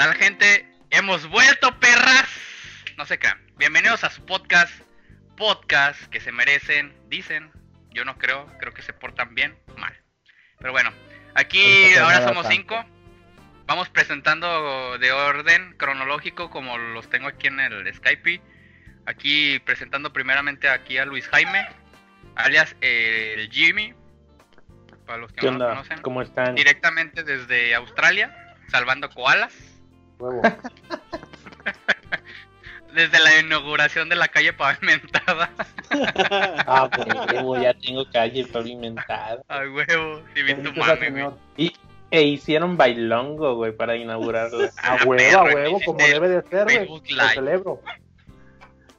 [0.00, 0.66] tal, gente?
[0.88, 2.26] Hemos vuelto, perras.
[2.96, 3.38] No se crean.
[3.58, 4.72] Bienvenidos a su podcast.
[5.36, 7.52] Podcast que se merecen, dicen.
[7.90, 9.94] Yo no creo, creo que se portan bien, mal.
[10.58, 10.90] Pero bueno,
[11.34, 12.82] aquí ahora somos cinco.
[13.66, 18.40] Vamos presentando de orden cronológico como los tengo aquí en el Skype.
[19.04, 21.68] Aquí presentando primeramente aquí a Luis Jaime,
[22.36, 23.92] alias el Jimmy,
[25.04, 26.00] para los que no lo conocen.
[26.00, 26.54] ¿Cómo están?
[26.54, 28.34] Directamente desde Australia,
[28.70, 29.69] salvando koalas.
[30.20, 30.42] Huevo.
[32.94, 35.50] Desde la inauguración de la calle pavimentada.
[35.92, 39.42] Ah, pues, huevo, ya tengo calle pavimentada.
[39.48, 41.30] Ay, huevo, si bien tu el güey.
[41.56, 41.72] Y
[42.12, 44.70] e hicieron bailongo, güey, para inaugurarla.
[44.82, 46.88] A Ah, huevo, a perro, huevo, hiciste como debe de ser, güey.
[47.10, 47.82] Lo celebro.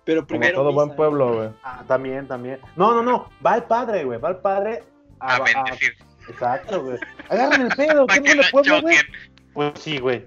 [0.03, 0.55] Pero Como primero.
[0.55, 1.49] todo buen pueblo, güey.
[1.63, 2.59] Ah, también, también.
[2.75, 3.29] No, no, no.
[3.45, 4.19] Va el padre, güey.
[4.19, 4.83] Va el padre
[5.19, 5.35] a.
[5.35, 5.95] A a- bendecir.
[6.27, 6.97] Exacto, güey.
[7.29, 8.05] Agarren el pedo.
[8.07, 8.97] ¿Qué no le pueblo, güey?
[9.53, 10.25] Pues sí, güey.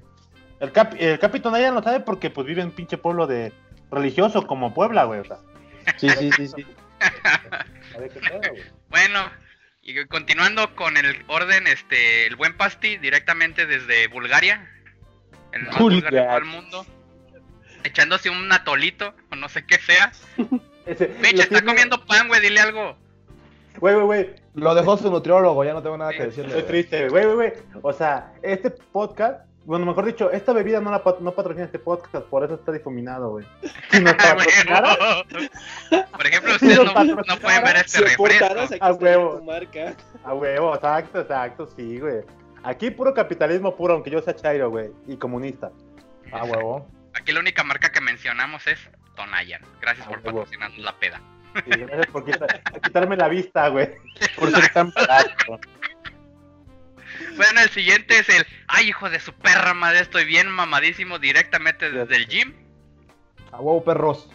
[0.65, 3.53] El, cap el Capitán lo sabe porque pues vive en pinche pueblo de
[3.91, 5.21] religioso como Puebla, güey.
[5.21, 5.39] O sea,
[5.99, 6.67] Sí, sí, sí, sí.
[7.95, 8.63] a ver qué pedo, güey.
[8.89, 9.21] Bueno,
[9.83, 14.69] y continuando con el orden, este, el buen Pasti, directamente desde Bulgaria,
[15.53, 16.11] el más Bulgaria.
[16.11, 16.87] búlgaro de todo el mundo,
[17.85, 20.13] echándose un atolito, o no sé qué sea.
[20.87, 22.97] Ese- Peche, lo está tiene- comiendo pan, güey, dile algo.
[23.79, 24.35] Güey, güey, güey.
[24.55, 26.47] Lo dejó su nutriólogo, ya no tengo nada Sí, que decirle.
[26.51, 26.73] Estoy güey.
[26.73, 27.53] triste, güey, güey, güey.
[27.83, 31.79] O sea, este podcast, bueno, mejor dicho, esta bebida no la pat- no patrocina este
[31.79, 33.47] podcast, por eso está difuminado, güey.
[33.91, 34.97] Si nos patrocinara,
[35.31, 38.77] Bueno, Por ejemplo, ustedes no, no pueden ver este Si refresco.
[38.81, 39.43] A huevo.
[39.45, 39.95] marca.
[40.25, 42.23] a huevo, exacto, exacto, sí, güey.
[42.63, 45.71] Aquí puro capitalismo puro, aunque yo sea chairo, güey, y comunista.
[46.33, 46.89] Ah, huevo.
[47.15, 48.79] Aquí la única marca que mencionamos es
[49.15, 49.63] Tonayan.
[49.81, 50.39] Gracias A por huevo.
[50.41, 51.21] patrocinarnos la peda.
[51.55, 53.91] Sí, gracias por quitar- quitarme la vista, güey.
[54.39, 55.61] Por ser tan barato.
[57.37, 58.47] Bueno, el siguiente es el.
[58.69, 62.55] Ay, hijo de su perra madre, estoy bien mamadísimo directamente desde el gym.
[63.53, 64.31] A huevo, perros.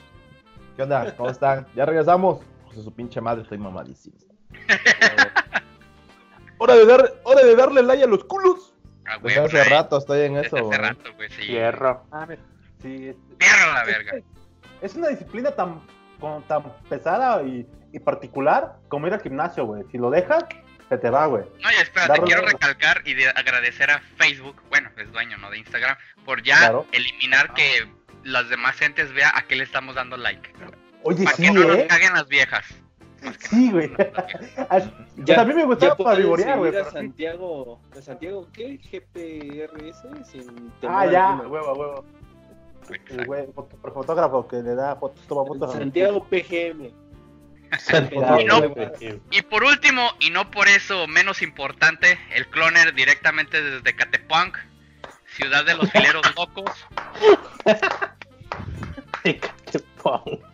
[0.75, 1.15] ¿Qué onda?
[1.15, 1.67] ¿Cómo están?
[1.75, 2.41] ¿Ya regresamos?
[2.65, 4.15] Pues su pinche madre, estoy mamadísimo.
[6.57, 8.73] hora, de dar, hora de darle like a los culos.
[9.05, 10.77] Ah, Desde güey, hace güey, rato estoy en desde eso, hace güey.
[10.79, 11.41] rato, güey, sí.
[11.43, 12.05] Hierro.
[12.11, 12.41] Ah, mira,
[12.81, 13.13] sí,
[13.73, 14.13] la verga.
[14.81, 15.81] es una disciplina tan,
[16.19, 19.83] con- tan pesada y, y particular como ir al gimnasio, güey.
[19.91, 20.45] Si lo dejas,
[20.89, 21.43] se te va, güey.
[21.61, 25.49] No, y espérate, Darle- quiero recalcar y de- agradecer a Facebook, bueno, es dueño, ¿no?
[25.49, 25.95] De Instagram,
[26.25, 26.85] por ya Claro.
[26.91, 27.87] eliminar que
[28.23, 30.49] las demás gentes vea a qué le estamos dando like.
[31.03, 31.87] Oye, Para sí, que no nos ¿eh?
[31.87, 32.65] caguen las viejas.
[33.49, 33.89] Sí, güey.
[34.69, 34.83] Pues
[35.27, 36.75] Ya- a mí me Ya gustaba para pueden vivorear, güey.
[36.77, 36.85] a.
[36.85, 38.77] Santiago, a Santiago, ¿qué?
[38.77, 42.05] GPRS sin Ah, ya, huevo, huevo.
[43.09, 43.45] El güey,
[43.93, 45.73] fotógrafo que le da fotos, toma fotos.
[45.73, 46.91] Santiago PGM.
[48.39, 49.21] Y no- güey.
[49.31, 54.57] Y por último, y no por eso menos importante, el cloner directamente desde Catepunk,
[55.35, 56.71] ciudad de los fileros locos.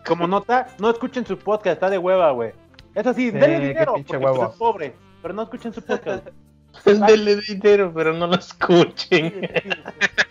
[0.06, 2.52] Como nota, no escuchen su podcast, está de hueva, güey.
[2.94, 6.28] Es así, Sí, denle dinero, porque pues, es pobre, pero no escuchen su podcast.
[6.84, 9.50] Denle dinero, pero no lo escuchen.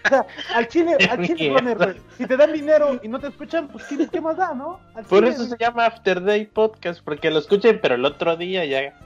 [0.05, 1.97] O sea, al chile, al chile, güey.
[2.17, 4.81] Si te dan dinero y no te escuchan, pues ¿qué, qué más da, no?
[4.95, 8.37] Al Por chile, eso se llama After Day Podcast, porque lo escuchen, pero el otro
[8.37, 8.99] día ya.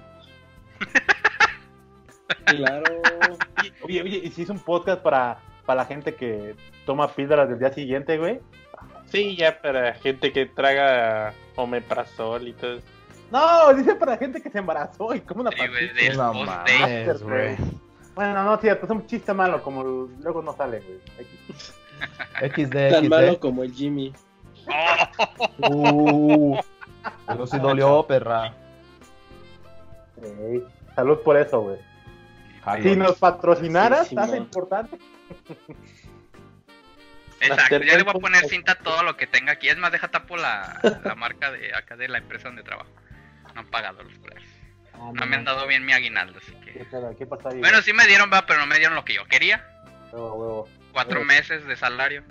[2.44, 2.84] Claro.
[3.82, 6.56] Oye, oye, ¿y si es un podcast para, para la gente que
[6.87, 8.41] toma píldoras del día siguiente, güey?
[9.06, 12.97] Sí, ya para gente que traga omeprazol y todo eso.
[13.31, 17.56] No, dice para gente que se embarazó y como una Sí, güey, No mames, güey.
[18.15, 21.00] Bueno, no, cierto, es un chiste malo, como luego no sale, güey.
[22.50, 24.12] XD, Tan malo como el Jimmy.
[25.59, 26.59] Uh,
[27.28, 28.55] eso sí dolió, perra.
[30.95, 31.78] Salud por eso, güey.
[32.83, 34.99] Si nos patrocinaras, Sí, ¿estás importante?
[37.41, 39.69] exacto, ya le voy a poner cinta a todo lo que tenga aquí.
[39.69, 42.91] Es más, deja tapo la, la marca de acá de la empresa donde trabajo.
[43.59, 44.45] No han pagado los culeros.
[45.15, 46.84] No me han dado bien mi aguinaldo, así ¿Qué, que...
[46.84, 47.16] pedo?
[47.16, 47.59] ¿Qué pasa ahí?
[47.59, 49.65] Bueno, sí me dieron, va, pero no me dieron lo que yo quería.
[50.13, 50.69] Huevo, huevo.
[50.93, 51.27] Cuatro Huevo.
[51.27, 52.22] meses de salario.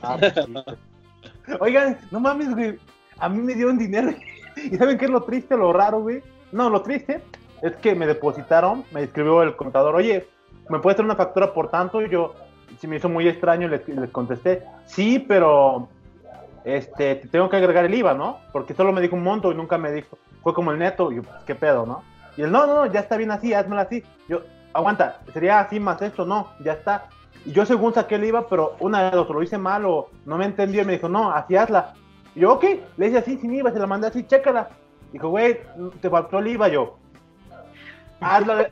[0.00, 1.52] Ah, pues sí.
[1.60, 2.78] Oigan, no mames, güey.
[3.18, 4.14] A mí me dieron dinero.
[4.56, 6.22] ¿Y saben qué es lo triste, lo raro, güey?
[6.50, 7.20] No, lo triste
[7.60, 10.26] es que me depositaron, me escribió el contador, oye,
[10.70, 12.00] ¿me puedes hacer una factura por tanto?
[12.00, 12.34] Y yo,
[12.80, 15.90] se me hizo muy extraño, les, les contesté, sí, pero
[16.64, 18.40] este, te tengo que agregar el IVA, ¿no?
[18.52, 21.16] Porque solo me dijo un monto y nunca me dijo, fue como el neto, y
[21.16, 22.02] yo, pues, ¿qué pedo, no?
[22.36, 24.02] Y él, no, no, no, ya está bien así, házmelo así.
[24.28, 24.42] Yo,
[24.72, 27.08] aguanta, sería así más esto, no, ya está.
[27.44, 30.38] Y yo según saqué el IVA, pero una de dos, lo hice mal o no
[30.38, 31.94] me entendió y me dijo, no, así hazla.
[32.34, 32.64] Y yo, ok,
[32.96, 34.68] le hice así sin IVA, se la mandé así, chécala.
[35.12, 35.58] Dijo, güey,
[36.00, 36.96] te faltó el IVA, yo.
[38.20, 38.70] Hazla,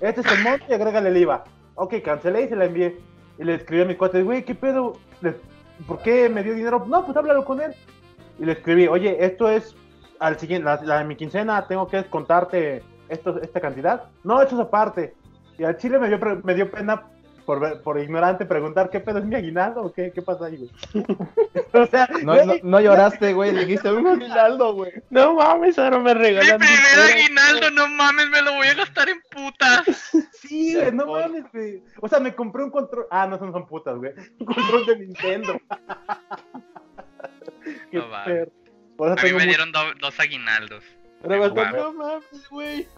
[0.00, 1.44] este es el monto y agrégale el IVA.
[1.74, 3.00] Ok, cancelé y se la envié.
[3.38, 4.98] Y le escribí a mi cuate, güey, ¿qué pedo?
[5.86, 6.84] ¿Por qué me dio dinero?
[6.86, 7.74] No, pues háblalo con él.
[8.38, 9.74] Y le escribí, oye, esto es
[10.22, 14.04] al siguiente, la, la de mi quincena, tengo que descontarte esto, esta cantidad.
[14.24, 15.14] No, eso es aparte.
[15.58, 17.02] Y al chile me dio, pre- me dio pena
[17.44, 20.56] por, ver- por ignorante preguntar, ¿qué pedo es mi aguinaldo o qué, qué pasa ahí,
[20.56, 20.70] güey?
[21.74, 23.52] o sea, No, güey, no, no lloraste, güey.
[23.54, 24.92] Dijiste un aguinaldo, güey.
[25.10, 26.58] No mames, ahora me Mi regalan.
[26.58, 27.02] primer dinero.
[27.12, 29.84] aguinaldo, no mames, me lo voy a gastar en putas.
[30.32, 31.82] Sí, güey, no mames, güey.
[32.00, 33.06] O sea, me compré un control.
[33.10, 34.12] Ah, no son, son putas, güey.
[34.38, 35.54] Un control de Nintendo.
[37.90, 38.04] Qué No.
[38.96, 40.84] Por eso A mí tengo me mu- dieron do- dos aguinaldos.
[41.22, 42.88] Pero me no mames, güey.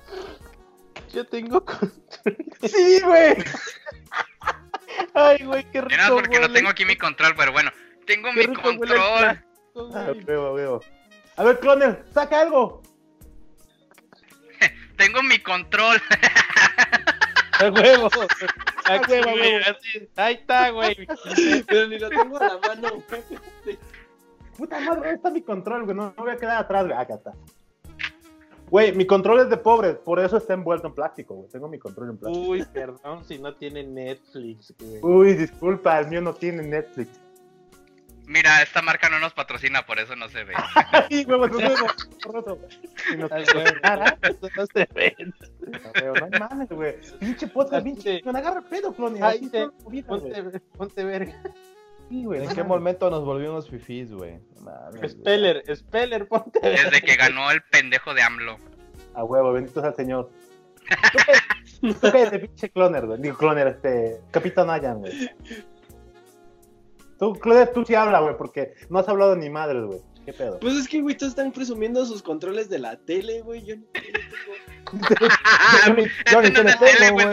[1.12, 1.64] Yo tengo.
[1.64, 1.92] con-
[2.62, 3.36] Sí, güey.
[5.14, 5.96] Ay, güey, qué rico.
[5.96, 6.54] nada, porque no huele.
[6.54, 7.70] tengo aquí mi control, pero bueno.
[8.06, 8.86] Tengo Qué mi control.
[9.18, 10.24] plástico, Ah, güey.
[10.24, 10.80] huevo, huevo.
[11.36, 12.82] A ver, Cloner, saca algo.
[14.96, 16.00] Tengo mi control.
[17.60, 18.08] A huevo.
[18.86, 19.78] Aquí, huevo.
[20.16, 20.96] Ahí está, güey.
[21.66, 23.78] Pero ni lo tengo a la mano, güey.
[24.56, 25.96] Puta madre, ¿dónde está mi control, güey?
[25.96, 26.96] No, no voy a quedar atrás, güey.
[26.96, 27.32] Acá está.
[28.70, 31.48] Güey, mi control es de pobres, por eso está envuelto en plástico, güey.
[31.50, 32.46] Tengo mi control en plástico.
[32.48, 35.00] Uy, perdón si no tiene Netflix, güey.
[35.02, 37.20] Uy, disculpa, el mío no tiene Netflix.
[38.26, 40.54] Mira, esta marca no nos patrocina, por eso no se ve.
[41.10, 41.86] Ay, huevo, no huevo.
[42.24, 42.58] Borroso.
[43.06, 44.18] Si nos patrocinara,
[44.56, 45.16] no se ve.
[46.02, 46.94] no, no mames, güey.
[47.20, 48.22] Pinche podcast, pinche.
[48.24, 49.22] Me agarra el pedo, Cloner.
[49.22, 50.32] Ay, Así te- está la vida, güey.
[50.32, 51.42] Ponte, ponte verga.
[52.08, 52.44] Sí, güey.
[52.44, 54.38] ¿En qué momento nos volvimos fifís, güey?
[55.08, 56.60] Speller, Speller, ponte.
[56.60, 58.58] Desde que ganó el pendejo de AMLO.
[59.14, 60.30] A huevo, bendito sea el Señor.
[61.80, 63.20] ¿Tú cállate, pinche cloner, güey.
[63.20, 64.20] Digo, cloner, este.
[64.30, 65.30] Capitán Ayan, güey.
[67.18, 70.00] Tú, cloner, tú sí habla, güey, porque no has hablado ni madres, güey.
[70.24, 70.58] ¿Qué pedo?
[70.58, 73.62] Pues es que, güey, todos están presumiendo sus controles de la tele, güey.
[73.64, 75.34] Yo no, yo no tengo.
[75.86, 77.26] Yo ni- yo ni tengo, güey,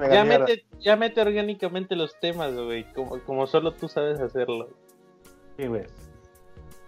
[0.00, 2.84] Ya mete, ya mete orgánicamente los temas, güey.
[2.92, 4.68] Como, como solo tú sabes hacerlo.
[5.56, 5.84] Sí, güey.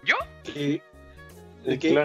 [0.05, 0.17] ¿Yo?
[0.45, 0.83] Que,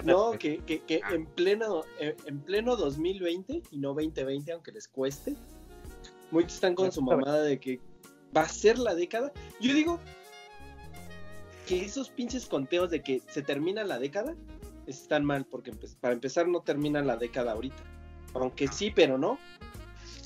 [0.04, 0.38] no, güey.
[0.38, 1.14] que, que, que Ah.
[1.14, 5.34] en pleno en, en pleno 2020 y no 2020, aunque les cueste,
[6.30, 7.80] muchos están con su mamada de que
[8.36, 9.32] va a ser la década.
[9.60, 9.98] Yo digo
[11.66, 14.34] que esos pinches conteos de que se termina la década
[14.86, 17.82] están mal, porque empe- para empezar no termina la década ahorita.
[18.34, 19.38] Aunque sí, pero no.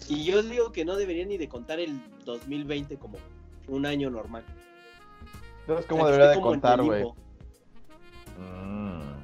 [0.09, 3.19] Y yo digo que no debería ni de contar el 2020 como
[3.69, 4.45] un año normal.
[5.67, 7.05] ¿Sabes O cómo sea, que debería de como en contar, el güey?
[8.39, 9.17] Mm.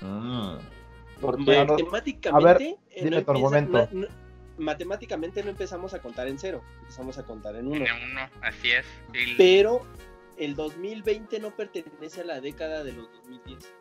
[0.00, 0.58] Mm.
[1.20, 3.88] Porque A ver, matemáticamente eh, dime no tu empieza- argumento.
[3.92, 4.08] no- no-
[4.58, 7.76] matemáticamente no empezamos a contar en cero, empezamos a contar en uno.
[7.84, 8.84] Tiene uno, así es.
[9.14, 9.82] Y- Pero
[10.38, 13.72] el 2020 no pertenece a la década de los 2010.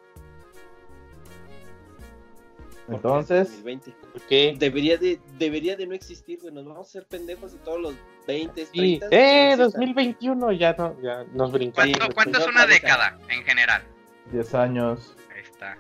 [2.92, 3.92] Porque Entonces, es 2020.
[4.14, 4.56] ¿por qué?
[4.58, 6.54] Debería de, debería de no existir, güey.
[6.54, 7.94] Nos vamos a hacer pendejos y todos los
[8.28, 9.00] 20, Sí.
[9.00, 9.06] 30.
[9.12, 9.60] Eh, existan.
[9.72, 11.98] 2021 ya no, ya nos brincamos.
[11.98, 13.18] ¿Cuánto, cuánto es otra una década.
[13.30, 13.84] en general?
[14.32, 15.16] 10 años.
[15.34, 15.78] Ahí está.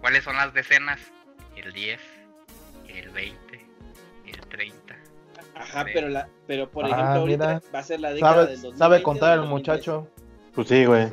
[0.00, 1.00] ¿Cuáles son las decenas?
[1.56, 2.00] El 10,
[2.88, 3.64] el 20,
[4.26, 4.96] el 30.
[5.54, 5.90] Ajá, Sí.
[5.94, 7.62] pero, la, pero por Ah, ejemplo, ahorita mira.
[7.74, 8.78] va a ser la década ¿Sabe, del 2020.
[8.78, 9.76] sabe contar el del 2010.
[9.78, 10.10] muchacho?
[10.54, 11.08] Pues sí, güey.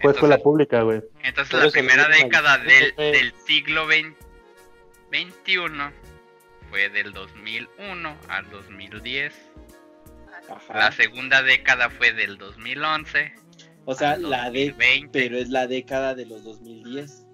[0.00, 1.02] Fue escuela pública, güey.
[1.22, 4.14] entonces la primera década del, del siglo XX
[5.14, 5.92] 21
[6.70, 9.32] fue del 2001 al 2010.
[10.50, 10.74] Ajá.
[10.74, 13.32] La segunda década fue del 2011
[13.84, 15.08] O sea, al la de, 2020.
[15.12, 17.26] pero es la década de los 2010.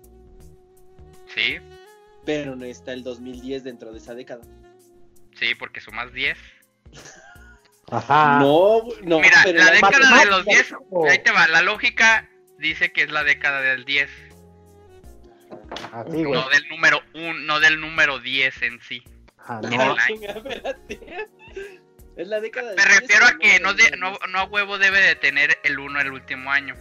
[1.35, 1.57] Sí,
[2.27, 4.43] Pero no está el 2010 dentro de esa década.
[5.35, 6.37] sí, porque sumas 10.
[7.91, 8.41] Ajá.
[8.41, 11.07] No, no, Mira, pero la década de los 10, hijo.
[11.09, 14.11] ahí te va, la lógica dice que es la década del 10,
[15.93, 16.33] Así, güey.
[16.41, 19.03] no del número 1, no del número 10 en sí.
[19.69, 19.97] Mira, no.
[22.17, 23.99] Es la década Me del 10, refiero a que no, de- 10.
[23.99, 26.75] no, no a huevo debe de tener el 1 el último año.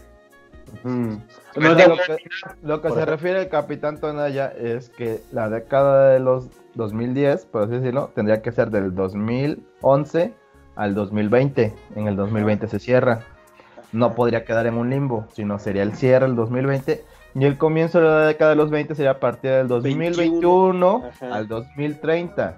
[0.83, 1.15] Mm.
[1.53, 1.89] Pues No, Lo de- que,
[2.61, 3.05] lo que se ejemplo.
[3.15, 8.41] refiere el capitán Tonaya es que la década de los 2010, por así decirlo, tendría
[8.41, 10.33] que ser del 2011
[10.75, 11.73] al 2020.
[11.95, 13.21] En el 2020 se cierra.
[13.91, 17.03] No podría quedar en un limbo, sino sería el cierre del 2020.
[17.35, 21.35] Y el comienzo de la década de los 20 sería a partir del 2021 Ajá.
[21.35, 22.57] al 2030.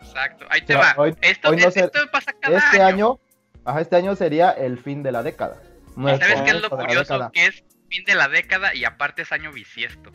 [0.00, 1.02] Exacto, ahí te O sea, va.
[1.02, 3.06] hoy- esto, hoy no es- esto pasa cada Este año.
[3.12, 3.18] año,
[3.64, 5.56] ajá, este año sería el fin de la década.
[5.96, 7.30] No ¿Y ¿Sabes qué es lo curioso?
[7.32, 10.10] Que es fin de la década y aparte es año bisiesto.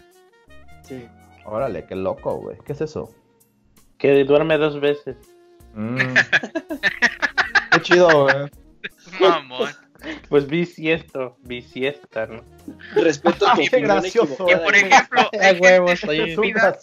[0.83, 1.07] Sí.
[1.45, 2.57] Órale, qué loco, güey.
[2.65, 3.13] ¿Qué es eso?
[3.97, 5.17] Que duerme dos veces.
[5.73, 5.97] Mm.
[7.71, 8.51] qué chido, güey.
[9.19, 9.69] Mamón.
[10.29, 12.43] Pues bisiesto, bisiesta, ¿no?
[12.95, 16.35] Respeto a tu Qué gracioso, Y por ejemplo, hay huevo, gente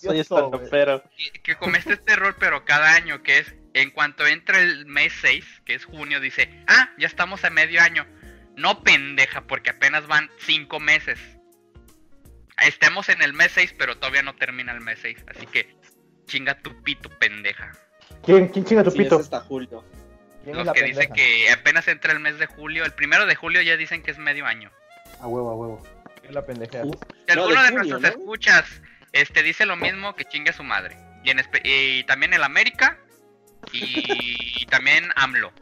[0.02, 1.02] soy- estandopero.
[1.16, 5.12] que, que comete este error, pero cada año, que es en cuanto entra el mes
[5.20, 8.06] 6, que es junio, dice, ah, ya estamos a medio año.
[8.56, 11.18] No pendeja, porque apenas van 5 meses.
[12.66, 15.16] Estemos en el mes 6, pero todavía no termina el mes 6.
[15.28, 15.76] Así que
[16.26, 17.70] chinga tu pito, pendeja.
[18.25, 19.16] ¿Quién, quién chinga tu Sí, es pito?
[19.20, 19.84] hasta julio.
[20.48, 21.14] ¿Quién es Los la que dicen pendeja?
[21.14, 24.18] que apenas entra el mes de julio, el primero de julio ya dicen que es
[24.18, 24.70] medio año.
[25.20, 25.82] A huevo, a huevo.
[26.20, 26.84] ¿Quién es la pendeja?
[26.84, 26.92] Uh,
[27.26, 28.08] Si No, alguno de nuestros ¿no?
[28.08, 28.64] escuchas
[29.12, 30.96] este, dice lo mismo, que chingue a su madre.
[31.24, 32.96] Y, en y también el América
[33.72, 35.52] y también AMLO.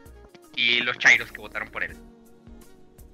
[0.55, 1.95] Y los chairos que votaron por él.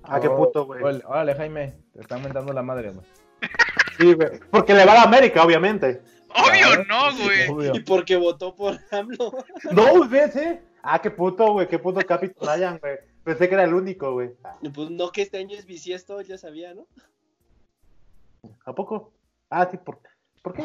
[0.04, 0.82] Ah, qué Oh, puto, güey.
[1.06, 3.06] órale, Jaime, te están mentando la madre, güey.
[3.98, 4.40] Sí, güey.
[4.50, 6.02] Porque le va a la América, obviamente.
[6.30, 6.84] Obvio Claro.
[6.86, 7.48] no, güey.
[7.48, 7.76] Obvio.
[7.76, 9.46] Y porque votó por AMLO.
[9.72, 10.62] No, ¿ves, eh?
[10.84, 11.68] Ah, qué puto, güey.
[11.68, 12.98] Qué puto Capitán Ryan, güey.
[13.24, 14.32] Pensé que era el único, güey.
[14.76, 16.86] Pues no que este año es bisiesto, ya sabía, ¿no?
[18.66, 19.14] ¿A poco?
[19.50, 20.02] Ah, sí, ¿por,
[20.42, 20.64] ¿por qué?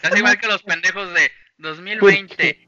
[0.00, 2.66] Casi igual que los pendejos de 2020.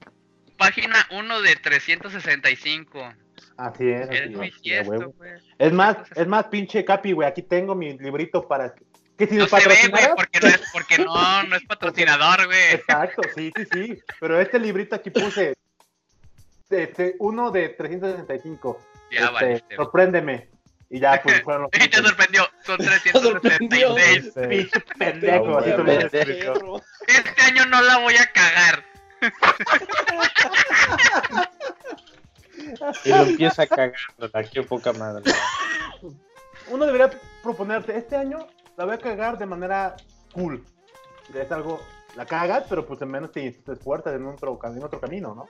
[0.59, 3.14] Página 1 de 365.
[3.57, 4.09] Así es.
[4.09, 5.14] así Es huevo.
[5.16, 5.33] güey.
[5.59, 7.26] Es más, es más, pinche Capi, güey.
[7.26, 8.75] Aquí tengo mi librito para.
[9.16, 12.75] Que si No se ve, güey, porque no es, porque no, no es patrocinador, güey.
[12.75, 13.99] Exacto, sí, sí, sí.
[14.21, 15.57] Pero este librito aquí puse.
[16.71, 18.79] Este, uno de 365.
[19.13, 19.77] Ya Este, güey.
[19.77, 20.49] sorpréndeme.
[20.91, 21.71] Y ya, pues fueron los.
[21.75, 22.79] Y te sorprendió, son
[23.13, 23.95] sorprendió.
[23.95, 24.27] 376.
[24.27, 26.83] Este, Pinche pendejo, así te lo Pendejo.
[27.07, 28.85] Este año no la voy a cagar.
[33.05, 35.23] Y lo empieza cagándola, qué poca madre.
[36.69, 37.11] Uno debería
[37.43, 38.47] proponerte, este año
[38.77, 39.97] la voy a cagar de manera
[40.33, 40.65] cool.
[41.35, 41.81] Es algo,
[42.17, 45.35] la cagas, pero pues en menos te, te esfuerzas en otro, cam- en otro camino,
[45.35, 45.49] ¿no?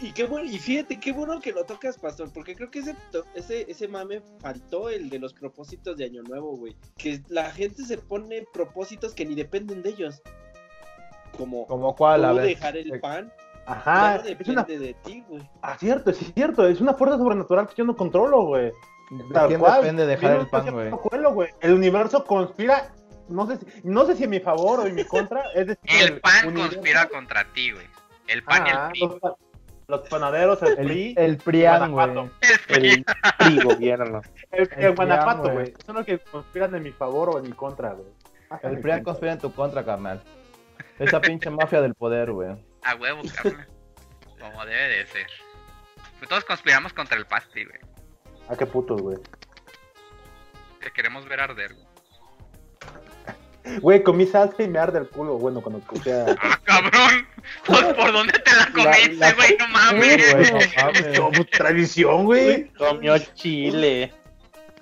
[0.00, 2.94] Y qué bueno, y fíjate, qué bueno que lo tocas, Pastor, porque creo que ese,
[3.12, 6.76] to- ese, ese mame faltó el de los propósitos de Año Nuevo, güey.
[6.98, 10.20] Que la gente se pone propósitos que ni dependen de ellos.
[11.36, 12.24] Como, ¿Como cuál?
[12.24, 12.44] A ver.
[12.46, 13.32] dejar el pan,
[13.66, 15.42] Ajá, no es una, depende de ti, güey.
[15.62, 18.66] ah, cierto, es cierto, es una fuerza sobrenatural que yo no controlo, güey.
[19.10, 19.80] ¿De quién cual.
[19.80, 20.70] depende dejar el pan,
[21.32, 21.48] güey?
[21.60, 22.92] El universo conspira,
[23.28, 25.90] no sé, si, no sé si en mi favor o en mi contra, es decir,
[26.12, 27.86] El pan universo- conspira contra ti, güey.
[28.28, 29.00] El pan y el PRI.
[29.00, 29.34] los,
[29.86, 32.10] los panaderos, el El, PRI, el Prián, güey.
[32.10, 32.30] El
[32.66, 32.90] PRI.
[32.90, 33.04] El
[33.38, 34.22] PRI gobierno.
[34.50, 35.74] el, el el Guanajuato, güey.
[35.84, 38.08] Son los que conspiran en mi favor o en mi contra, güey.
[38.62, 39.02] El cuenta.
[39.02, 40.22] conspira en tu contra, carnal.
[40.98, 42.50] Esa pinche mafia del poder, güey.
[42.82, 43.66] A huevo, carnal.
[44.40, 45.26] Como debe de ser.
[46.18, 47.78] Pues todos conspiramos contra el pasti, güey.
[48.48, 49.18] Ah, qué putos, güey.
[50.80, 51.86] Que queremos ver arder, güey.
[53.80, 56.26] Güey, comí salsa y me arde el culo, bueno, cuando escuché a...
[56.38, 57.26] ¡Ah, cabrón!
[57.64, 60.34] Pues por dónde te la comiste, güey, no mames.
[60.34, 61.18] Güey, no mames.
[61.18, 62.68] Como tradición, güey.
[62.74, 64.12] Comió chile.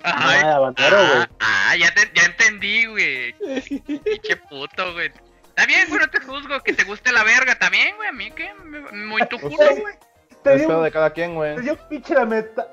[0.03, 3.33] Ay, Ah, habanero, ah, ah, ya, te- ya entendí, güey.
[3.33, 5.07] Pinche puto, güey.
[5.47, 6.59] Está bien, güey, no te juzgo.
[6.61, 8.09] Que te guste la verga, está bien, güey.
[8.09, 9.93] A mí que me- muy tu culo, güey.
[10.43, 11.55] Te Es dio, de cada quien, güey.
[11.55, 12.67] te dio pinche la meta.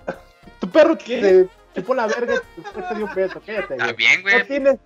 [0.59, 1.21] Tu perro ¿Qué?
[1.73, 3.41] te chupó la verga y te dio un beso.
[3.47, 3.97] Cállate, Está güey.
[3.97, 4.47] bien, No güey.
[4.49, 4.77] tienes...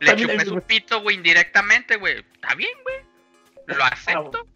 [0.00, 2.18] Le chupé su pito, güey, indirectamente, güey.
[2.18, 2.96] Está bien, güey.
[3.66, 4.46] Lo acepto.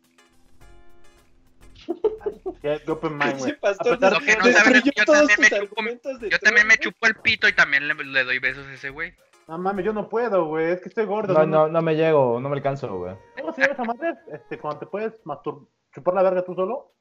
[2.63, 3.61] Ya, yo, open mind, Ese güey.
[3.61, 6.67] pastor A pesar- Lo que no saben yo también me chupo- argumentos de Yo también
[6.67, 9.15] me Trump, chupo el pito y también le, le doy besos a ese güey.
[9.47, 10.73] No mames, yo no puedo, güey.
[10.73, 11.33] Es que estoy gordo.
[11.33, 13.15] No, no, no me llego, no me alcanzo, güey.
[13.41, 14.15] ¿Cómo se llama esa madre?
[14.33, 15.67] Este, cuando te puedes mastur...
[15.95, 16.93] chupar la verga tú solo.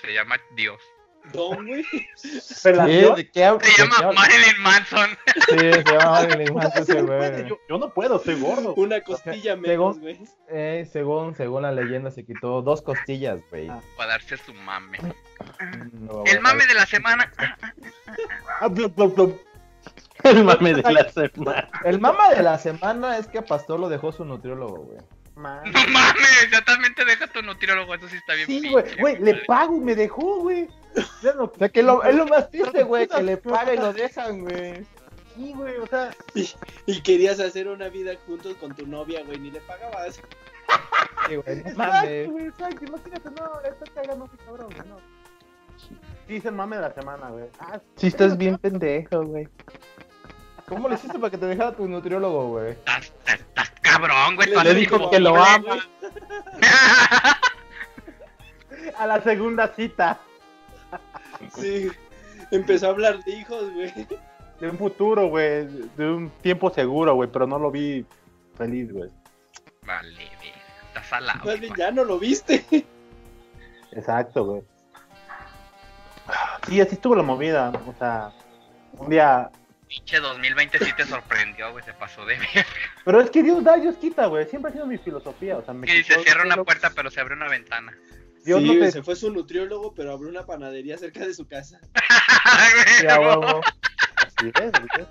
[0.00, 0.80] Se llama Dios.
[1.32, 1.84] Don, güey.
[2.64, 3.14] ¿Relación?
[3.16, 3.58] ¿De qué?
[3.62, 5.10] Se llama Marilyn Manson.
[5.48, 7.48] Sí, se llama Marilyn O Manson ese güey.
[7.48, 8.74] Yo, yo no puedo, estoy gordo.
[8.74, 10.20] Una costilla menos, Según- güey.
[10.48, 13.68] Eh, según, según la leyenda se quitó dos costillas, güey.
[13.68, 13.80] Ah.
[13.96, 14.98] Para darse su mame.
[15.92, 17.32] No, El mame de la semana.
[20.22, 21.68] El mame de la semana.
[21.84, 24.98] El mama de la semana es que Pastor lo dejó su nutriólogo, güey.
[25.36, 25.64] Man.
[25.64, 27.94] No mames, ya también te deja tu nutriólogo.
[27.94, 28.46] Eso sí está bien.
[28.46, 30.68] Sí, güey, güey, le pago y me dejó, güey.
[31.22, 33.78] Ya no- O sea, que lo, es lo más triste, güey, que le paga y
[33.78, 34.84] lo dejan, güey.
[35.34, 36.14] Sí, güey, o sea,
[36.86, 40.20] Y querías hacer una vida juntos con tu novia, güey, ni le pagabas.
[41.28, 42.30] Sí, güey, no mames.
[42.30, 42.84] güey, exacto.
[42.84, 43.50] Imagínate, no,
[43.94, 44.98] cagando cabrón, no.
[46.28, 47.46] Sí, es el mame de la semana, güey.
[47.58, 49.48] Ah, Sí, estás bien pendejo, güey.
[50.68, 52.70] ¿Cómo le hiciste para que te dejara tu nutriólogo, güey?
[52.72, 54.48] Estás, cabrón, güey.
[54.50, 55.78] Le Le dijo como que lo ama.
[58.98, 60.18] a la segunda cita
[61.56, 61.90] Sí.
[62.50, 63.92] Empezó a hablar de hijos, güey.
[64.60, 65.66] de un futuro, güey,
[65.96, 68.04] de un tiempo seguro, güey, pero no lo vi
[68.56, 69.10] feliz, güey.
[69.84, 70.52] Vale, güey.
[70.88, 71.44] Estás salado.
[71.44, 72.64] Más bien ya no lo viste.
[73.92, 74.62] Exacto, güey.
[76.68, 78.32] Sí, así estuvo la movida, o sea,
[78.98, 79.50] un día...
[79.94, 81.84] Pinche 2020 sí te sorprendió, güey.
[81.84, 82.66] Se pasó de ver.
[83.04, 85.72] Pero es que Dios da, Dios quita, güey, siempre ha sido mi filosofía, o sea,
[85.74, 87.96] me Que quitó- cierra una puerta, pero se abre una ventana.
[88.44, 91.32] Dios sí, no güey, te se fue su nutriólogo, pero abrió una panadería cerca de
[91.34, 91.80] su casa.
[93.00, 93.60] Sí, a huevo.
[94.16, 95.06] Así es, güey.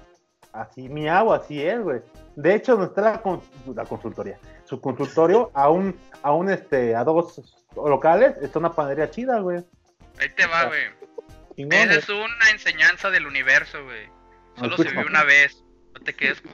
[0.53, 2.01] Así, mi agua, así es, güey.
[2.35, 3.43] De hecho, la, cons-
[3.75, 7.41] la consultoría, su consultorio, a un, a un, este, a dos
[7.75, 9.63] locales, está una panadería chida, güey.
[10.19, 10.81] Ahí te va, güey.
[11.55, 11.97] Chingón, Esa güey.
[11.99, 14.07] es una enseñanza del universo, güey.
[14.57, 14.99] Solo se escucha.
[14.99, 15.63] vive una vez.
[15.93, 16.53] No te quedes con-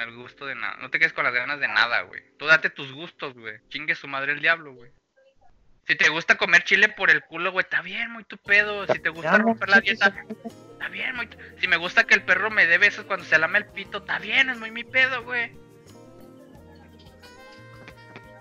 [0.00, 0.76] el gusto de nada.
[0.80, 2.22] No te quedes con las ganas de nada, güey.
[2.38, 3.56] Tú date tus gustos, güey.
[3.68, 4.90] Chingue su madre el diablo, güey.
[5.86, 8.86] Si te gusta comer chile por el culo, güey, está bien, muy tu pedo.
[8.86, 10.14] Si te gusta romper la dieta,
[10.72, 13.38] está bien, muy tu- Si me gusta que el perro me dé besos cuando se
[13.38, 15.52] lame el pito, está bien, es muy mi pedo, güey.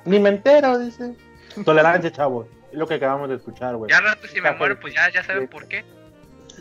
[0.06, 1.16] Ni me entero, dice.
[1.66, 2.48] Tolerancia, chavos.
[2.72, 3.92] Es lo que acabamos de escuchar, güey.
[3.92, 5.84] Ya rato si me muero, pues ya, ya saben por qué.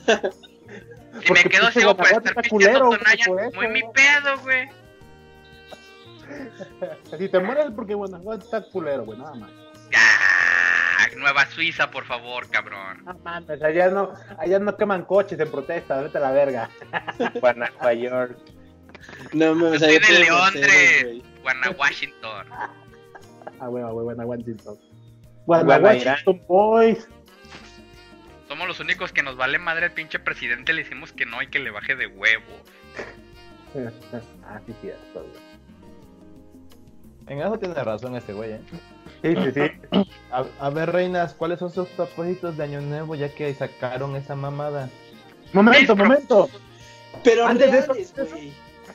[1.12, 3.93] Si Porque me quedo ciego por Guanajuato estar culero, Tonaya, por eso, muy mi güey.
[3.93, 4.69] pedo, güey.
[7.19, 9.50] Si te mueres es porque Guanajuato está culero, güey, nada más.
[9.97, 13.02] Ah, Nueva Suiza, por favor, cabrón.
[13.05, 16.71] No mames, allá no, allá no queman coches en protesta, vete a la verga.
[17.40, 18.38] Guanajuato York.
[19.33, 20.61] No me Yo soy de Leondres.
[20.61, 21.23] Mercedes, güey.
[21.43, 22.47] Guana Washington.
[23.62, 24.79] Ah, güey, güey, Guanajuato.
[25.45, 25.81] Guanairán.
[25.83, 27.07] Guanajuato Boys.
[28.50, 30.73] Somos los únicos que nos vale madre al pinche presidente.
[30.73, 32.42] Le decimos que no y que le baje de huevo.
[34.45, 35.40] Ah, sí, cierto, güey.
[37.28, 38.61] En eso tiene razón este güey, ¿eh?
[39.23, 40.11] Sí, sí, sí.
[40.33, 44.35] A, a ver, reinas, ¿cuáles son sus propósitos de año nuevo ya que sacaron esa
[44.35, 44.90] mamada?
[45.52, 46.50] Momento, momento.
[47.23, 47.95] Pero Antes de eso-.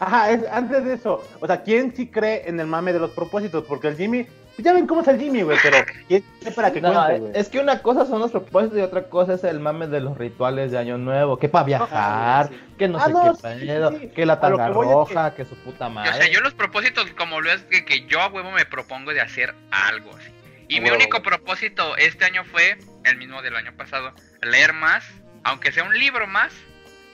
[0.01, 3.11] Ajá, es, antes de eso, o sea, ¿quién sí cree en el mame de los
[3.11, 3.63] propósitos?
[3.63, 6.81] Porque el Jimmy, ya ven cómo es el Jimmy, güey, pero ¿quién cree para que
[6.81, 7.31] No, cuente, güey?
[7.35, 10.17] es que una cosa son los propósitos y otra cosa es el mame de los
[10.17, 12.59] rituales de año nuevo, que para viajar, Ah, sí.
[12.77, 14.07] que no Ah, sé no, qué sí, pedo, sí, sí.
[14.09, 15.45] que la tanga que voy es roja, que...
[15.45, 16.11] su puta madre.
[16.11, 19.11] o sea, yo los propósitos, como lo es que, que yo a huevo me propongo
[19.13, 20.29] de hacer algo así.
[20.67, 25.05] Y mi único propósito este año fue el mismo del año pasado: leer más,
[25.43, 26.51] aunque sea un libro más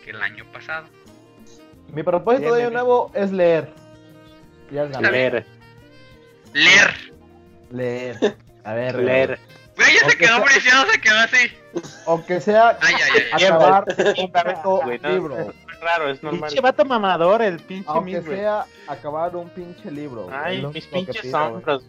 [0.06, 0.88] que el año pasado.
[1.92, 2.74] Mi propósito Bien, de año bien.
[2.76, 3.74] nuevo es leer.
[4.72, 5.12] Ya es ganar.
[5.12, 5.46] Leer.
[6.54, 7.11] Leer.
[7.72, 8.36] Leer.
[8.64, 9.40] A ver, Leer.
[9.76, 11.52] Güey, ya se quedó sea- preciado, se quedó así.
[12.06, 13.44] Aunque sea Ay, ay, ay.
[13.46, 13.86] acabar
[14.66, 15.40] un güey, no, libro.
[15.40, 16.42] Es raro, es normal.
[16.50, 18.38] Pinche vato mamador, el pinche Aunque güey.
[18.38, 20.30] sea acabar un pinche libro.
[20.32, 21.84] Ay, mis pinches hombros.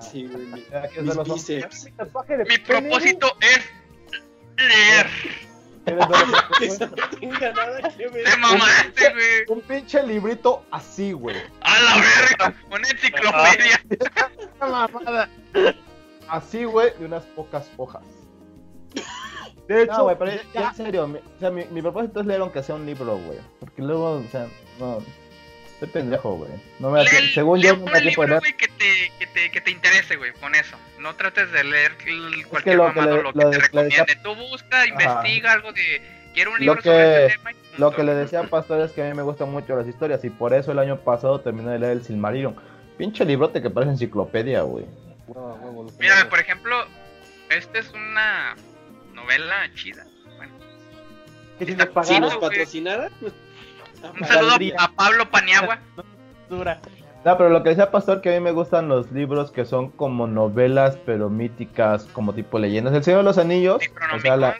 [0.00, 0.46] Sí, güey.
[0.46, 0.64] mi-
[1.02, 1.88] Mis bíceps.
[2.48, 3.60] Mi propósito es
[4.56, 5.06] leer.
[5.92, 8.24] Eres de los- Eso no tenga nada que ver.
[8.24, 9.44] Te mamaste, güey.
[9.48, 11.36] Un pinche librito así, güey.
[11.62, 12.54] A la verga.
[12.70, 13.80] Una enciclopedia.
[16.28, 18.02] Así, güey, de unas pocas hojas.
[19.66, 22.26] De hecho, güey, pero ya, ya en serio, mi, o sea, mi, mi propósito es
[22.26, 23.38] leer aunque sea un libro, güey.
[23.60, 24.46] Porque luego, o sea,
[24.78, 24.98] no.
[25.80, 26.50] Estoy pendejo, güey.
[26.78, 28.40] No me da tiempo- Según lee yo, no me da tiempo de libro, leer.
[28.40, 30.76] güey, que te, que, te, que te interese, güey, con eso.
[30.98, 31.96] No trates de leer
[32.48, 34.16] cualquier lo que mamado, le- lo lo que de- te lo de- recomiende.
[34.22, 36.02] Tú busca, investiga algo de...
[36.34, 37.52] Quiero un Lo libro que- sobre este tema.
[37.52, 39.86] y Lo que le decía a Pastor es que a mí me gustan mucho las
[39.88, 42.54] historias y por eso el año pasado terminé de leer el Silmarillion.
[42.98, 44.84] Pinche librote que parece enciclopedia, güey.
[45.98, 46.84] Mira, por ejemplo,
[47.48, 48.54] esta es una
[49.14, 50.04] novela chida.
[50.36, 50.52] Bueno,
[51.58, 52.80] Que si nos Si
[54.20, 55.78] un saludo a Pablo Paniagua.
[56.48, 56.80] Dura.
[57.22, 59.90] No, pero lo que decía Pastor que a mí me gustan los libros que son
[59.90, 62.94] como novelas, pero míticas, como tipo leyendas.
[62.94, 63.82] El Señor de los Anillos,
[64.16, 64.56] o sea, la-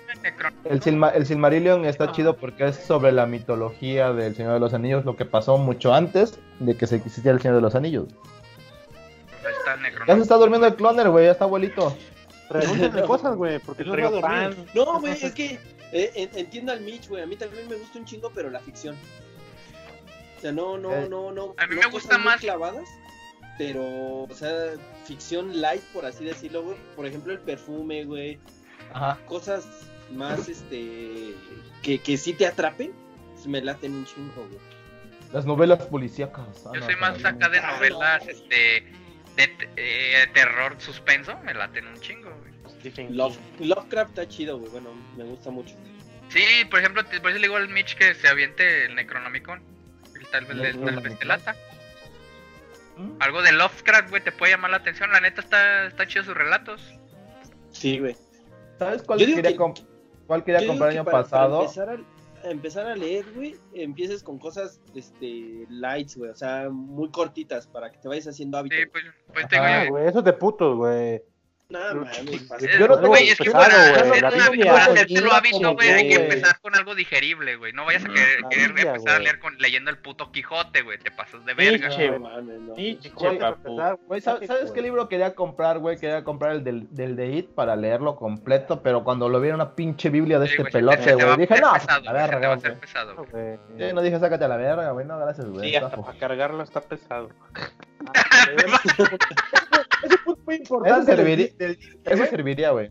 [0.65, 4.75] el, Silma- el Silmarillion está chido porque es sobre la mitología del Señor de los
[4.75, 8.09] Anillos, lo que pasó mucho antes de que se existiera el Señor de los Anillos.
[10.07, 11.97] Ya se está durmiendo el cloner, güey, ya está abuelito.
[12.49, 14.23] Pregúntenle cosas, güey, porque no va a Río dormir.
[14.23, 14.57] Pan.
[14.75, 15.59] No, güey, es que
[15.93, 17.23] eh, en- entiendo al Mitch, güey.
[17.23, 18.97] A mí también me gusta un chingo, pero la ficción.
[20.41, 21.55] O sea, no, no, Eh, no, no.
[21.59, 22.89] a mí no me gusta más- clavadas,
[23.59, 23.83] pero,
[24.23, 24.55] o sea,
[25.05, 26.77] ficción light, por así decirlo, güey.
[26.97, 28.39] Por ejemplo, el perfume, güey.
[28.95, 29.19] Ajá.
[29.27, 29.67] Cosas
[30.11, 31.35] más, este,
[31.83, 32.93] que, que sí te atrapen.
[33.35, 34.59] pues, Me laten un chingo, güey.
[35.33, 36.65] Las novelas policíacas.
[36.67, 37.29] Ah, Yo no, soy no, más no.
[37.29, 38.31] acá de Ah, novelas, no.
[38.31, 38.57] este,
[39.37, 42.51] de eh, terror, suspenso, me laten un chingo, güey.
[43.11, 43.37] Love.
[43.61, 44.71] Lovecraft está chido, güey.
[44.73, 45.75] Bueno, me gusta mucho.
[46.31, 49.63] Sí, por ejemplo, te- por eso le digo al Mitch que se aviente el Necronomicon.
[50.31, 51.55] Tal vez, le- tal vez te lata.
[52.97, 53.13] ¿Mm?
[53.21, 55.11] Algo de Lovecraft, güey, te puede llamar la atención.
[55.11, 56.83] La neta está, está chido sus relatos.
[57.71, 58.17] Sí, güey.
[58.79, 59.85] ¿Sabes cuál Yo quería, que- comp-
[60.27, 61.61] cuál quería Yo digo comprar el año para- para pasado?
[61.63, 67.11] empezar, a, empezar a leer, güey, empieces con cosas este, lights, güey, o sea, muy
[67.11, 68.77] cortitas para que te vayas haciendo hábito.
[68.77, 71.23] Sí, pues, pues te Ajá, digo yo, güey, eso es de putos, güey.
[71.71, 72.67] No mames, pasa.
[72.67, 74.97] Es- Yo no tengo güey, es que para, güey, hacer la una- Biblia, para güey.
[74.99, 77.73] hacértelo hábito, güey, hay que empezar con algo digerible, güey.
[77.73, 80.99] No vayas a querer, querer empezar a leer con, leyendo el puto Quijote, güey.
[80.99, 81.89] Te pasas de verga.
[81.89, 82.75] Pinche, No mames, no.
[82.75, 83.13] Pinche
[84.07, 85.97] Güey, ¿sabes, qué libro quería comprar, güey?
[85.99, 89.55] Quería comprar el del, del de It para leerlo completo, pero cuando lo vi era
[89.55, 92.47] una pinche Biblia de este pelote, güey, dije, no, pesado, a güey, se ver, te
[92.47, 92.57] va a
[93.71, 93.93] güey.
[93.95, 95.71] no dije, sácate a la verga, güey, no, gracias, güey.
[95.71, 97.29] Sí, hasta para cargarlo está pesado.
[100.03, 100.99] Ese punto muy importante.
[101.13, 102.31] Eso serviría- del- del- Eso güey.
[102.31, 102.91] serviría, güey.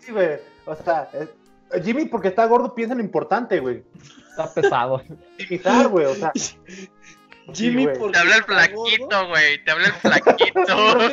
[0.00, 0.38] Sí, güey.
[0.66, 3.82] O sea, es- Jimmy, porque está gordo, piensa en lo importante, güey.
[4.30, 5.02] Está pesado.
[5.38, 6.06] Imitar, güey.
[6.06, 6.32] O sea,
[7.52, 9.64] Jimmy, porque Te habla el flaquito, güey.
[9.64, 10.60] Te habla el flaquito.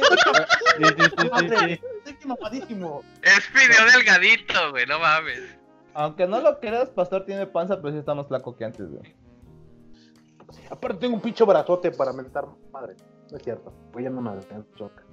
[0.76, 1.80] Sí, sí, sí, sí, sí.
[2.12, 3.04] estoy mamadísimo.
[3.22, 4.86] es video delgadito, güey.
[4.88, 5.40] No mames.
[5.94, 9.16] Aunque no lo creas, Pastor tiene panza, pero sí está más flaco que antes, güey.
[10.72, 12.96] Aparte, tengo un pincho brazote para mentar madre.
[13.34, 13.74] No es cierto.
[13.92, 15.04] Voy a no madre, me choca.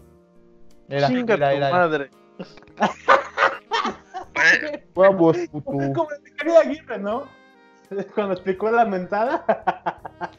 [0.88, 1.70] Mira, Chinga mira, tu mira.
[1.70, 2.10] madre.
[5.34, 5.70] Es puto.
[5.72, 7.24] como mi querida Aguirre, ¿no?
[8.14, 9.44] Cuando explicó la mentada.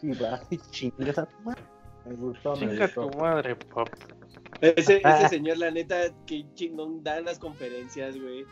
[0.00, 0.38] Sí, va,
[0.70, 1.62] chingas a tu madre.
[2.04, 3.08] Me gustó, me Chinga gustó.
[3.08, 3.90] tu madre, papu.
[4.60, 5.16] Ese, Ah.
[5.18, 8.44] ese señor, la neta, que chingón da en las conferencias, güey.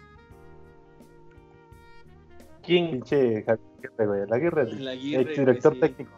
[2.63, 2.91] ¿Quién?
[2.93, 4.23] Pinche Aguirre, güey.
[4.23, 5.81] El Aguirre, El el director sí.
[5.81, 6.13] técnico.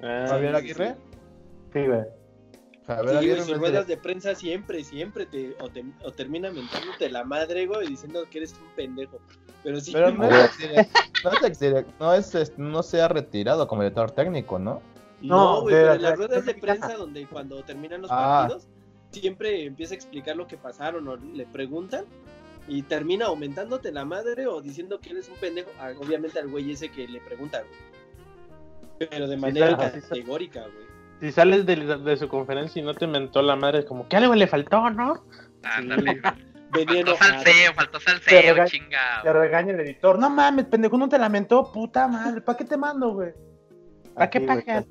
[0.00, 0.94] Ah, ¿Javier Aguirre?
[0.94, 1.11] Sí,
[1.80, 2.00] güey.
[2.86, 7.08] Sí, güey, Aguirre sus ruedas de- prensa siempre, siempre te o, te, o termina mentándote
[7.10, 9.20] la madre, güey, diciendo que eres un pendejo.
[9.62, 13.68] Pero sí, Pero no es, no es, exdirec- no es, es- no se ha retirado
[13.68, 14.82] como director técnico, ¿no?
[15.20, 18.46] No, No, güey, pero en las ruedas de prensa donde cuando terminan los Ah.
[18.48, 18.66] partidos,
[19.12, 22.04] siempre empieza a explicar lo que pasaron o le preguntan
[22.66, 25.70] y termina aumentándote la madre o diciendo que eres un pendejo.
[26.00, 29.08] Obviamente al güey ese que le pregunta, güey.
[29.10, 30.08] Pero de manera claro, sí, sí.
[30.08, 30.91] categórica, güey.
[31.22, 34.16] Si sales de, de su conferencia y no te mentó la madre, es como que
[34.16, 35.24] algo le faltó, ¿no?
[35.62, 36.20] ándale.
[36.72, 39.22] Venía Faltó salseo, faltó Te salseo, chingado.
[39.22, 40.18] Te regaña el editor.
[40.18, 41.70] No mames, pendejo, no te lamentó.
[41.70, 43.30] Puta madre, ¿para qué te mando, güey?
[44.16, 44.84] ¿Pa' qué pagas?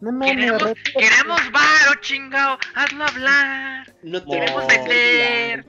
[0.00, 0.92] No mames, Queremos, retírate.
[0.98, 2.58] queremos varo, chingado.
[2.74, 3.94] Hazlo hablar.
[4.02, 5.60] No te Queremos vas a meter.
[5.60, 5.66] hacer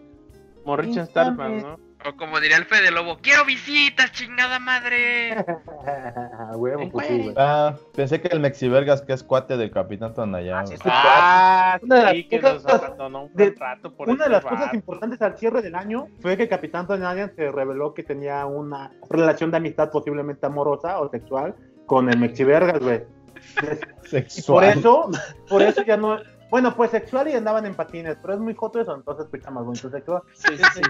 [0.64, 1.62] Morricha Sí, Starman.
[1.62, 1.80] ¿no?
[2.08, 5.36] O como diría el Fede Lobo, quiero visitas, chingada madre.
[6.56, 7.34] Huevo, pues sí, güey.
[7.38, 10.60] Ah, pensé que el Mexivergas, que es cuate del Capitán Tonayán.
[10.60, 10.78] Ah, sí, güey.
[10.84, 10.90] sí.
[10.92, 14.26] Ah, Una de las sí, que cosas- nos abandonó un de- buen rato por Una
[14.28, 17.94] de ese las cosas importantes al cierre del año fue que Capitán Tonalian se reveló
[17.94, 21.56] que tenía una relación de amistad posiblemente amorosa o sexual
[21.88, 23.04] con el Mexivergas, güey.
[23.56, 24.66] Y por Sexual.
[24.80, 25.10] eso,
[25.50, 26.18] por eso ya no.
[26.50, 29.66] Bueno, pues sexual y andaban en patines, pero es muy joto eso, entonces escucha más
[29.66, 30.22] bonito sexual.
[30.34, 30.82] Sí, sí, sí.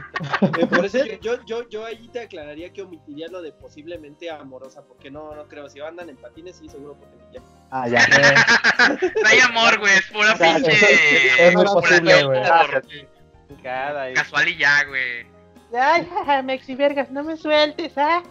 [0.59, 4.83] Eh, por eso yo, yo, yo, ahí te aclararía que omitiría lo de posiblemente amorosa,
[4.87, 5.69] porque no, no creo.
[5.69, 7.41] Si andan en patines, sí, seguro porque ya.
[7.71, 7.99] Ah, ya.
[9.25, 11.47] Hay amor, güey, es pura pinche.
[11.47, 12.43] es muy pura posible, güey.
[13.63, 15.25] Cada- Casual y ya, güey.
[15.77, 16.07] Ay,
[16.43, 18.23] Mexi Vergas, no me sueltes, ah.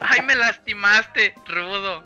[0.00, 2.02] Ay, me lastimaste, rudo.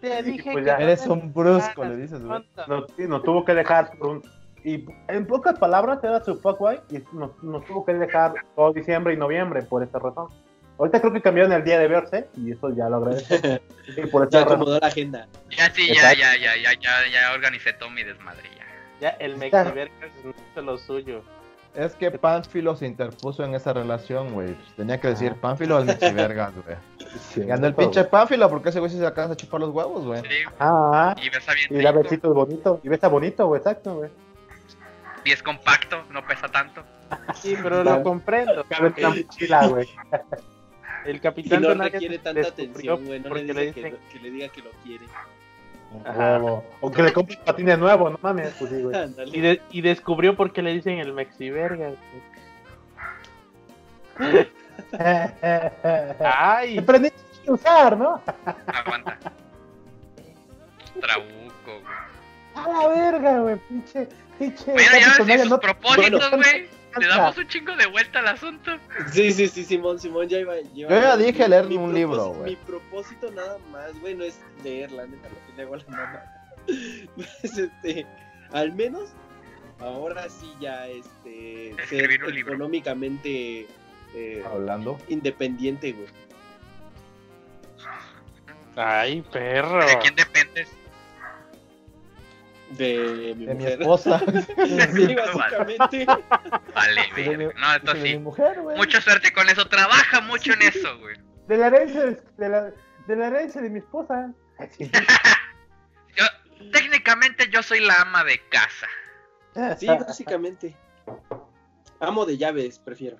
[0.00, 0.76] Te dije pues ya.
[0.76, 2.44] que Eres un brusco, le dices, güey.
[2.68, 4.22] Nos, sí, nos tuvo que dejar por un.
[4.62, 8.72] Y en pocas palabras era su fuck guay y nos, nos tuvo que dejar todo
[8.74, 10.28] diciembre y noviembre por esta razón.
[10.78, 13.34] Ahorita creo que cambiaron el día de verse y eso ya lo agradezco.
[13.96, 14.56] Y por esta Ya razón.
[14.58, 15.26] acomodó la agenda.
[15.50, 18.64] Ya sí, ya, ya, ya, ya, ya, ya organicé todo mi desmadre ya.
[19.00, 21.22] Ya, el Mexi Vergas no hizo lo suyo.
[21.74, 24.54] Es que Pánfilo se interpuso en esa relación, güey.
[24.54, 26.76] Pues tenía que decir Pánfilo al Mexivergas, güey.
[27.32, 27.86] Sí, Ganó el todo.
[27.86, 30.20] pinche Pánfilo, porque ese güey sí se alcanza a chupar los huevos, güey.
[30.22, 30.28] Sí,
[30.60, 32.80] Ah, y besa bien y da besitos bonitos.
[32.84, 34.10] Y besa bonito, güey, exacto, güey.
[35.24, 36.82] Y es compacto, no pesa tanto.
[37.34, 38.64] Sí, pero lo comprendo.
[38.68, 39.88] Cabe en mochila, güey.
[41.04, 43.20] El Y capitán no requiere tanta atención, güey.
[43.20, 45.06] No porque le, dice que, dicen lo- que le diga que lo quiere.
[46.04, 46.38] Ajá.
[46.38, 46.64] Huevo.
[46.80, 48.96] O que le compres patines nuevos, no mames, pues sí, güey.
[48.96, 49.36] Ándale.
[49.36, 51.94] Y, de- y descubrió por qué le dicen el Mexi Vergas.
[56.20, 57.10] Ay, Aprendí
[57.48, 58.20] a usar, ¿no?
[58.66, 59.18] Aguanta.
[61.00, 61.82] Trabuco, güey.
[62.54, 64.72] A la verga, güey, pinche, pinche.
[64.72, 64.90] Bueno,
[65.26, 66.68] ya sus no- propósitos, bueno, güey.
[66.98, 68.72] Le damos un chingo de vuelta al asunto.
[69.12, 70.54] Sí, sí, sí, Simón, Simón ya iba.
[70.74, 72.50] Yo ya dije leer un libro, güey.
[72.50, 75.78] Mi propósito nada más, güey, no es leer, la neta, lo que le hago a
[75.78, 76.22] la mamá.
[77.16, 78.06] Pues, este,
[78.52, 79.10] al menos,
[79.80, 83.66] ahora sí ya, este, ser económicamente
[84.14, 84.98] eh, Hablando.
[85.08, 86.08] independiente, güey.
[88.76, 89.84] ay, perro.
[89.84, 90.68] ¿De quién dependes?
[92.70, 94.20] De mi De mi esposa.
[94.94, 96.06] sí, básicamente.
[96.74, 97.78] Vale, de mi, verga.
[97.78, 98.18] No, mi sí.
[98.18, 98.58] mujer.
[98.76, 99.66] Mucha suerte con eso.
[99.66, 101.16] Trabaja mucho en eso, güey.
[101.48, 102.72] De la herencia de, de la,
[103.06, 104.32] de la herencia de mi esposa.
[106.16, 106.24] Yo,
[106.72, 108.86] técnicamente yo soy la ama de casa.
[109.78, 110.76] Sí, básicamente.
[112.00, 113.18] Amo de llaves, prefiero.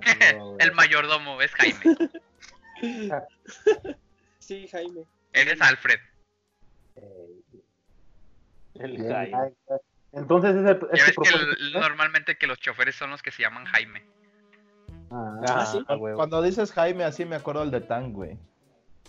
[0.58, 1.98] El mayordomo es Jaime.
[4.38, 5.04] Sí, Jaime.
[5.32, 5.98] Él es Alfred.
[8.80, 9.52] El Bien, Jaime.
[10.12, 13.30] Entonces ese, Ya ese ves que propósito- el- normalmente que los choferes son los que
[13.30, 14.02] se llaman Jaime.
[15.10, 15.84] Ah, Ah, ¿sí?
[15.86, 16.16] a huevo.
[16.16, 18.38] Cuando dices Jaime, así me acuerdo el de Tan, güey.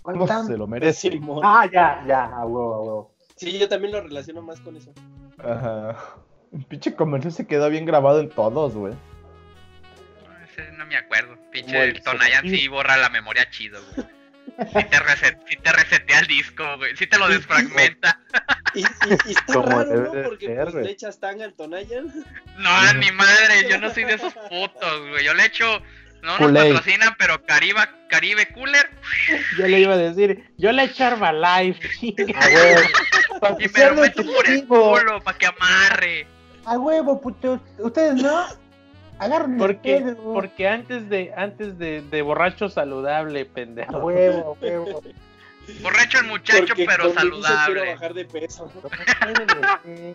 [0.01, 0.45] ¿Cuál Uf, tan?
[0.45, 1.11] se lo merece.
[1.11, 1.41] Simón.
[1.43, 3.15] Ah, ya, ya, a huevo, a huevo.
[3.35, 4.93] Sí, yo también lo relaciono más con eso.
[5.37, 5.95] Ajá.
[6.53, 8.93] El pinche comercio se quedó bien grabado en todos, güey.
[10.43, 11.37] Ese no me acuerdo.
[11.51, 14.07] Pinche el Tonayan sí borra la memoria chido, güey.
[14.73, 16.95] Sí te, reset, sí te resetea el disco, güey.
[16.97, 18.19] Sí te lo desfragmenta.
[18.73, 18.83] Y, y-
[19.25, 20.23] y está Como raro, ¿no?
[20.23, 22.07] Porque ser, pues, le echas tan al Tonayan.
[22.57, 25.23] No, ni madre, yo no soy de esos putos, güey.
[25.25, 25.81] Yo le echo.
[26.21, 28.89] No nos patrocinan, pero Caribe, Caribe Cooler.
[29.57, 31.89] Yo le iba a decir, yo le eché Herbalife.
[32.35, 32.81] A huevo.
[33.39, 36.27] Para Y me lo meto por el culo para que amarre.
[36.65, 37.63] A huevo, puto.
[37.77, 38.47] Ustedes no.
[39.19, 40.33] Agarren Porque, pedo.
[40.33, 43.97] porque antes de, antes de, de borracho saludable, A pendejo.
[43.99, 45.01] huevo, a huevo.
[45.81, 47.93] Borracho el muchacho, Porque pero quiero saludable.
[47.93, 48.71] bajar de peso.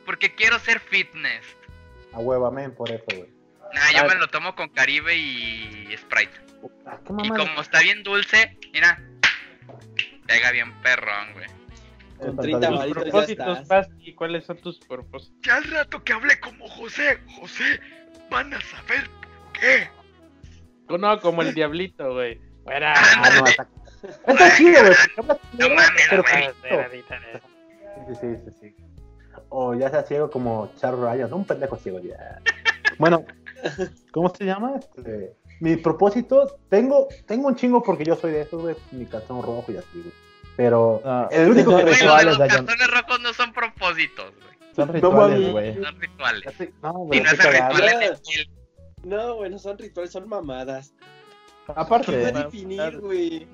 [0.05, 1.45] Porque quiero ser fitness.
[2.13, 3.29] A huevo, amén, por eso, güey.
[3.75, 4.09] Nah, yo Ah.
[4.09, 6.33] me lo tomo con Caribe y Sprite.
[7.23, 9.01] Y como está bien dulce, mira.
[10.27, 11.47] Pega bien perrón, güey.
[12.19, 13.69] Con 30 Tus propósitos, estás.
[13.89, 15.37] Pasti, ¿cuáles son tus propósitos?
[15.43, 17.81] Ya al rato que hablé como José, José,
[18.31, 19.89] van a saber por qué.
[20.99, 22.41] No, como el diablito, güey.
[22.65, 22.95] Fuera.
[22.97, 23.69] Ah, no, está-
[24.27, 24.95] Está chido, güey.
[24.95, 27.05] porque hablas No mames, pero güey.
[28.09, 28.77] Sí, sí, sí, sí.
[29.49, 32.41] O ya sea ciego como Charles Ryan, un pendejo ciego ya.
[32.99, 33.25] Bueno,
[34.13, 34.75] ¿cómo se llama?
[34.79, 39.43] Este, mi propósito, tengo, tengo un chingo porque yo soy de esos, güey, mi calzón
[39.43, 40.13] rojo y así, güey.
[40.57, 44.54] Pero Ah, el único que los cartones rojos no son propósitos, güey.
[44.75, 45.75] Son No rituales, güey.
[45.83, 46.45] Son rituales.
[46.83, 47.75] no, Si güey, no cagado.
[47.75, 48.51] rituales de miel.
[49.05, 50.95] No, bueno, son rituales, son mamadas.
[51.67, 53.47] ¿Qué va Aparte, a definir, güey?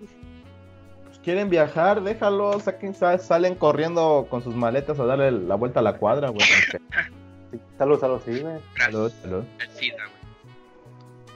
[1.22, 5.82] quieren viajar, déjalos, saquen, sa- salen corriendo con sus maletas a darle la vuelta a
[5.82, 6.40] la cuadra, güey.
[7.78, 8.58] Salud, salud, sí, güey.
[8.78, 9.44] Salud, salud.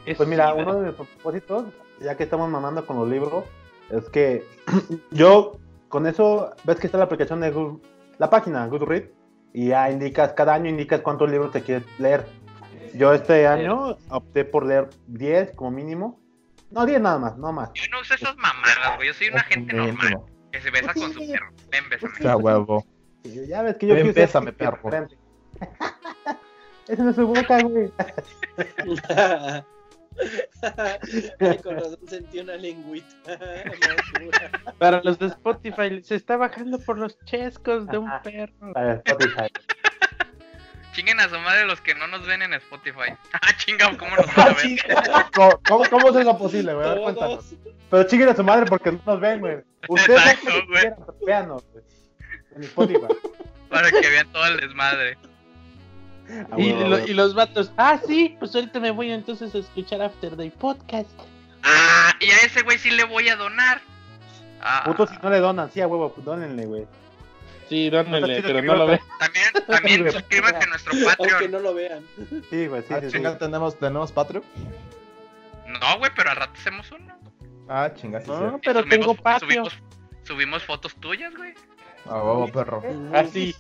[0.04, 0.16] Güey.
[0.16, 1.64] Pues mira, uno de mis propósitos,
[2.00, 3.44] ya que estamos mamando con los libros,
[3.90, 4.44] es que
[5.10, 7.78] yo con eso, ves que está la aplicación de Google,
[8.18, 9.10] la página Goodreads,
[9.54, 12.26] y ya indicas, cada año indicas cuántos libros te quieres leer.
[12.92, 16.20] Yo este año opté por leer 10 como mínimo.
[16.72, 17.70] No, 10 nada más, no más.
[17.74, 19.08] Yo no uso esas mamadas, güey.
[19.08, 20.26] Yo soy una gente normal Mínimo.
[20.50, 21.52] que se besa con su perro.
[21.70, 22.14] Ven, bésame.
[22.18, 22.84] O sea, huevo.
[23.22, 24.80] Ya ves que yo Ven, bésame, perro.
[26.88, 27.92] Esa no es su boca, güey.
[31.40, 33.38] Ay, con razón sentí una lengüita.
[34.78, 38.72] Para los de Spotify, se está bajando por los chescos de un perro.
[38.74, 39.48] A ver, Spotify.
[40.92, 43.14] Chinguen a su madre los que no nos ven en Spotify.
[43.32, 45.30] Ah, chinga, ¿cómo nos van a ver?
[45.34, 46.86] ¿Cómo, cómo, cómo es eso posible, güey?
[46.86, 47.54] A ver, cuéntanos.
[47.90, 49.56] Pero chinguen a su madre porque no nos ven, güey.
[49.88, 50.80] Ustedes Exacto, güey.
[50.82, 51.84] quieran, véanos, güey.
[52.56, 53.06] En Spotify.
[53.68, 55.18] Para que vean todo el desmadre.
[56.50, 57.06] Ah, Y, bueno, lo- bueno.
[57.06, 61.10] y los vatos, ah, sí, pues ahorita me voy entonces a escuchar After Day Podcast.
[61.62, 63.80] Ah, y a ese güey sí le voy a donar.
[64.60, 66.86] Ah, Putos si no le donan, sí, a huevo, pues dónenle, güey.
[67.68, 69.02] Sí, No dónenle, pero no lo viva- ve.
[69.18, 71.50] También, también suscríbanse a nuestro Aunque Patreon.
[71.50, 72.02] no lo vean.
[72.50, 73.12] Sí, güey, sí, Ah, sí, sí.
[73.16, 74.44] chinga, ¿tenemos, ¿tenemos Patreon?
[75.66, 77.14] No, güey, pero al rato hacemos uno.
[77.68, 78.56] Ah, chinga, sí, No, sí.
[78.64, 79.38] pero Subimos- tengo.
[79.40, 79.72] Subimos,
[80.24, 81.54] subimos fotos tuyas, güey.
[82.06, 82.82] A huevo, perro.
[83.12, 83.54] Así.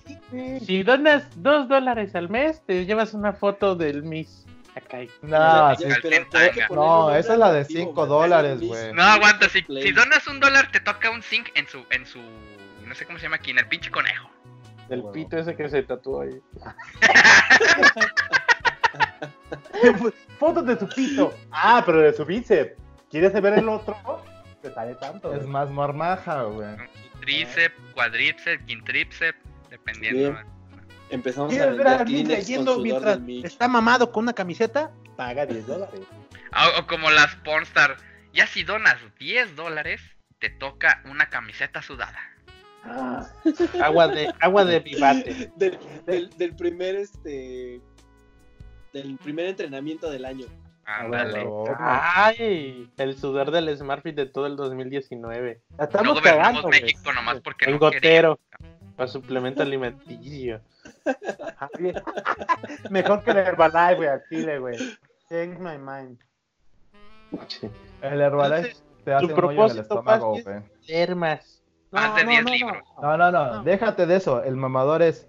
[0.64, 4.44] Si donas dos dólares al mes, te llevas una foto del Miss.
[4.74, 4.98] Acá.
[5.22, 5.84] No, sí.
[5.84, 8.08] Esa es la de atractivo, 5 güey.
[8.08, 8.92] dólares, güey.
[8.92, 12.18] No, aguanta, si, si donas un dólar te toca un zinc en su, en su,
[12.84, 14.28] no sé cómo se llama aquí, en el pinche conejo.
[14.88, 16.40] Del pito ese que se tatuó ahí.
[20.38, 21.32] Fotos de su pito.
[21.50, 22.72] Ah, pero de su bíceps.
[23.10, 23.96] ¿Quieres ver el otro?
[24.60, 25.32] Te sale tanto.
[25.32, 25.50] Es güey.
[25.50, 26.68] más marmaja, güey.
[27.24, 29.38] Tríceps, cuadríceps, quintríceps,
[29.70, 30.32] dependiendo.
[30.32, 30.54] Bien.
[31.10, 34.90] Empezamos a ¿Quieres ver a leyendo mientras está mamado con una camiseta?
[35.16, 36.00] Paga 10 dólares.
[36.52, 37.96] Ah, O, o como las pornstar.
[38.32, 40.00] Ya si donas 10 dólares,
[40.38, 42.18] te toca una camiseta sudada.
[43.82, 45.50] Agua de, agua de vivate.
[45.56, 47.80] Del, del, del primer este
[48.92, 50.46] del primer entrenamiento del año.
[50.86, 51.48] Ándale.
[51.78, 55.62] Ay, el sudor del Smartfit de todo el 2019.
[55.70, 56.68] La No estamos gobernamos cagando.
[56.68, 58.38] México nomás porque El no gotero.
[58.96, 60.60] Para suplemento alimenticio.
[62.90, 64.76] Mejor que el Herbalife, güey, al chile, güey.
[65.28, 66.18] Change my mind.
[68.02, 70.62] El Herbalife te hace un hoyo en el estómago, güey.
[70.86, 71.62] Leer más.
[71.90, 72.82] Más de 10 libros.
[73.00, 74.42] No, no, no, déjate de eso.
[74.42, 75.28] El mamador es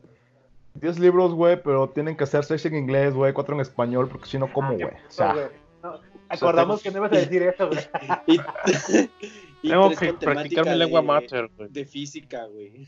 [0.76, 4.28] 10 libros, güey, pero tienen que ser 6 en inglés, güey, 4 en español, porque
[4.28, 4.86] si no, ¿cómo, güey?
[4.86, 5.50] O sea.
[5.84, 7.80] No, acordamos que no ibas a decir eso, güey.
[8.28, 11.70] Y, y Tengo que practicar mi lengua mater, güey.
[11.70, 12.88] De física, güey.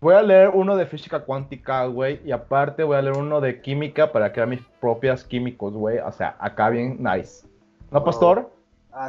[0.00, 3.60] voy a leer uno de física cuántica, güey, y aparte voy a leer uno de
[3.60, 5.98] química para crear mis propias químicos, güey.
[5.98, 7.46] O sea, acá bien nice.
[7.90, 8.04] ¿No, Oh.
[8.04, 8.50] pastor?
[8.50, 8.63] Ah,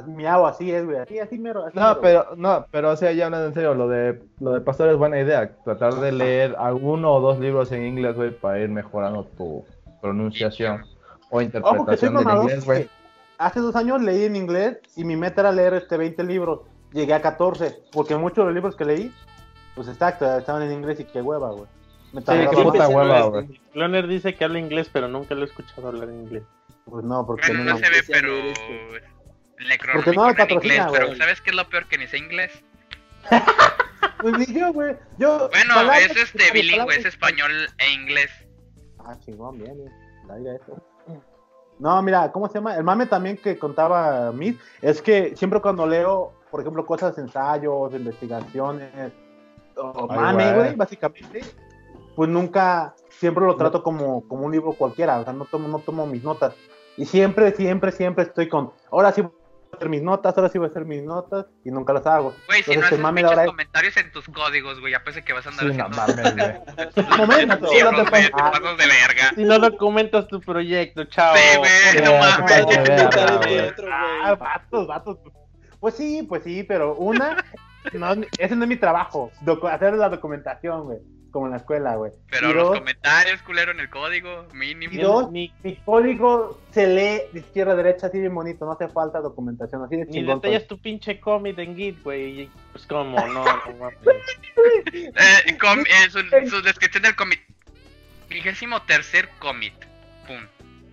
[0.08, 0.98] miau, así es, güey.
[0.98, 1.66] Así, así mero.
[1.66, 2.00] Así No, mero.
[2.02, 4.98] pero, no, pero o sea, ya hablando en serio, lo de, lo de pastor es
[4.98, 5.56] buena idea.
[5.64, 9.64] Tratar de leer alguno o dos libros en inglés, güey, para ir mejorando tu
[10.02, 10.84] pronunciación
[11.30, 12.90] o interpretación del inglés, güey.
[13.38, 16.62] Hace dos años leí en inglés y mi meta era leer este 20 libros.
[16.94, 19.12] Llegué a 14, porque muchos de los libros que leí,
[19.76, 21.66] pues exacto, estaban en inglés y qué hueva, güey.
[22.14, 23.60] Me Sí, qué puta hueva, güey.
[23.74, 26.44] Cloner dice que habla inglés, pero nunca lo he escuchado hablar inglés.
[26.86, 27.72] Pues no, porque Bueno, no.
[27.74, 28.32] no se ve, pero.
[29.60, 31.16] Necronomicon Porque no me en patrocina, inglés, pero.
[31.16, 32.52] ¿sabes qué es lo peor que ni sé inglés?
[34.22, 34.96] Pues ni yo, güey.
[35.18, 35.50] Yo.
[35.50, 38.32] Bueno, es este bilingüe, es español e inglés.
[39.00, 39.94] Ah, chingón, bien, bien.
[40.28, 40.82] Dale eso.
[41.78, 42.76] No, mira, ¿cómo se llama?
[42.76, 47.94] El mame también que contaba Miss es que siempre cuando leo, por ejemplo, cosas, ensayos,
[47.94, 49.12] investigaciones,
[49.76, 50.76] o Ay, mame, güey.
[50.76, 51.42] básicamente,
[52.16, 55.80] pues nunca, siempre lo trato como, como un libro cualquiera, o sea, no tomo, no
[55.80, 56.56] tomo mis notas.
[56.98, 59.24] Y siempre, siempre, siempre estoy con, ahora sí
[59.76, 62.34] hacer mis notas, ahora sí voy a hacer mis notas, y nunca las hago.
[62.48, 65.46] Güey, si Entonces, no haces ahora comentarios en tus códigos, güey, ya pensé que vas
[65.46, 66.16] a andar Sí, no haciendo...
[66.24, 66.36] mames,
[66.96, 67.46] güey.
[67.46, 69.32] No te güey, pases- te pasas de verga.
[69.36, 71.36] Si no documentas tu proyecto, chao.
[71.36, 72.66] Sí, güey, no mames.
[73.92, 75.18] Ah, vatos, vatos.
[75.80, 77.44] Pues sí, pues sí, pero una,
[77.94, 79.32] no, ese no es mi trabajo,
[79.72, 80.98] hacer la documentación, güey,
[81.36, 82.14] como en la escuela, güey.
[82.32, 85.04] Pero y los dos, comentarios, culero, en el código, y mínimo.
[85.04, 88.88] dos, Ni, mi código se lee de izquierda a derecha así bien bonito, no hace
[88.88, 90.40] falta documentación, así de ni chingón.
[90.40, 92.44] detallas tu pinche commit en Git, güey.
[92.44, 93.98] y- Pues como, no, no mames.
[94.94, 96.20] Eh, com- eh, su,
[96.50, 97.40] su descripción del commit.
[98.30, 99.74] Vigésimo tercer commit.
[100.28, 100.38] Pum.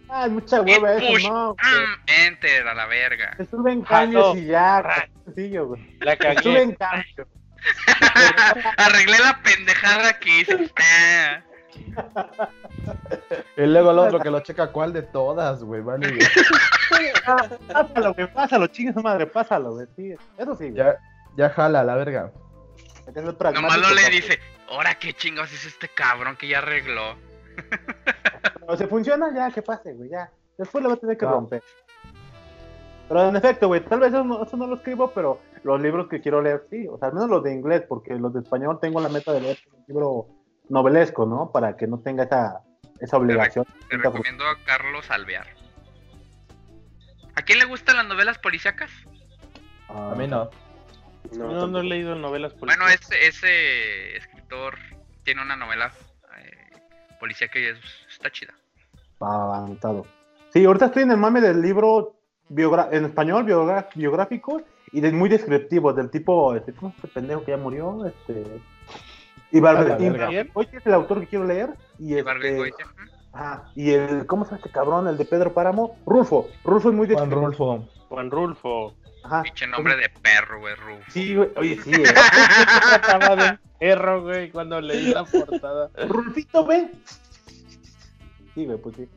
[0.09, 1.19] Ah, mucha hueva push.
[1.21, 1.55] eso, no.
[1.55, 1.87] güey.
[1.87, 3.35] Mm, enter a la verga.
[3.37, 4.41] Se suben Ah, cambios no.
[4.41, 5.07] y ya, Ah.
[5.25, 5.97] sencillo, güey.
[6.01, 6.43] La Se cagué.
[6.43, 7.29] suben cambios.
[8.77, 10.71] Arreglé la pendejada que hice.
[13.57, 16.09] Y luego el otro que lo checa cuál de todas, güey, vale.
[16.11, 16.27] güey.
[17.27, 20.75] Ah, Pásalo, güey, pásalo, chingue su madre, pásalo, güey, sí, eso sí, güey.
[20.75, 20.97] Ya,
[21.37, 22.31] ya jala, la verga.
[23.55, 27.17] Nomás lo le dice, ahora qué chingados es este cabrón que ya arregló.
[28.67, 30.31] O se funciona, ya, que pase, güey, ya.
[30.59, 31.31] Después lo va a tener que Ah.
[31.31, 31.63] romper.
[33.13, 36.09] Pero en efecto, güey, tal vez eso no, eso no lo escribo, pero los libros
[36.09, 36.87] que quiero leer, sí.
[36.89, 39.43] O sea, al menos los de inglés, porque los de español tengo la meta de
[39.43, 40.27] leer un libro
[40.71, 41.51] novelesco, ¿no?
[41.53, 42.63] Para que no tenga esa,
[43.01, 43.67] esa obligación.
[43.91, 45.47] Te recomiendo a Carlos Alvear.
[47.35, 48.91] ¿A quién le gustan las novelas policíacas?
[49.91, 50.49] Ah, A mí no.
[51.37, 53.11] No, No, no he leído novelas Bueno, políticas.
[53.13, 54.79] ese, ese escritor
[55.23, 55.93] tiene una novela
[56.39, 56.71] eh,
[57.21, 57.79] policíaca y es-
[58.11, 58.55] está chida.
[59.23, 60.07] va anotado.
[60.53, 62.17] Sí, ahorita estoy en el mame del libro
[62.57, 64.63] en español, biogra- biográfico,
[64.93, 68.05] y de muy descriptivo, del tipo, este, ¿cómo es este pendejo que ya murió?
[68.07, 68.61] Este...
[69.51, 72.73] Y hoy es el autor que quiero leer, y este.
[73.35, 75.09] Ajá, y el, ¿cómo se llama este cabrón?
[75.09, 76.49] El de Pedro Páramo, Rulfo.
[76.65, 77.47] Rulfo es muy Juan descriptivo.
[77.47, 77.89] Rulfo.
[78.09, 78.95] Juan Rulfo.
[79.25, 79.43] Ajá.
[79.43, 81.11] Pinche nombre de perro, güey, Rufo.
[81.11, 82.05] Sí, güey, oye, sí, eh.
[83.03, 85.91] Trataba de un perro, güey, cuando leí la portada.
[86.09, 86.93] Rulfito, ven.
[88.55, 89.09] Sí, güey, pues sí.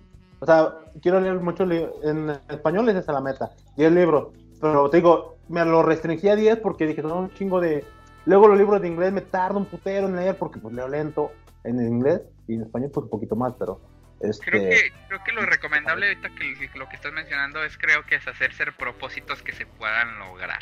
[0.45, 3.49] O sea, quiero leer mucho li- en español, esa es la meta.
[3.77, 4.27] 10 libros.
[4.61, 7.83] Pero te digo, me lo restringí a 10 porque dije, son un chingo de.
[8.25, 11.31] Luego los libros de inglés me tardo un putero en leer porque pues leo lento
[11.63, 13.81] en inglés y en español pues un poquito más, pero.
[14.19, 14.45] Este...
[14.51, 18.15] Creo que, creo que lo recomendable ahorita que lo que estás mencionando es creo que
[18.15, 20.61] es hacerse propósitos que se puedan lograr.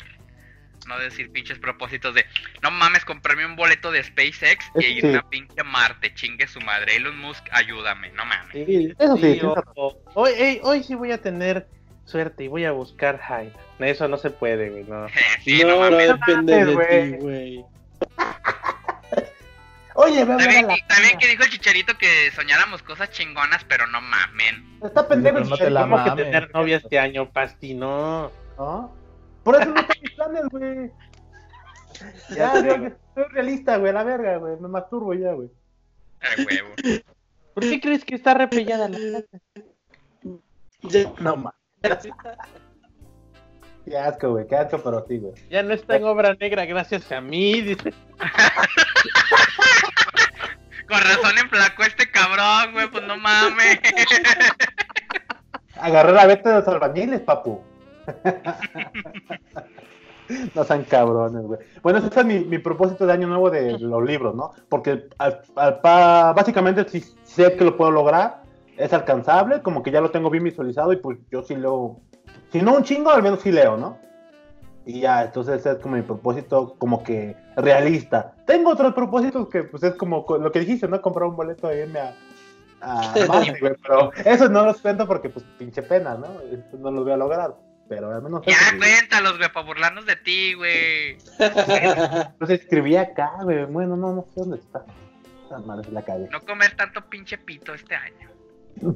[0.86, 2.24] No decir pinches propósitos de,
[2.62, 6.96] no mames, comprarme un boleto de SpaceX y ir a pinche Marte, chingue su madre.
[6.96, 8.52] Elon Musk, ayúdame, no mames.
[8.52, 9.40] Sí, eso sí, Sí,
[10.14, 11.66] hoy, hoy sí voy a tener
[12.04, 13.52] suerte y voy a buscar Hyde.
[13.78, 15.06] Eso no se puede, güey, no.
[15.44, 16.08] sí, no, no, no mames.
[16.08, 17.12] depende mames, de güey.
[17.12, 17.64] ti, güey.
[19.96, 20.76] Oye, ve a También, la.
[20.88, 24.80] también que dijo el chicharito que soñáramos cosas chingonas, pero no mamen.
[24.84, 28.32] Está pendejo el no te la chicharito, que tener novia este año, Pasti, no.
[28.58, 29.03] ¿no?
[29.44, 30.90] Por eso no están mis planes, güey.
[32.36, 34.56] Ya, yo, yo soy realista, güey, la verga, güey.
[34.60, 35.48] Me masturbo ya, güey.
[36.38, 37.02] Huevo.
[37.54, 39.22] ¿Por qué crees que está repellada la?
[40.82, 42.08] Ya- No mames.
[43.84, 45.34] Qué asco, güey, qué asco, pero sí, güey.
[45.50, 47.92] Ya no está en obra negra gracias a mí, dice.
[50.88, 53.78] Con razón enflacó este cabrón, güey, pues no mames.
[55.76, 57.62] Agarré la veta de los albañiles, papu.
[60.54, 61.60] No sean cabrones, güey.
[61.82, 64.52] Bueno, ese es mi, mi propósito de año nuevo de los libros, ¿no?
[64.70, 68.42] Porque al- al pa- básicamente si sé que lo puedo lograr,
[68.78, 72.00] es alcanzable, como que ya lo tengo bien visualizado y pues yo sí leo,
[72.50, 73.98] si no un chingo, al menos sí leo, ¿no?
[74.86, 78.32] Y ya, entonces ese es como mi propósito como que realista.
[78.46, 81.00] Tengo otros propósitos que pues es como co- lo que dijiste, ¿no?
[81.02, 82.14] Comprar un boleto de irme a...
[82.80, 86.28] a Marte, güey, pero esos no los cuento porque pues pinche pena, ¿no?
[86.78, 87.54] No los voy a lograr,
[87.88, 88.42] pero al menos...
[88.46, 91.18] Ya, cuéntalos, güey, para burlarnos de ti, güey.
[92.38, 93.64] Pues escribí acá, güey.
[93.64, 94.84] Bueno, no, no sé dónde está.
[95.42, 96.28] Esta madre la calle.
[96.30, 98.30] No comer tanto pinche pito este año.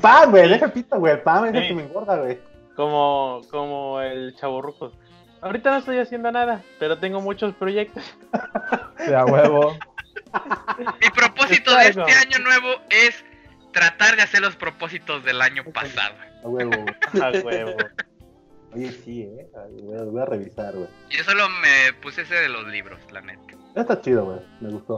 [0.00, 1.12] Pan, güey, deja pito, güey.
[1.14, 1.68] El pan es el Sí.
[1.68, 2.38] que me engorda, güey.
[2.74, 4.92] Como, como el chaburruco.
[5.40, 8.02] Ahorita no estoy haciendo nada, pero tengo muchos proyectos.
[9.06, 9.76] De a huevo.
[11.00, 13.24] Mi propósito de este año nuevo es
[13.72, 16.14] tratar de hacer los propósitos del año pasado.
[16.44, 16.72] A huevo.
[17.22, 17.76] A huevo.
[18.74, 19.46] Oye, sí, eh.
[19.56, 20.88] Ay, güey, lo voy a revisar, güey.
[21.10, 23.54] Yo solo me puse ese de los libros, la neta.
[23.74, 24.40] Está chido, güey.
[24.60, 24.96] Me gustó.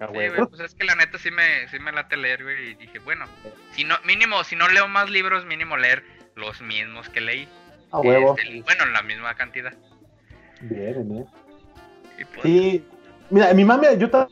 [0.00, 0.34] A Sí, huevo.
[0.36, 2.98] güey, pues es que la neta sí me, sí me late leer, güey, y dije,
[3.00, 3.24] bueno,
[3.72, 6.04] si no, mínimo, si no leo más libros, mínimo leer
[6.36, 7.48] los mismos que leí.
[7.90, 8.36] A huevo.
[8.38, 9.72] Este, bueno, en la misma cantidad.
[10.60, 11.26] Bien, bien.
[12.18, 12.84] Y pues, Sí.
[13.30, 14.28] Mira, mi mami, yo ta-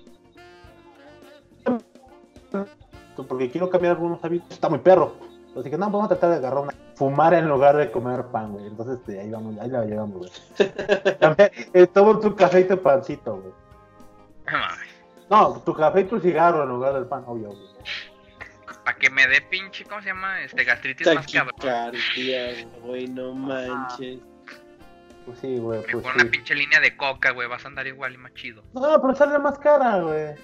[3.28, 4.50] porque quiero cambiar algunos hábitos.
[4.50, 5.16] Está muy perro.
[5.58, 6.74] Así que no, vamos a tratar de agarrar una.
[6.96, 8.66] Fumar en lugar de comer pan, güey.
[8.66, 10.30] Entonces, este, ahí vamos, ahí la llevamos, güey.
[11.20, 13.54] También, eh, tomo tu café y tu pancito, güey.
[15.30, 17.68] no tu café y tu cigarro en lugar del pan, obvio, güey.
[18.84, 20.42] para que me dé pinche, ¿cómo se llama?
[20.42, 22.00] Este gastritis más cabrón.
[22.82, 24.20] Güey, no manches.
[25.24, 27.86] Pues sí, güey, Me pues pon una pinche línea de coca, güey, vas a andar
[27.86, 28.62] igual y más chido.
[28.74, 30.34] No, pero sale más cara, güey.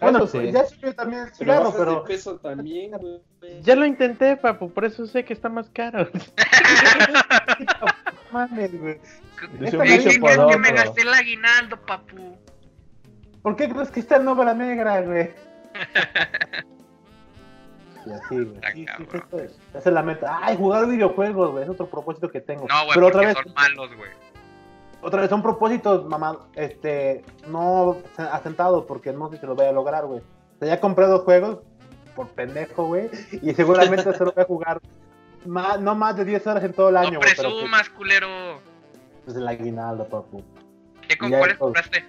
[0.00, 0.38] Bueno, Eso sí.
[0.38, 2.04] pues ya subió también el cigarro, pero...
[2.04, 3.20] peso también, güey.
[3.62, 6.08] Ya lo intenté, papu, por eso sé que está más caro.
[8.32, 9.00] Mames, güey.
[9.40, 12.36] ¿Qué por crees que me gasté el aguinaldo, papu?
[13.42, 15.30] ¿Por qué crees que está en obra negra, güey?
[18.06, 18.60] Y así, güey.
[18.74, 19.38] Sí, sí,
[19.74, 20.38] Esa es la meta.
[20.42, 21.64] Ay, jugar videojuegos, güey.
[21.64, 22.66] Es otro propósito que tengo.
[22.68, 24.10] No, güey, Pero otra vez, son malos, güey.
[25.02, 26.38] Otra vez son propósitos, mamá.
[26.54, 30.20] Este, no asentados porque no sé si lo voy a lograr, güey.
[30.20, 31.58] O sea, ya compré dos juegos
[32.14, 33.10] por pendejo, güey.
[33.42, 34.80] Y seguramente se lo voy a jugar
[35.44, 37.32] más, no más de 10 horas en todo el año, No güey.
[37.36, 38.28] pero presumas, culero.
[39.24, 40.42] pues el aguinaldo, papu.
[41.08, 42.04] ¿Qué con cuáles compraste?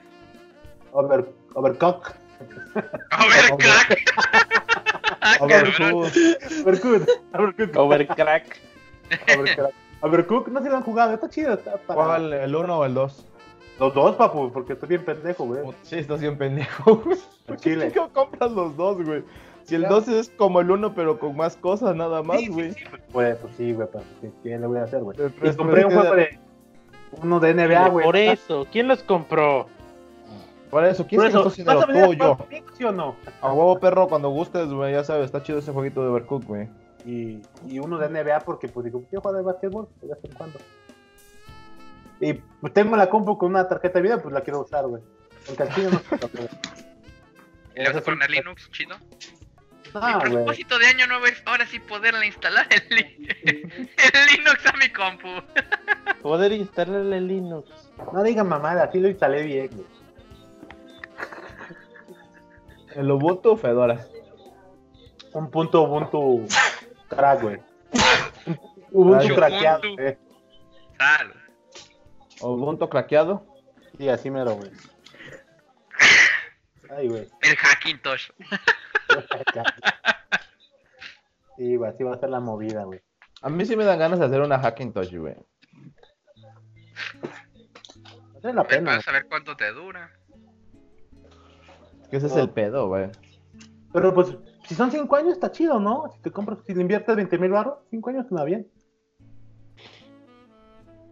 [0.92, 2.14] Over, overcock.
[3.12, 4.14] A ver, crack.
[5.22, 5.36] Ah.
[5.42, 7.08] Overcooked.
[7.34, 7.78] Overcooked.
[7.78, 8.60] Overcrack.
[9.36, 9.74] Overcrack.
[10.02, 11.54] Overcooked, no se lo han jugado, está chido.
[11.54, 11.96] Está para...
[12.06, 12.34] ¿Cuál?
[12.34, 13.26] ¿El 1 o el 2?
[13.80, 15.62] Los dos, papu, porque estoy bien pendejo, güey.
[15.84, 17.18] Sí, estás bien pendejo, güey.
[17.46, 19.24] ¿Por qué compras los dos, güey?
[19.64, 19.90] Si el Ya.
[19.90, 22.72] 2 es como el 1, pero con más cosas, nada más, Sí, güey.
[22.74, 24.04] sí, sí, Pues, pues sí, güey, pues,
[24.42, 25.16] ¿qué, le voy a hacer, güey?
[25.44, 26.40] Y compré un juego de.
[27.22, 28.06] Uno de NBA, güey.
[28.06, 29.68] Por eso, ¿quién los compró?
[30.72, 32.36] Por eso, ¿quién se ¿vas a tú o yo?
[32.36, 33.16] jugar conmigo, ¿Sí o no?
[33.42, 36.68] A huevo perro, cuando gustes, güey, ya sabes, está chido ese jueguito de Overcooked, güey.
[37.08, 40.32] Y, y uno de NBA porque, pues, digo, quiero jugar de básquetbol de vez en
[40.34, 40.60] cuando.
[42.20, 45.02] Y pues tengo la compu con una tarjeta de vida, pues la quiero usar, güey.
[45.46, 46.50] Porque al chile no se toca, güey.
[47.76, 48.98] ¿Y le vas a poner Linux, chido?
[49.94, 54.66] Ah, mi propósito de año nuevo es ahora sí poderle instalar el, li- el Linux
[54.66, 55.28] a mi compu.
[56.22, 57.70] Poder instalarle Linux.
[58.12, 59.88] No digan mamada, así lo instalé bien, güey.
[62.96, 64.06] El Ubuntu o Fedora.
[65.34, 66.46] Un punto Ubuntu
[67.10, 67.60] crack, güey.
[68.92, 69.82] Ubuntu craqueado.
[70.98, 71.34] Sal.
[72.42, 73.46] Ubuntu craqueado.
[73.98, 74.72] Sí, así mero, güey.
[76.90, 77.28] Ay, güey.
[77.42, 78.30] El Hackintosh.
[81.58, 83.02] Sí, güey, así va a ser la movida, güey.
[83.42, 85.36] A mí sí me dan ganas de hacer una Hackintosh, güey.
[88.36, 88.98] Vale la pena.
[88.98, 90.12] Vas a ver cuánto te dura.
[92.12, 93.10] Que ese es el pedo, güey.
[93.92, 94.38] Pero pues,
[94.68, 96.10] si son 5 años, está chido, ¿no?
[96.14, 98.70] Si te compras, si le inviertes 20 mil baros, 5 años suena bien.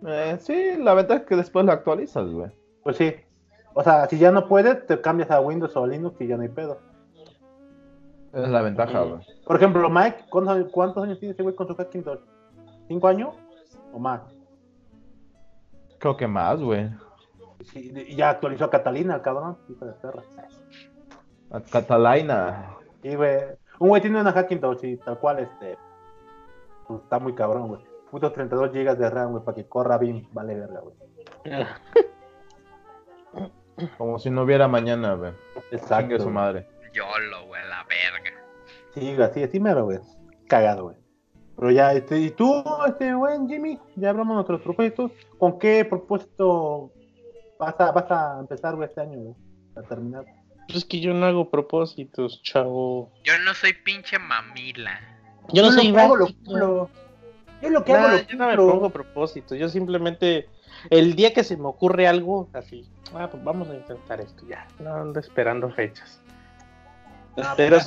[0.05, 2.51] Eh, sí, la ventaja es que después lo actualizas, güey.
[2.83, 3.15] Pues sí.
[3.73, 6.37] O sea, si ya no puedes, te cambias a Windows o a Linux y ya
[6.37, 6.79] no hay pedo.
[8.33, 9.21] Esa es la ventaja, güey.
[9.45, 12.19] Por ejemplo, Mike, ¿cuántos, años- cuántos años tiene ese güey con su Hackintosh?
[12.89, 13.35] ¿5 años?
[13.93, 14.21] ¿O más?
[15.99, 16.89] Creo que más, güey.
[17.63, 19.57] Sí, ya actualizó a Catalina, cabrón.
[19.69, 20.21] Hijo de perra.
[21.51, 22.74] A Catalina.
[23.05, 23.37] Y, güey.
[23.77, 25.77] Un güey tiene una Hackintosh y tal cual, este.
[26.87, 27.81] pues, está muy cabrón, güey.
[28.09, 30.27] Putos 32 GB de RAM, güey, para que corra bien.
[30.31, 30.95] Vale, verga, güey.
[33.99, 35.33] Como si no hubiera mañana, güey.
[35.69, 36.01] Exacto.
[36.01, 36.67] Chingue su madre.
[36.93, 38.31] YOLO, güey, la verga.
[38.95, 39.99] Sí, güey, así, así mero, güey.
[40.47, 40.95] Cagado, güey.
[41.57, 43.79] Pero ya, este, ¿y tú, este buen Jimmy?
[43.97, 45.11] Ya hablamos de nuestros propósitos.
[45.37, 46.91] ¿Con qué propósito
[47.59, 49.35] vas a, vas a empezar güey, este año, güey?
[49.75, 50.25] A terminar.
[50.65, 53.11] Pues es que yo no hago propósitos, chavo.
[53.23, 54.99] Yo no soy pinche mamila.
[55.53, 56.89] Yo no lo soy hago lo cumplo.
[57.61, 60.49] Yo lo que Nah, hago lo yo no me pongo propósitos, yo simplemente
[60.89, 64.67] el día que se me ocurre algo así, ah, pues vamos a intentar esto ya,
[64.79, 66.19] no ando esperando fechas.
[67.57, 67.79] Pero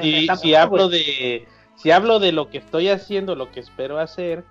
[0.00, 1.46] si, si- hablo de
[1.76, 4.44] si hablo de lo que estoy haciendo, lo que espero hacer,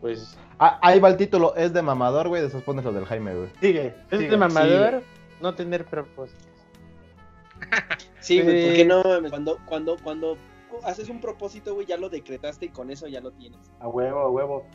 [0.00, 3.34] pues Ah, ahí va el título, es de mamador, güey, después pones lo del Jaime,
[3.34, 3.50] güey.
[3.60, 3.94] Sigue.
[4.10, 4.30] es sigue.
[4.30, 5.02] de mamador
[5.42, 6.46] no tener propósitos.
[8.20, 10.38] Sí, güey, porque no mames, cuando, cuando, cuando
[10.84, 13.60] haces un propósito, güey, ya lo decretaste y con eso ya lo tienes.
[13.80, 14.66] A huevo, a huevo.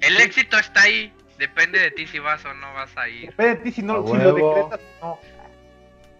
[0.00, 1.12] El éxito está ahí.
[1.38, 3.30] Depende de ti si vas o no vas a ir.
[3.30, 5.18] Depende de ti si, no, si lo decretas no.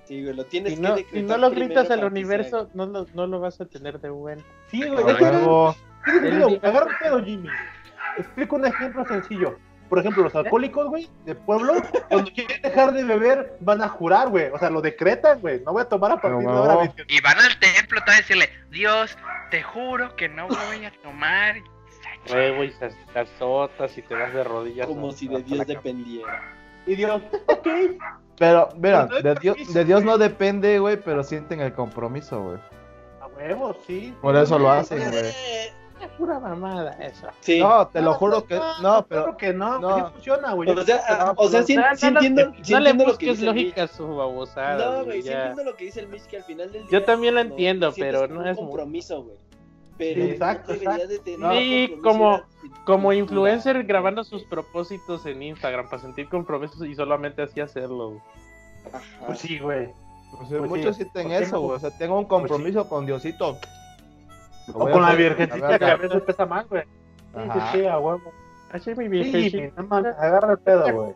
[0.05, 1.21] Sí, güey, lo tienes Si que no, decretar.
[1.21, 4.43] si no lo gritas al universo, no lo, no lo vas a tener de bueno.
[4.71, 5.05] Sí, güey.
[5.05, 7.49] Agarra un pedo, Jimmy.
[8.19, 9.59] Explico un ejemplo sencillo.
[9.91, 11.75] Por ejemplo, los alcohólicos, güey, de pueblo,
[12.09, 14.47] cuando quieren dejar de beber, van a jurar, güey.
[14.53, 15.61] O sea, lo decretan, güey.
[15.67, 16.91] No voy a tomar a partir de ahora, güey.
[17.09, 19.19] Y van al templo a decirle, Dios,
[19.51, 21.57] te juro que no voy a tomar.
[22.31, 24.87] Luego y te te azotas y te vas de rodillas.
[24.87, 26.43] Como a- si de Dios dependiera.
[26.87, 27.69] Y Dios, ok.
[28.39, 32.59] Pero, mira, no de Dios, de Dios no depende, güey, pero sienten el compromiso, güey.
[33.21, 34.15] A huevo, sí.
[34.23, 35.33] Por eso lo hacen, güey.
[36.01, 37.27] Es pura mamada eso.
[37.41, 37.61] Sí.
[37.61, 39.95] No, te lo juro que no, pero Claro que no, no.
[39.97, 40.71] que sí funciona, güey.
[40.71, 43.45] O sea, o sea, sí, sí entiendo, sí no le entiendo lo que busques dice
[43.47, 44.99] lógica su babosada.
[44.99, 46.91] No, güey, sí entiendo lo que dice el Mitch, que al final del día...
[46.91, 49.37] Yo también lo entiendo, pero no un es muy- compromiso, güey.
[49.99, 52.47] Pero Sí, exacto, no debería de tener Sí, como- era-
[52.87, 58.09] Como influencer grabando sus propósitos en Instagram para sentir compromisos y solamente así hacerlo.
[58.11, 58.21] güey.
[58.95, 59.27] Ajá.
[59.27, 59.89] Pues sí, güey.
[60.37, 61.77] pues, sí, Pues muchos sienten ¿por qué eso, güey.
[61.77, 63.59] O sea, tengo un compromiso con Diosito.
[64.75, 66.83] O con la virgencita que a veces pesa más, güey.
[66.83, 68.33] Sí, sí, a huevo.
[68.73, 69.81] Así mi Sí, virgencita.
[70.19, 71.15] Agarra el pedo, güey.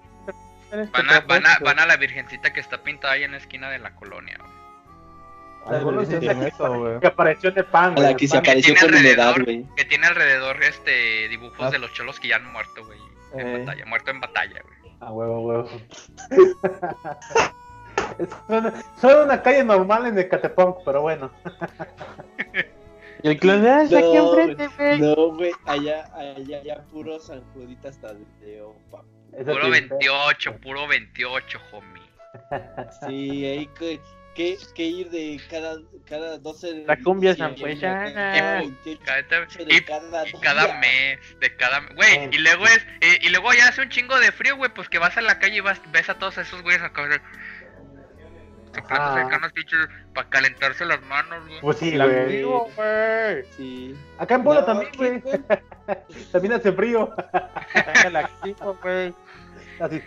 [0.92, 3.70] Van a, van, a, van a la virgencita que está pintada ahí en la esquina
[3.70, 4.36] de la colonia.
[4.38, 5.76] güey.
[5.78, 7.00] Algunos sienten eso, güey.
[7.00, 8.06] Que apareció en el pan, A güey.
[8.10, 9.44] la que el se apareció tiene con humedad, alrededor.
[9.44, 9.74] güey.
[9.76, 11.70] Que tiene alrededor este dibujos Ah.
[11.70, 12.98] de los cholos que ya han muerto, güey.
[13.34, 13.58] En Eh.
[13.60, 14.94] batalla, muerto en batalla, güey.
[15.00, 15.68] A huevo, huevo.
[18.48, 21.30] Son, son una calle normal en Ecatepunk, pero bueno.
[23.24, 25.00] El clon, ah, está aquí No, enfrente, güey.
[25.00, 29.02] No, güey, allá, allá, allá, puro San Judita hasta de Opa.
[29.44, 32.02] Puro sí, 28, puro 28, homie.
[33.08, 34.00] Sí, hay que,
[34.34, 38.12] que, que ir de cada, cada 12 de La cumbia diciembre, zampuechana.
[38.12, 39.22] cada 28 Cada-
[39.64, 43.52] de Y, cada y cada mes, de cada güey, y luego es, eh, y luego
[43.54, 45.80] ya hace un chingo de frío, güey, pues que vas a la calle y vas,
[45.92, 47.18] ves a todos esos güeyes acá, güey,
[48.74, 49.22] se plantan Ajá.
[49.22, 51.60] cercanos, pinches, para calentarse las manos, güey.
[51.60, 53.44] Pues sí, La güey.
[53.56, 53.94] Sí.
[54.18, 55.40] Acá en Puebla No, también, ¿qué, güey.
[56.32, 57.14] También hace frío.
[58.10, 59.14] La activo, güey.
[59.80, 60.02] Así.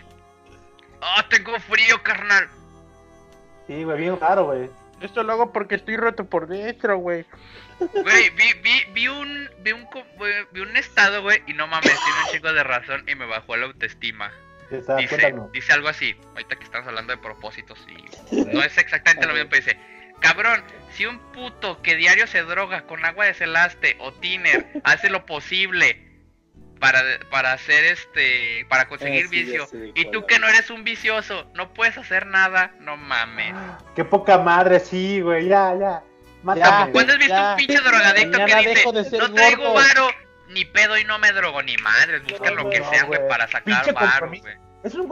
[1.00, 2.48] Ah, tengo frío, carnal.
[3.66, 4.70] Sí, güey, bien raro, güey.
[5.00, 7.24] Esto lo hago porque estoy roto por dentro, güey.
[7.78, 9.86] Güey, vi, vi, vi un, vi un,
[10.52, 13.56] vi un estado, güey, y no mames, tiene un chingo de razón y me bajó
[13.56, 14.32] la autoestima.
[14.70, 19.48] Dice, algo así, ahorita que estamos hablando de propósitos y no es exactamente lo mismo,
[19.50, 19.78] pero dice,
[20.20, 20.62] cabrón,
[20.92, 25.24] si un puto que diario se droga con agua de celaste o tiner hace lo
[25.24, 26.04] posible
[26.80, 27.00] para,
[27.30, 31.50] para hacer este, para conseguir sí, ya vicio, y tú que no eres un vicioso,
[31.54, 33.54] no puedes hacer nada, no mames.
[33.96, 36.02] Qué poca madre, sí, güey, ya, ya.
[36.42, 36.92] Mátame.
[36.92, 37.50] ¿Cuándo has visto ya.
[37.50, 39.74] un pinche drogadicto que dice, de ser no traigo gordo"?
[39.74, 40.08] varo,
[40.48, 43.26] ni pedo y no me drogo, ni madres, buscan No, lo que no, sea, güey,
[43.28, 44.42] para sacar varo, güey.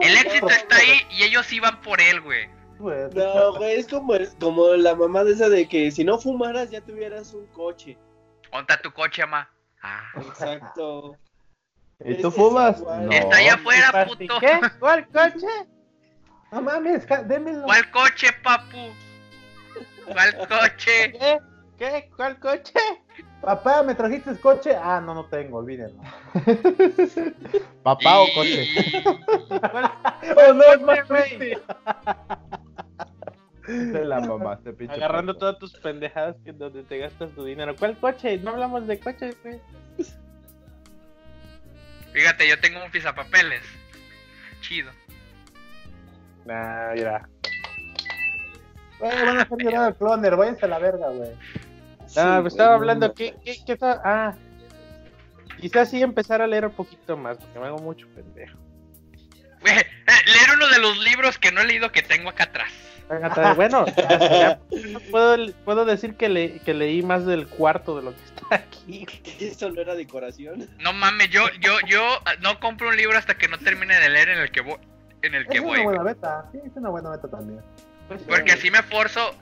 [0.01, 2.47] El éxito está ahí y ellos iban por él, güey.
[2.79, 6.69] No, güey, es como, el- como la mamá de esa de que si no fumaras
[6.69, 7.97] ya tuvieras un coche.
[8.51, 9.49] Onta tu coche, ma.
[9.81, 10.09] Ah.
[10.15, 11.17] Exacto.
[11.99, 12.79] ¿Y tú fumas?
[12.79, 13.11] No.
[13.11, 14.39] Está allá afuera, ¿Y puto.
[14.39, 14.59] ¿Qué?
[14.79, 15.47] ¿Cuál coche?
[16.51, 17.63] No mames, démelo.
[17.63, 18.93] ¿Cuál coche, papu?
[20.05, 21.11] ¿Cuál coche?
[21.19, 21.39] ¿Qué?
[21.77, 22.09] ¿Qué?
[22.15, 22.73] ¿Cuál coche?
[23.41, 24.75] Papá, ¿me trajiste el coche?
[24.75, 26.01] Ah, no, no tengo, olvídenlo.
[27.83, 28.67] ¿Papá o coche?
[30.35, 31.57] Oh, no, es más triste.
[33.65, 34.95] Te la mamaste, pinche.
[34.95, 35.39] Agarrando puto.
[35.39, 37.75] todas tus pendejadas que donde te gastas tu dinero.
[37.75, 38.37] ¿Cuál coche?
[38.37, 39.59] No hablamos de coches, güey.
[42.13, 43.61] Fíjate, yo tengo un pisapapeles.
[44.61, 44.91] Chido.
[46.45, 47.29] Nah, mira.
[48.99, 51.31] Güey, van a hacer llorar al cloner, váyanse a la verga, güey.
[52.07, 53.13] Sí, No, güey, me estaba hablando.
[53.13, 54.01] ¿qué, qué, qué estaba?
[54.03, 54.35] Ah,
[55.59, 58.57] quizás sí empezar a leer un poquito más, porque me hago mucho pendejo.
[59.61, 62.71] Güey, eh, leer uno de los libros que no he leído que tengo acá atrás.
[63.55, 64.59] Bueno, ya- ya
[65.11, 68.55] puedo, puedo decir que, le, que leí más del cuarto de lo que está.
[68.55, 69.05] aquí.
[69.39, 70.69] Eso no era decoración.
[70.79, 74.09] No mames, yo, yo, yo ah, no compro un libro hasta que no termine de
[74.09, 74.77] leer en el que voy.
[75.21, 75.79] En el que Es voy.
[75.79, 77.61] una buena beta, sí, es una buena beta también.
[78.27, 79.33] Porque así me forzo.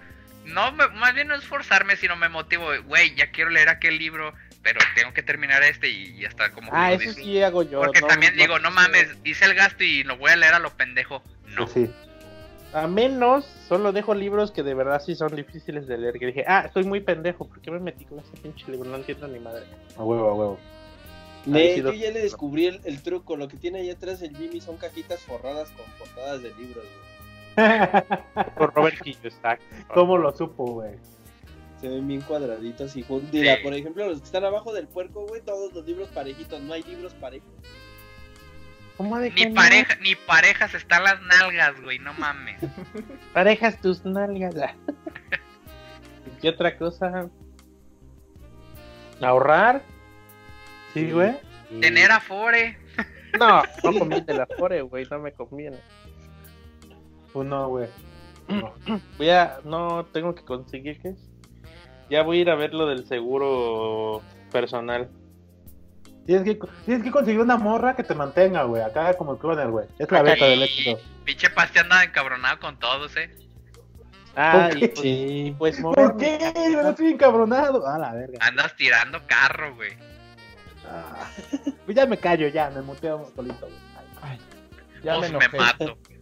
[0.45, 2.67] No, me- más bien no es forzarme, sino me motivo.
[2.85, 4.33] Güey, ya quiero leer aquel libro,
[4.63, 7.79] pero tengo que terminar este y ya está como Ah, eso sí hago yo.
[7.81, 10.59] Porque no- también digo, no mames, hice el gasto y lo voy a leer a
[10.59, 11.23] lo pendejo.
[11.47, 11.67] No.
[11.67, 11.89] Sí.
[12.73, 16.19] A menos, solo dejo libros que de verdad sí son difíciles de leer.
[16.19, 17.47] Que dije, ah, estoy muy pendejo.
[17.47, 18.89] ¿Por qué me metí con ese pinche libro?
[18.89, 19.63] No entiendo ni madre.
[19.97, 20.59] A huevo, a huevo.
[21.45, 23.37] Sí yo ya le descubrí el, el truco.
[23.37, 27.14] Lo que tiene ahí atrás el Jimmy son cajitas forradas con portadas de libros, güey.
[27.55, 29.65] Por Robert exacto.
[29.93, 30.95] ¿Cómo lo supo, güey?
[31.79, 33.29] Se ven bien cuadraditos y juntos.
[33.33, 33.63] Mira, Sí.
[33.63, 36.59] por ejemplo, los que están abajo del puerco, güey, todos los libros parejitos.
[36.61, 37.49] No hay libros parejos.
[38.97, 39.55] ¿Cómo de Ni que no?
[39.55, 42.57] pareja, ni parejas están las nalgas, güey, no mames.
[43.33, 44.55] Parejas tus nalgas.
[44.63, 44.73] ah.
[46.41, 47.29] ¿Qué otra cosa?
[49.21, 49.81] ¿Ahorrar?
[50.93, 51.35] Sí, güey.
[51.71, 52.77] Y- Tener afore.
[53.37, 55.05] No, no conviene la Fore, güey.
[55.11, 55.77] No me conviene.
[57.35, 57.89] Pues no, güey.
[58.47, 58.73] No.
[59.17, 59.59] Voy a.
[59.65, 61.17] No, tengo que conseguir, ¿qué es?
[62.09, 64.21] Ya voy a ir a ver lo del seguro
[64.53, 65.09] personal.
[66.25, 68.83] Tienes que, tienes que conseguir una morra que te mantenga, güey.
[68.83, 69.87] Acá como el cloner, güey.
[69.99, 70.97] Es la beta del éxito.
[71.25, 73.29] Pinche paste anda encabronado con todos, eh.
[74.37, 74.87] Ah, ¿Por y qué?
[74.87, 76.37] pues, y pues ¿Por qué?
[76.55, 77.85] Me estoy encabronado.
[77.85, 78.37] A la verga.
[78.39, 79.91] Andas tirando carro, güey.
[80.87, 81.29] Ah.
[81.85, 82.69] Pues ya me callo, ya.
[82.69, 83.79] Me muteo solito, güey.
[84.21, 84.39] Ay,
[85.03, 86.14] ya me Pues me enojé.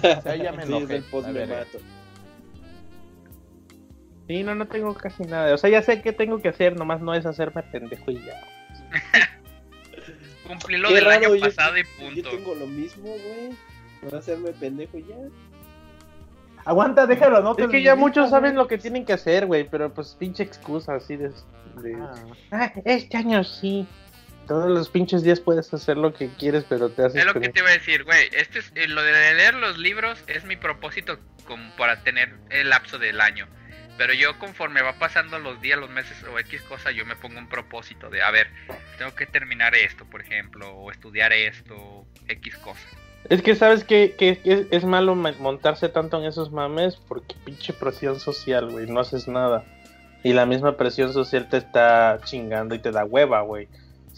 [0.22, 1.78] sea, ya me Sí, enojé, me mato.
[4.26, 5.54] Sí, no, no tengo casi nada.
[5.54, 8.40] O sea, ya sé qué tengo que hacer, nomás no es hacerme pendejo y ya.
[10.46, 11.88] Cumplí lo Qué del año yo- pasado y Yo
[12.24, 12.30] punto.
[12.30, 13.50] tengo lo mismo, güey.
[14.10, 15.16] No hacerme pendejo y ya.
[16.64, 19.92] Aguanta, déjalo, no Es que ya muchos saben lo que tienen que hacer, güey, pero
[19.94, 21.30] pues pinche excusa así de...
[21.82, 21.96] de-
[22.50, 23.86] Ah, este año sí.
[24.48, 27.16] Todos los pinches días puedes hacer lo que quieres, pero te haces...
[27.20, 28.28] Es lo que te iba a decir, güey.
[28.32, 32.70] Este es, eh, lo de leer los libros es mi propósito como para tener el
[32.70, 33.46] lapso del año.
[33.98, 37.38] Pero yo conforme va pasando los días, los meses o X cosa, yo me pongo
[37.38, 38.48] un propósito de, a ver,
[38.96, 42.80] tengo que terminar esto, por ejemplo, o estudiar esto, X cosa.
[43.28, 47.34] Es que sabes que, que- que es malo ma- montarse tanto en esos mames porque
[47.44, 49.64] pinche presión social, güey, no haces nada.
[50.22, 53.68] Y la misma presión social te está chingando y te da hueva, güey.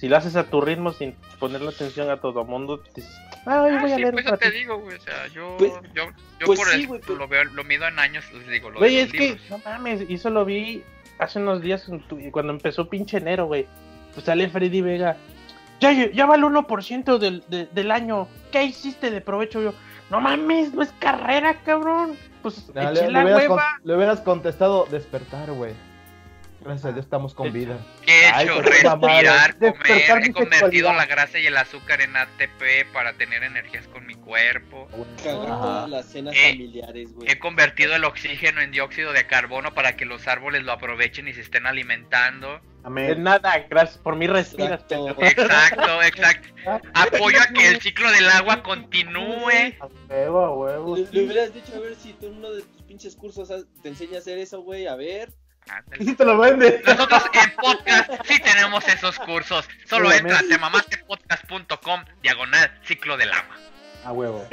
[0.01, 3.73] Si lo haces a tu ritmo sin ponerle atención a todo mundo, dices, ah, hoy
[3.75, 4.59] Ah, voy a sí, leer pues eso te ratito".
[4.59, 4.97] digo, güey.
[4.97, 6.05] O sea, yo, Pues- yo,
[6.39, 8.79] yo pues por sí, eso pero- lo veo, lo mido en años, les digo, lo
[8.79, 9.51] Güey, de es los que, libros.
[9.51, 10.83] no mames, y eso lo vi
[11.19, 13.67] hace unos días en tu- cuando empezó pinche enero, güey.
[14.15, 15.19] Pues sale Freddy Vega.
[15.81, 18.27] Ya, ya va el 1% del, de- del año.
[18.53, 19.61] ¿Qué hiciste de provecho?
[19.63, 19.75] Yo,
[20.11, 22.17] no mames, no es carrera, cabrón.
[22.41, 25.75] Pues No, eché le, le hubieras con- le hubieras contestado despertar, güey.
[26.63, 27.79] Gracias a Dios estamos con vida.
[28.05, 28.61] ¿Qué he hecho?
[28.61, 29.75] Respirar, comer.
[29.89, 34.15] He mi convertido la grasa y el azúcar en ATP para tener energías con mi
[34.15, 34.87] cuerpo.
[35.23, 37.31] Todas las cenas Eh, familiares, güey.
[37.31, 41.33] He convertido el oxígeno en dióxido de carbono para que los árboles lo aprovechen y
[41.33, 42.61] se estén alimentando.
[42.61, 43.23] De Amén.
[43.23, 44.81] nada, gracias por mí respiras.
[44.83, 45.17] Exacto.
[45.23, 46.49] Exacto, exacto.
[46.95, 49.75] Apoyo a que el ciclo del agua continúe.
[49.81, 50.97] A huevo, a huevo.
[50.97, 53.65] Le, le hubieras dicho, a ver si tú en uno de tus pinches cursos has-
[53.83, 54.87] te enseña a hacer eso, güey.
[54.87, 55.31] A ver.
[56.17, 56.83] Te lo vende.
[56.87, 59.69] Nosotros en podcast sí tenemos esos cursos.
[59.87, 60.39] Solo Obviamente.
[60.39, 63.57] entra a temamastepodcast.com diagonal ciclo del agua.
[64.05, 64.47] A huevo.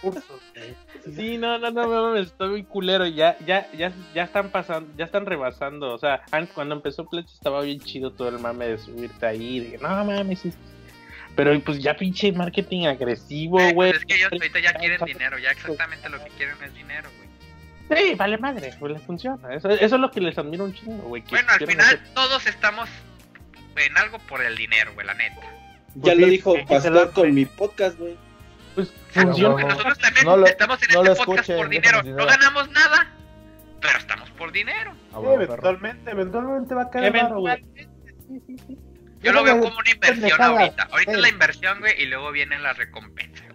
[0.00, 0.24] Cursos,
[0.54, 0.74] güey.
[1.14, 3.06] Sí, no, no, no, no, estoy muy culero.
[3.06, 5.92] Ya, ya, ya, ya están pasando, ya están rebasando.
[5.94, 9.60] O sea, antes cuando empezó Pledge estaba bien chido todo el mame de subirte ahí.
[9.60, 10.52] De, no mames, sí.
[11.36, 13.92] Pero pues ya pinche marketing agresivo, Eh, güey.
[13.92, 17.08] pues es que ellos ahorita ya quieren dinero, ya exactamente lo que quieren es dinero,
[17.16, 17.27] güey.
[17.94, 19.54] Sí, vale madre, pues les funciona.
[19.54, 21.22] Eso, eso es lo que les admiro un chingo, güey.
[21.22, 22.88] que Bueno, al final hacer- todos estamos
[23.76, 25.40] en algo por el dinero, güey, la neta.
[25.94, 28.16] Ya Pues lo dijo sí, Pastor sí, con mi podcast, güey.
[28.74, 29.54] Pues funciona.
[29.54, 29.68] huevo.
[29.68, 31.98] Nosotros también No lo- estamos en no lo este podcast escuchen, por dinero.
[32.02, 32.26] déjanos No dinero.
[32.38, 33.12] ganamos nada,
[33.80, 34.92] pero estamos por dinero.
[35.10, 37.06] Sí, eventualmente, eventualmente va a caer.
[37.06, 37.88] Eventualmente,
[38.66, 38.78] sí.
[39.20, 40.88] Yo lo veo como una inversión ahorita.
[40.92, 41.22] Ahorita es Sí.
[41.22, 43.47] la inversión, güey, y luego vienen las recompensas.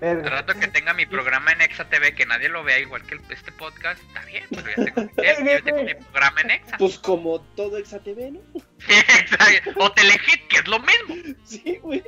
[0.00, 0.30] Verga.
[0.30, 3.20] Rato que tenga mi programa en Exa TV, que nadie lo vea igual que el-
[3.30, 6.78] este podcast, está bien, pero ya tengo, ya- tengo mi programa en Exa.
[6.78, 8.40] Pues como todo XATV, ¿no?
[8.88, 9.70] Exacto.
[9.78, 11.34] O Telehit, que es lo mismo.
[11.44, 12.02] Sí, güey.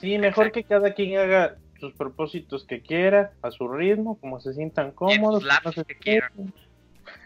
[0.00, 4.52] Sí, mejor que cada quien haga sus propósitos que quiera, a su ritmo, como se
[4.54, 5.42] sientan cómodos.
[5.42, 6.30] lapsos no se que quieran.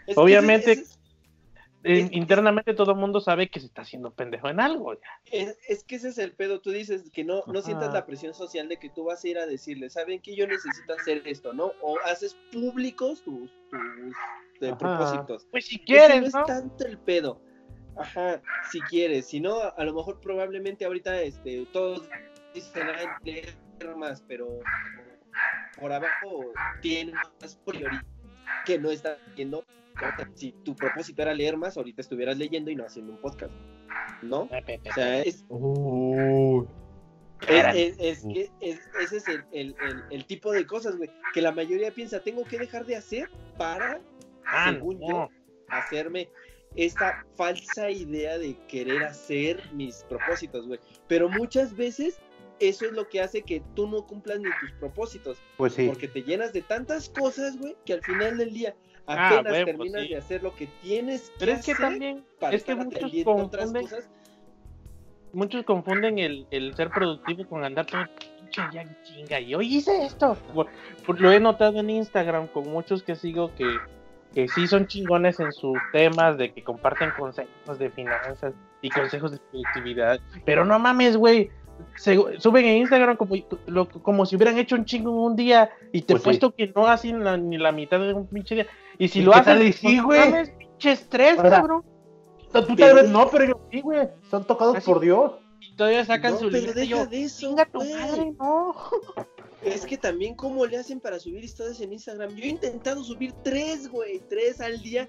[0.07, 1.00] Es que Obviamente- ese-
[1.83, 4.93] eh, internamente todo el mundo sabe que se está haciendo pendejo en algo.
[4.93, 4.99] Ya.
[5.31, 6.61] Es, es que ese es el pedo.
[6.61, 7.61] Tú dices que no, no Ajá.
[7.63, 10.47] sientas la presión social de que tú vas a ir a decirle, ¿saben que yo
[10.47, 11.71] necesito hacer esto, no?
[11.81, 13.51] O haces públicos tus,
[14.59, 15.47] tus propósitos.
[15.51, 16.45] Pues si Ese quieres, no ¿no?
[16.45, 17.41] es tanto el pedo.
[17.97, 19.27] Ajá, si quieres.
[19.27, 22.07] Si no, a, lo mejor probablemente ahorita este, todos
[22.53, 23.55] dicen "Ay, leer
[23.97, 24.59] más, pero
[25.79, 28.03] por abajo tienen más prioridad
[28.65, 29.17] que no están
[30.35, 33.53] Si tu propósito era leer más, ahorita estuvieras leyendo y no haciendo un podcast.
[34.21, 34.41] ¿No?
[34.43, 36.65] O sea, es, Uy.
[37.47, 41.09] es, es- es que es- ese es el, el- el- el tipo de cosas, güey,
[41.33, 43.99] que la mayoría piensa, tengo que dejar de hacer para,
[44.45, 45.07] Ah, según no.
[45.09, 45.29] yo,
[45.69, 46.29] hacerme
[46.75, 50.79] esta falsa idea de querer hacer mis propósitos, güey.
[51.07, 52.19] Pero muchas veces
[52.59, 55.87] eso es lo que hace que tú no cumplas ni tus propósitos, Pues sí.
[55.87, 58.75] porque te llenas de tantas cosas, güey, que al final del día
[59.07, 60.07] Ah, apenas huevo, terminas sí.
[60.09, 63.03] de hacer lo que tienes que Pero es que hacer también, para es que muchos
[63.03, 64.09] otras confunden, cosas.
[65.33, 68.01] muchos confunden el, el ser productivo con andar todo
[68.53, 69.39] ya chinga.
[69.39, 70.35] Y hoy hice esto.
[70.53, 70.67] Por-
[71.05, 73.65] por- lo he notado en Instagram con muchos que sigo que,
[74.33, 79.31] que sí son chingones en sus temas, de que comparten consejos de finanzas y consejos
[79.31, 80.19] de productividad.
[80.45, 81.49] Pero no mames, güey.
[81.95, 83.35] se- suben en Instagram como,
[83.67, 86.25] lo- como si hubieran hecho un chingo en un día y te Pues sí.
[86.25, 88.67] puesto que no hacen la- ni la mitad de un pinche día.
[89.01, 90.57] Y si ¿Y lo y sí, pues, no güey?
[90.59, 91.83] pinche estrés, O sea, cabrón.
[92.51, 94.07] Tú tal Pero- vez no, pero yo sí, güey.
[94.29, 95.31] Son tocados Así- por Dios.
[95.59, 98.75] Y todavía sacan No, su pero deja yo, de eso, tu madre, no.
[99.63, 102.35] Es que también cómo le hacen para subir historias en Instagram.
[102.35, 105.07] Yo he intentado subir tres, güey, tres al día.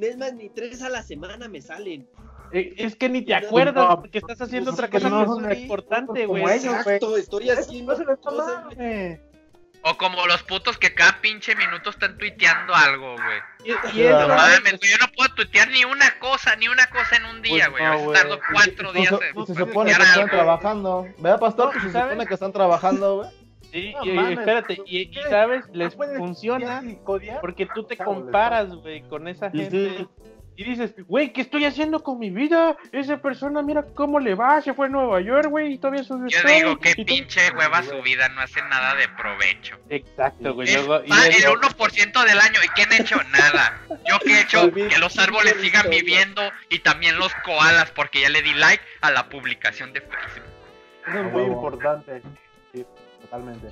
[0.00, 2.08] Es más, ni tres a la semana me salen.
[2.52, 5.08] Eh, Es que ni te No, acuerdas no, porque estás haciendo pues otra que cosa
[5.10, 6.42] no que son es así, importante, güey.
[6.44, 8.76] Exacto, estoy haciendo Eso no güey.
[8.76, 9.20] güey.
[9.88, 13.38] O como los putos que cada pinche minuto están tuiteando algo, güey.
[13.64, 14.28] Y, y Claro.
[14.28, 17.70] No güey, yo no puedo tuitear ni una cosa, ni una cosa en un día,
[17.70, 17.84] Pues güey.
[17.84, 18.18] no, a veces güey.
[18.20, 20.28] tardo cuatro Y días se, en y se tuitear supone que están algo.
[20.30, 21.06] trabajando.
[21.18, 21.66] ¿Verdad, pastor?
[21.66, 22.10] No, Que se ¿sabes?
[22.10, 23.30] supone que están trabajando, güey.
[23.70, 26.82] sí, No y- mames, espérate, y, sabes, ¿No les funciona
[27.40, 29.98] porque tú te comparas, güey, con esa gente.
[29.98, 30.08] sí.
[30.58, 32.76] Y dices, güey, ¿qué estoy haciendo con mi vida?
[32.90, 36.28] Esa persona, mira cómo le va, se fue a Nueva York, güey, y todavía subió
[36.28, 39.76] Yo story, digo tú- pinche hueva su vida no hace nada de provecho.
[39.90, 40.68] Exacto, güey.
[40.68, 42.58] Es luego- y va el luego- 1% del año.
[42.64, 43.16] ¿Y qué han hecho?
[43.32, 43.78] Nada.
[44.08, 46.40] Yo que he hecho que los árboles sigan viviendo
[46.70, 50.42] y también los koalas porque ya le di like a la publicación de Facebook.
[51.06, 52.22] Eso es A muy importante.
[52.72, 52.84] Sí,
[53.20, 53.68] totalmente.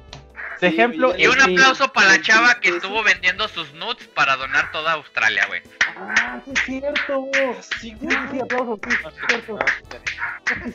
[0.61, 4.37] De Sí, ejemplo, Y un aplauso para la chava que estuvo vendiendo sus nudes para
[4.37, 5.62] donar toda Australia, güey.
[5.97, 7.28] Ah, sí es cierto.
[7.61, 8.16] Sí, Sí, güey.
[8.30, 8.51] sí, es
[9.28, 9.59] cierto.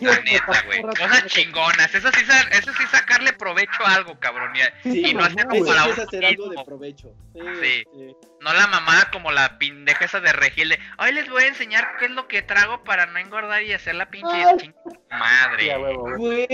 [0.02, 0.82] La neta, güey.
[0.82, 1.94] Cosas chingonas.
[1.94, 4.52] Eso sí, sa- eso sí sacarle provecho a algo, cabrón.
[4.56, 5.64] Y- Sí, y no hacerlo güey.
[5.66, 7.08] Para uno hacer algo de provecho.
[7.34, 7.84] Sí, Sí.
[7.94, 8.16] sí.
[8.42, 11.98] No la mamada como la pendeja esa de Regil de, hoy les voy a enseñar
[12.00, 14.46] qué es lo que trago para no engordar y hacer la pinche
[15.12, 15.76] madre.
[15.78, 15.96] Güey.
[16.18, 16.48] Güey,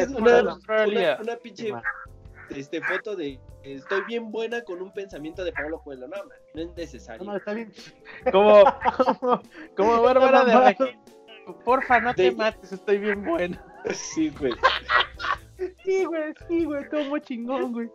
[0.00, 1.72] Es una, una, una pinche
[2.50, 6.08] este, foto de estoy bien buena con un pensamiento de Pablo Coelho.
[6.08, 7.24] No, man, no es necesario.
[7.24, 7.72] no, está bien.
[8.30, 8.64] Como,
[9.20, 9.42] como,
[9.76, 10.58] como Bárbara de.
[10.60, 10.98] Regil.
[11.64, 13.64] Porfa, no te mates, estoy bien buena.
[13.92, 14.52] Sí, güey.
[15.84, 17.90] Sí, güey, sí, güey, como chingón, güey.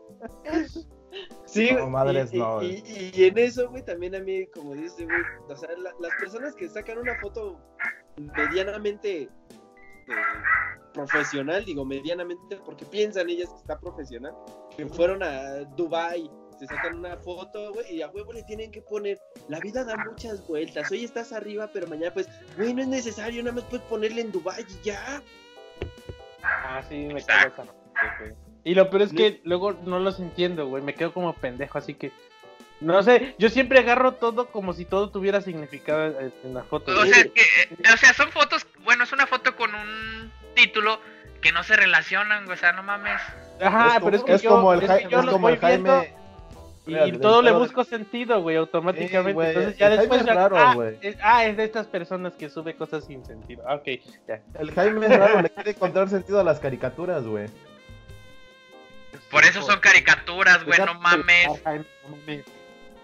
[1.46, 4.74] Sí, No, madres, y, no, y, y- y en eso, güey, también a mí, como
[4.74, 7.58] dice, güey, o sea, la- las personas que sacan una foto
[8.18, 9.30] medianamente
[10.08, 10.14] eh,
[10.94, 14.34] profesional, digo medianamente porque piensan ellas que está profesional,
[14.76, 16.30] que fueron a Dubai,
[16.60, 19.96] se sacan una foto, güey, y a huevo le tienen que poner, la vida da
[19.98, 22.28] muchas vueltas, hoy estás arriba, pero mañana pues,
[22.58, 25.22] güey, no es necesario, nada más puedes ponerle en Dubai y ya.
[26.44, 27.66] Ah, sí, me cago esa.
[28.64, 30.84] Y lo peor es que luego no los entiendo, güey.
[30.84, 32.12] Me quedo como pendejo, así que.
[32.80, 36.14] No sé, yo siempre agarro todo como si todo tuviera significado
[36.44, 36.92] en la foto.
[37.00, 41.00] O sea, que, eh, o sea, son fotos, bueno, es una foto con un título
[41.42, 43.20] que no se relacionan, güey, o sea, no mames.
[43.62, 45.26] Ajá, es, pero es como- que es yo, como el, es Jai- que yo es
[45.26, 46.14] como voy el Jaime.
[46.86, 49.32] y todo le de- busco sentido, güey, automáticamente.
[49.32, 50.20] Sí, güey, Entonces ya el después.
[50.22, 50.98] Jaime es raro, ah, güey.
[51.02, 53.64] es, ah, es de estas personas que sube cosas sin sentido.
[53.68, 53.88] Ah, Ok,
[54.28, 54.42] ya.
[54.60, 57.48] El Jaime es raro, le quiere encontrar sentido a las caricaturas, güey.
[59.32, 61.48] Por eso son caricaturas, güey, no mames.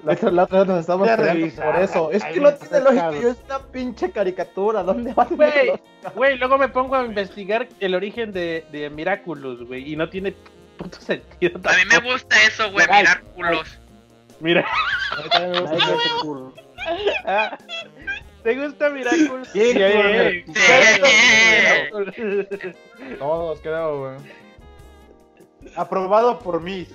[0.04, 1.72] La otra, la otra vez nos estamos a revisar.
[1.74, 2.12] por eso.
[2.12, 3.12] Es que me no tiene lógica.
[3.22, 4.84] Yo es una pinche caricatura.
[4.84, 5.72] ¿Dónde va a Güey,
[6.16, 10.36] güey, luego me pongo a investigar el origen de, de Miraculous, güey, y no tiene
[10.78, 11.60] puto sentido.
[11.64, 12.14] A mí me tampoco.
[12.14, 12.86] gusta eso, güey,
[13.34, 13.80] culos.
[14.39, 14.66] Mira,
[15.32, 15.78] Ay, no te
[16.22, 16.54] culo.
[17.26, 17.58] ah,
[18.43, 19.47] ¿te gusta Miraculous?
[19.49, 20.54] Sí, eh, Sí.
[23.20, 24.16] Todos, creo, güey.
[25.76, 26.88] Aprobado por mí.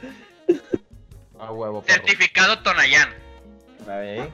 [1.41, 1.95] A huevo, perro.
[2.05, 3.14] Certificado Tonayán.
[3.89, 4.30] Ahí.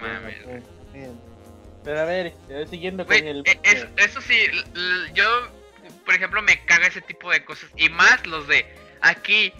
[0.00, 0.42] mames.
[0.44, 0.62] güey.
[1.84, 3.42] Pero a ver, eh, siguiendo Güey, con el.
[3.46, 4.36] eh, es- eso sí,
[5.14, 5.24] yo,
[6.04, 7.70] por ejemplo, me caga ese tipo de cosas.
[7.76, 8.66] Y más los de
[9.00, 9.52] aquí,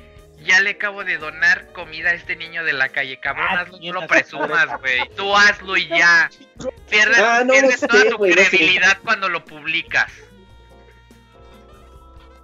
[0.45, 3.19] ya le acabo de donar comida a este niño de la calle.
[3.19, 5.01] Cabrón, Ah, hazlo, no lo presumas, güey.
[5.17, 6.31] Tú hazlo y ya.
[6.91, 8.33] Pierdes, Ah, no pierdes sé, toda tu no sé.
[8.33, 10.13] credibilidad cuando lo publicas.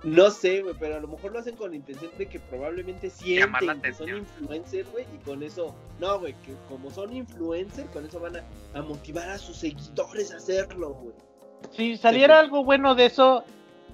[0.04, 3.10] No sé, güey, pero a lo mejor lo hacen con la intención de que probablemente
[3.24, 4.18] Llamar la sienten que son atención.
[4.18, 8.44] influencers, güey, y con eso, no, güey, que como son influencers, con eso van a,
[8.74, 11.14] a motivar a sus seguidores a hacerlo, güey.
[11.72, 13.42] Si saliera algo bueno de eso,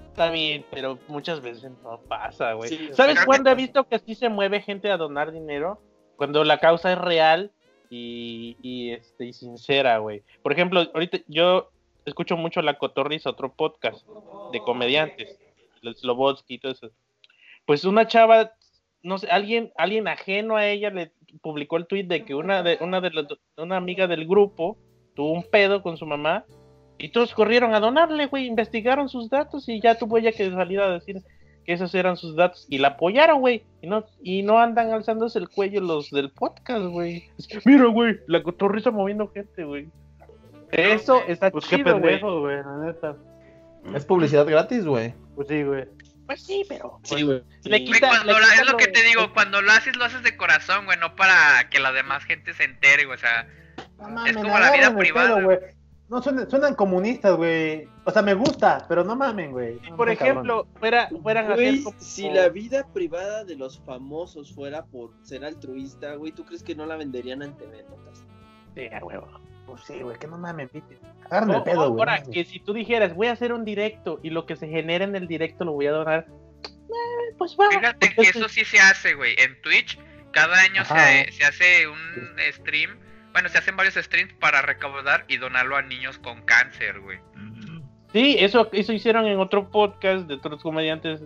[0.09, 2.69] está bien, pero muchas veces no pasa, güey.
[2.69, 5.81] Sí, ¿Sabes cuándo he visto que sí se mueve gente a donar dinero?
[6.17, 7.51] Cuando la causa es real
[7.89, 10.23] y, y, este, y sincera, güey.
[10.43, 11.69] Por ejemplo, ahorita yo
[12.05, 14.05] escucho mucho La Cotorriza, otro podcast
[14.51, 15.39] de comediantes,
[15.93, 16.89] Slobodsky y todo eso.
[17.65, 18.51] Pues una chava,
[19.03, 21.11] no sé, alguien, alguien ajeno a ella le
[21.41, 23.27] publicó el tweet de que una de, una de las-
[23.57, 24.77] una amiga del grupo
[25.15, 26.45] tuvo un pedo con su mamá
[26.97, 30.79] y todos corrieron a donarle, güey, investigaron sus datos y ya tuvo ella que salir
[30.79, 31.21] a decir
[31.65, 35.39] que esos eran sus datos y la apoyaron, güey, y no, y no andan alzándose
[35.39, 37.29] el cuello los del podcast, güey.
[37.65, 39.87] Mira, güey, la cotorriza moviendo gente, güey.
[40.71, 41.31] Eso güey.
[41.31, 42.15] está Pues chido, güey.
[43.95, 45.13] Es publicidad gratis, güey.
[45.35, 45.85] Pues sí, güey.
[46.25, 47.43] Pues sí, pero Sí, güey.
[47.63, 49.95] Le Güey, quita- cuando le la- quita es lo que te digo, cuando lo haces,
[49.95, 53.21] lo haces de corazón, güey, no para que la demás gente se entere, güey, o
[53.21, 53.47] sea,
[53.99, 55.41] No Es como la vida privada.
[55.41, 55.57] güey.
[56.09, 57.87] No, suenan, suenan comunistas, güey.
[58.03, 59.79] O sea, me gusta, pero no mamen, güey.
[59.89, 63.79] No, por ejemplo, fuera, fueran a hacer Güey, como- si la vida privada de los
[63.85, 68.23] famosos fuera por ser altruista, güey, ¿tú crees que no la venderían ante notas?
[68.75, 69.27] Sí, a huevo.
[69.65, 70.99] Pues sí, güey, que no mamen, pite.
[71.25, 71.99] Agarren No, el pedo, güey.
[71.99, 72.29] ahora, mames.
[72.29, 75.15] que si tú dijeras, voy a hacer un directo y lo que se genere en
[75.15, 76.27] el directo lo voy a donar,
[76.63, 77.69] eh, pues va.
[77.69, 79.99] fíjate que eso sí se hace, güey, en Twitch,
[80.31, 81.97] cada año se, se hace un
[82.53, 82.97] stream,
[83.33, 87.19] bueno, se hacen varios streams para recaudar y donarlo a niños con cáncer, güey.
[88.13, 91.21] Sí, eso, eso hicieron en otro podcast de otros comediantes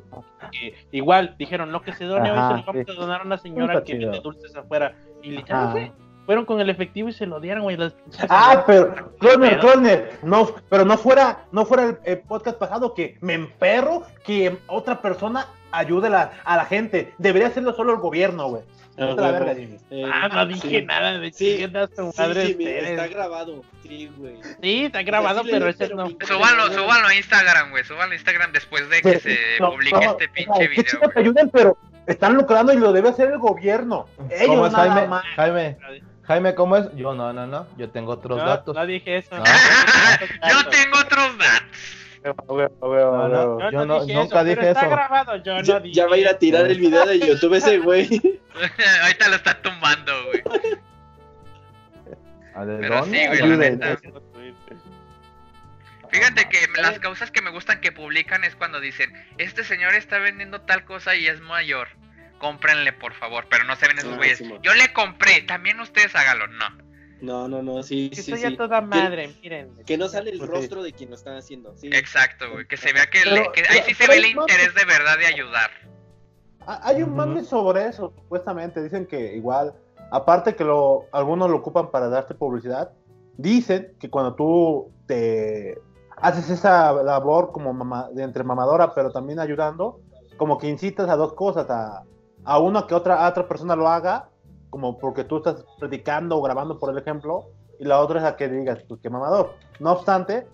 [0.51, 2.91] que igual dijeron lo que se done Ajá, hoy se lo vamos sí.
[2.91, 4.95] a donar a una señora que vende dulces afuera.
[5.21, 5.71] Y literal, Ajá.
[5.73, 5.91] güey,
[6.29, 7.75] fueron con el efectivo y se lo dieron, güey.
[7.75, 7.95] las-
[8.29, 12.93] Ah, pero, Cloner, Pero- Cloner, no, pero no fuera, no fuera el, el podcast pasado
[12.93, 17.15] que me emperro que otra persona ayude a la, a la gente.
[17.17, 18.61] Debería hacerlo solo el gobierno, güey.
[18.99, 19.15] Ah, huevo.
[19.23, 19.77] verga, Jimmy.
[19.89, 20.85] Eh, Ah, no dije sí.
[20.85, 22.89] nada de Sí, tu Sí, madre ustedes.
[22.91, 23.63] está grabado.
[23.81, 24.35] Sí, güey.
[24.61, 26.09] Sí, está grabado, Sí, pero di, ese pero no.
[26.27, 30.05] Súbanlo, súbanlo a Instagram, güey, súbanlo a Instagram después de que Sí, se no, publique
[30.05, 31.11] no, este pinche video, güey.
[31.15, 31.75] ayuden, pero
[32.07, 34.07] están lucrando y lo debe hacer el gobierno.
[34.17, 35.07] ¿Cómo Ellos es, nada Jaime?
[35.07, 35.23] más.
[35.35, 35.77] Jaime,
[36.29, 36.85] Jaime, ¿cómo es?
[36.95, 37.65] Yo no, no, no.
[37.75, 38.75] Yo tengo otros No, datos.
[38.75, 39.35] no dije eso.
[39.35, 39.43] No.
[40.51, 41.67] Yo tengo otros datos.
[42.23, 44.89] No, no, Yo yo no dije nunca eso, pero dije está eso.
[44.91, 47.55] grabado, yo no Ya, dije ya va a ir a tirar el video de YouTube
[47.55, 48.07] ese güey.
[49.03, 50.43] Ahorita lo está tumbando, güey.
[52.53, 53.19] ¿A de Pero dónde?
[53.21, 53.81] sí, güey, Ayuden.
[56.11, 60.19] Fíjate que las causas que me gustan que publican es cuando dicen, este señor está
[60.19, 61.87] vendiendo tal cosa y es mayor.
[62.39, 63.45] Cómprenle, por favor.
[63.49, 64.41] Pero no se ven esos Ah, güeyes.
[64.61, 66.47] Yo le compré, también ustedes háganlo.
[66.47, 66.89] No.
[67.21, 68.55] No, no, no, sí, Que sí, sí.
[68.55, 69.75] toda madre, miren.
[69.85, 71.75] Que no sale el rostro de quien lo están haciendo.
[71.75, 71.89] Sí.
[71.91, 72.65] Exacto, güey.
[72.65, 75.17] Que se vea que, Pero- le- que ahí sí se ve el interés de verdad
[75.17, 75.69] de ayudar.
[76.65, 78.81] Ah, Hay un mame sobre eso, supuestamente.
[78.81, 79.73] Dicen que igual,
[80.11, 82.91] aparte que lo, algunos lo ocupan para darte publicidad,
[83.37, 85.77] dicen que cuando tú te
[86.15, 89.99] haces esa labor como mama- de entre mamadora, pero también ayudando,
[90.37, 92.03] como que incitas a dos cosas, a,
[92.43, 94.29] a uno que otra, a otra persona lo haga,
[94.69, 98.35] como porque tú estás predicando o grabando, por el ejemplo, y la otra es a
[98.35, 99.55] que digas, pues que mamador.
[99.79, 100.47] No obstante,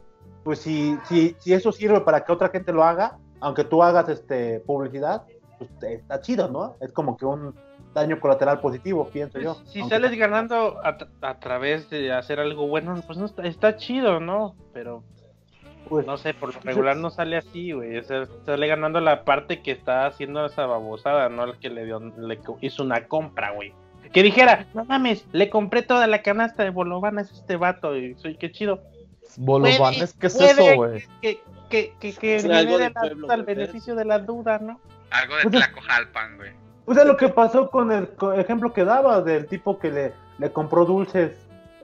[0.43, 4.09] pues si, si, si eso sirve para que otra gente lo haga, aunque tú hagas
[4.09, 5.23] este publicidad,
[5.57, 6.75] pues está chido, ¿no?
[6.81, 7.55] Es como que un
[7.93, 9.55] daño colateral positivo, pienso yo.
[9.55, 14.19] Pues, Si sales ganando a través de hacer algo bueno, pues no está, está chido,
[14.19, 14.55] ¿no?
[14.73, 15.03] Pero
[15.89, 17.97] pues, no sé, por lo regular no sale así, güey.
[17.97, 21.85] O sea, sale ganando la parte que está haciendo esa babosada, no el que le
[21.85, 23.73] dio, le hizo una compra, güey.
[24.13, 28.15] Que dijera, no mames, le compré toda la canasta de bolovanes a este vato y
[28.15, 28.81] soy qué chido.
[29.37, 31.03] Bolovanes, ¿qué es puede- eso, güey?
[31.21, 34.19] Que, que, que, que Es le algo dé del la pueblo, al beneficio de la
[34.19, 34.79] duda, ¿no?
[35.11, 36.51] Algo de Pues- Tlacojalpan, güey.
[36.85, 40.13] Pues es lo que pasó con el co- ejemplo que daba del tipo que le,
[40.37, 41.31] le compró dulces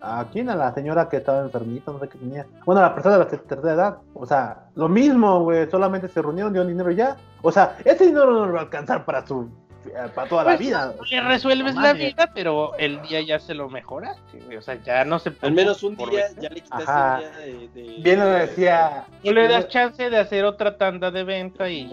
[0.01, 2.45] a quién, a la señora que estaba enfermita, no sé qué tenía.
[2.65, 3.97] Bueno, a la persona de la tercera edad.
[4.13, 7.15] O sea, lo mismo, güey, solamente se reunieron, dieron dinero y ya.
[7.41, 9.49] O sea, ese dinero no le va a alcanzar para su
[9.85, 10.93] eh, para toda la Pues, vida.
[11.09, 14.57] Le resuelves la vida, pero el día ya se lo mejoraste.
[14.57, 17.15] O sea, ya no se Al menos un día ya le quitaste Ajá.
[17.15, 19.05] un día de, de- Bien lo decía.
[19.23, 21.89] No le das chance de hacer otra tanda de venta y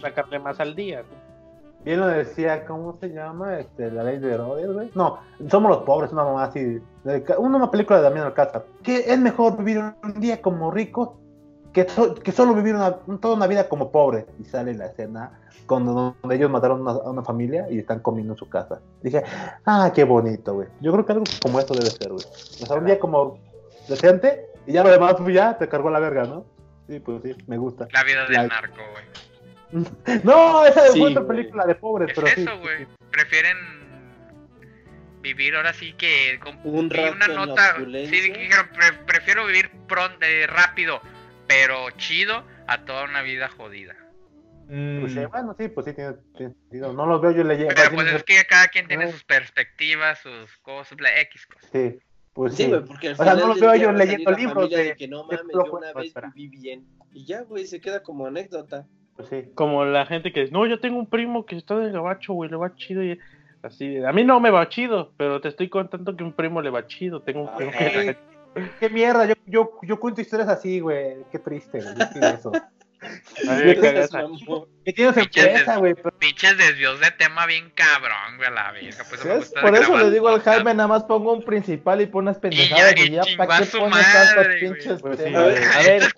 [0.00, 1.02] sacarle más al día.
[1.02, 1.25] ¿no?
[1.86, 3.58] Bien lo decía, ¿cómo se llama?
[3.60, 4.90] Este, la ley de Herodes, güey.
[4.94, 6.80] No, somos los pobres, una mamá así.
[7.38, 8.66] Una, película de Damián Alcázar.
[8.82, 11.18] Que es mejor vivir un día como rico
[11.72, 14.26] que, so- que solo vivir una, toda una vida como pobre.
[14.38, 18.34] Y sale la escena cuando donde ellos mataron una- a una familia y están comiendo
[18.34, 18.80] en su casa.
[19.02, 19.22] Dije,
[19.64, 20.68] ah, qué bonito, güey.
[20.80, 22.24] Yo creo que algo como esto debe ser, güey.
[22.62, 23.38] O sea, un día como
[23.88, 26.44] decente y ya lo demás, pues ya te cargó la verga, ¿no?
[26.88, 27.86] Sí, pues sí, me gusta.
[27.92, 29.04] La vida del La- narco, güey.
[30.24, 32.86] No, esa Sí, fue otra película de pobres, Es pero eso, güey.
[33.10, 33.56] Prefieren
[35.22, 38.32] vivir ahora sí que con Un rato una nota sí
[38.72, 41.00] "Pre- prefiero vivir pronto rápido
[41.48, 43.94] pero chido a toda una vida jodida
[44.68, 46.92] Pues, Mm, eh, bueno, sí, pues sí, tiene, tiene sentido.
[46.92, 47.72] No los veo yo leyendo.
[47.76, 49.12] pero pues es que cada quien tiene Ah.
[49.12, 51.98] sus perspectivas sus cosas bla, x cosas Sí,
[52.32, 52.64] pues sí.
[52.64, 55.22] Sí, güey, porque al O sea, no los veo yo leyendo libros de- que no
[55.24, 56.86] mames, yo una pues, vez viví bien.
[57.12, 58.86] Y ya, güey, se queda como anécdota.
[59.16, 59.44] Pues sí.
[59.54, 62.50] Como la gente que dice, no, yo tengo un primo que está de gabacho, güey,
[62.50, 63.02] le va chido.
[63.02, 63.18] Y
[63.62, 66.70] así, a mí no me va chido, pero te estoy contando que un primo le
[66.70, 67.20] va chido.
[67.20, 68.16] Tengo un primo que
[68.56, 71.16] Ay, qué mierda, yo, yo, yo cuento historias así, güey.
[71.30, 72.34] Qué triste, güey.
[72.34, 72.52] eso.
[73.02, 74.64] A mí me Yo caga tengo- esa- Mamón.
[74.84, 75.94] Que tienes Pinches empresa, des- güey.
[76.18, 80.10] pinches desvíos de tema bien cabrón güey a la vieja pues me Por eso le
[80.10, 80.40] digo al.
[80.40, 83.56] Jaime, nada más pongo un principal y pones ya, pendejadas y y ya, chingó ¿para
[83.56, 85.16] a qué pones tantos pinches güey.
[85.16, 85.42] Pues sí, temas?
[85.44, 85.64] güey.
[85.64, 86.08] A ver, de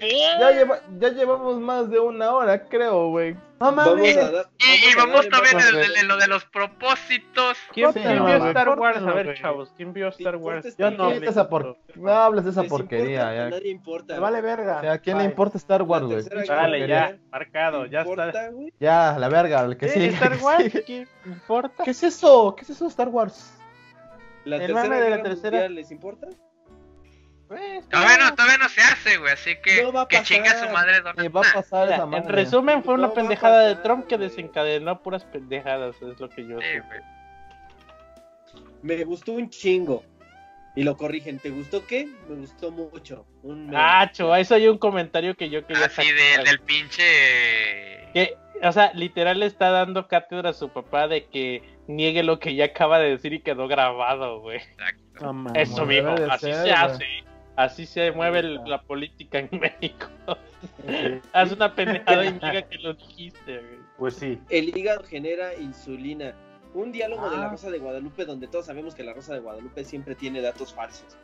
[0.00, 3.36] Ya, ya lleva- ya llevamos más de una hora, creo, güey.
[3.60, 4.16] No Vamos mames.
[4.16, 4.46] a dar.
[4.58, 8.46] y, y a vamos darle también en, lo de los propósitos ¿Quién, Sí, vio.
[8.48, 8.98] Star Wars?
[8.98, 10.76] A ver, chavos, ¿quién vio ¿Te Star Wars?
[10.76, 11.10] Yo no.
[11.10, 11.28] video?
[11.30, 13.30] Esa por- No hables de esa ¿Les porquería, importa?
[13.30, 13.50] A ya.
[13.50, 14.14] nadie importa.
[14.14, 14.76] Me vale verga.
[14.78, 16.22] O sea, ¿a quién le importa Star Wars, güey?
[16.22, 16.86] Dale, porquería.
[17.10, 18.10] ya, marcado, ya está.
[18.12, 18.72] ¿Importa, güey?
[18.78, 20.06] Ya, la verga, el que ¿Qué, sigue.
[20.08, 20.72] Star Wars?
[20.86, 21.82] ¿Qué importa?
[21.84, 22.54] ¿Qué es eso?
[22.56, 23.54] ¿Qué es eso Star Wars?
[24.44, 26.28] ¿La El tercera de la tercera- les importa?
[27.90, 30.36] Todavía no todavía no se hace güey así que No va a que pasar.
[30.36, 34.06] chinga su madre Donald va a pasar en resumen, fue una pendejada de pasar, Trump
[34.06, 36.82] que desencadenó puras pendejadas, es lo que yo Sí, sé.
[38.82, 40.04] Me gustó un chingo.
[40.76, 41.40] Y lo corrigen.
[41.40, 42.06] ¿Te gustó qué?
[42.28, 43.26] Me gustó mucho.
[43.42, 43.72] Un.
[43.74, 46.14] Ah, cho, eso hay un comentario que yo quería así sacar.
[46.36, 47.02] del, del pinche
[48.12, 52.38] Que, o sea, literal le está dando cátedra a su papá de que niegue lo
[52.38, 54.60] que ya acaba de decir y quedó grabado, güey.
[55.20, 55.52] Mames.
[55.56, 56.72] Eso, mijo, de así ser, se güey.
[56.72, 57.04] hace.
[57.58, 60.06] Así se mueve el- la política en México.
[61.32, 63.78] Haz una pendejada y niega que lo dijiste, güey.
[63.98, 64.38] Pues sí.
[64.48, 66.34] El hígado genera insulina.
[66.74, 67.50] Un diálogo de la Ah.
[67.50, 71.16] Rosa de Guadalupe donde todos sabemos que la Rosa de Guadalupe siempre tiene datos falsos.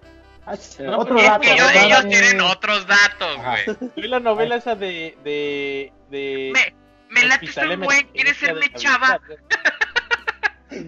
[0.47, 1.41] Ah, No, otro Es dato.
[1.43, 3.91] que ellos, tienen otros datos, güey.
[3.97, 5.17] Vi la novela esa de.
[5.23, 5.93] de.
[6.11, 6.53] de.
[6.53, 6.75] Me,
[7.21, 9.21] me late Hospital este güey, quiere Emergencia serme chava.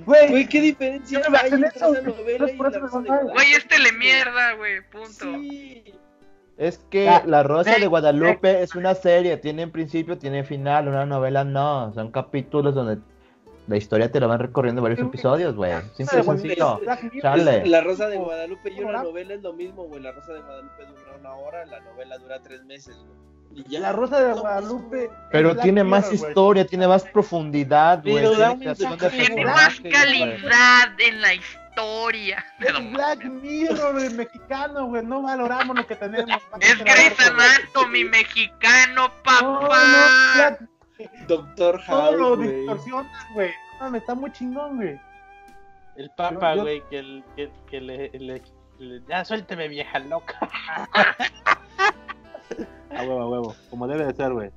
[0.05, 2.03] Güey, Güey, ¿qué diferencia no hay entre eso, esa güey.
[2.05, 3.33] novela No es y la Rosa de malos.
[3.33, 3.99] Güey, este le Guadalupe?
[3.99, 5.25] mierda, güey, punto.
[5.41, 5.95] Sí.
[6.59, 7.23] Es que Ya.
[7.27, 12.11] La Rosa de Guadalupe es una serie, tiene principio, tiene final, una novela no, son
[12.11, 12.99] capítulos donde
[13.67, 15.73] la historia te la van recorriendo varios episodios, güey.
[15.97, 16.81] Simple sencillo.
[17.21, 17.67] Chale.
[17.67, 20.01] La Rosa de Guadalupe y una novela es lo mismo, güey.
[20.01, 23.36] La Rosa de Guadalupe dura una hora, la novela dura tres meses, güey.
[23.57, 23.81] Y ya.
[23.81, 25.11] La Rosa de Guadalupe.
[25.33, 28.25] Pero tiene más historia, tiene más profundidad, güey.
[28.77, 32.45] Tiene más calidad en la historia.
[32.61, 33.25] Es Black.
[33.25, 35.05] Mirror, el mexicano, güey.
[35.05, 36.41] No valoramos lo que tenemos.
[36.61, 40.33] Es Grey's Anatomy mexicano, No, no, papá.
[40.35, 40.61] Black,
[41.27, 42.57] Doctor todo lo House, güey.
[42.57, 43.51] distorsionas, güey.
[43.81, 45.01] No está muy chingón, güey.
[45.97, 48.43] El papa, yo- güey, que, el- que, que le, le-
[48.79, 50.39] le- Ya suélteme, vieja loca.
[52.91, 53.57] A huevo, a huevo.
[53.71, 54.51] Como debe de ser, güey.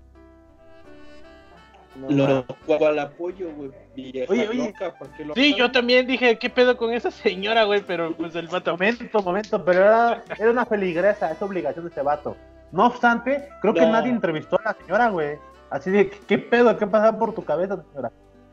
[1.96, 3.72] No, Lo cual apoyo, güey.
[3.96, 4.68] Oye, oye.
[4.68, 7.82] loca, ¿para qué lo Sí, yo también dije, ¿qué pedo con esa señora, güey?
[7.82, 8.72] Pero pues el vato.
[8.72, 12.38] Momento, momento, pero era, era una feligresa, es obligación de este vato.
[12.72, 15.38] No obstante, creo que nadie entrevistó a la señora, güey.
[15.70, 16.78] Así de, ¿qué pedo?
[16.78, 18.12] ¿Qué pasaba por tu cabeza, señora?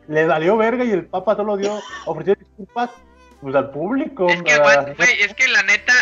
[0.08, 2.90] Le valió verga y el papa solo dio, ofreció disculpas
[3.40, 4.28] pues, al público.
[4.28, 5.92] Es que, güey, es que la neta,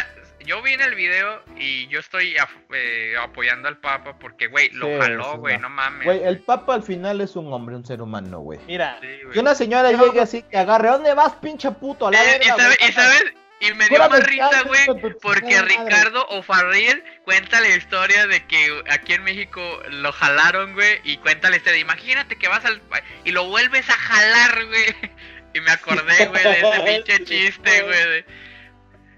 [0.45, 2.37] yo vi en el video y yo estoy
[2.73, 6.05] eh, apoyando al Papa porque, güey, lo Sí, jaló, güey, no mames.
[6.05, 8.61] Güey, el Papa al final es un hombre, un ser humano, güey.
[8.67, 9.09] Mira, Sí.
[9.33, 12.07] Que una señora llegue así, que agarre, ¿dónde vas, pinche puto?
[12.09, 13.25] A la Eh, y, verga, sabes,
[13.61, 14.87] y me dio más risa, güey,
[15.23, 15.63] porque.
[15.63, 21.49] Ricardo O'Farrill cuenta la historia de que aquí en México lo jalaron, güey, y cuenta
[21.51, 21.81] la historia.
[21.81, 24.85] Imagínate que vas al pa- y lo vuelves a jalar, güey.
[25.57, 28.25] Y me acordé, güey, de ese pinche chiste, güey.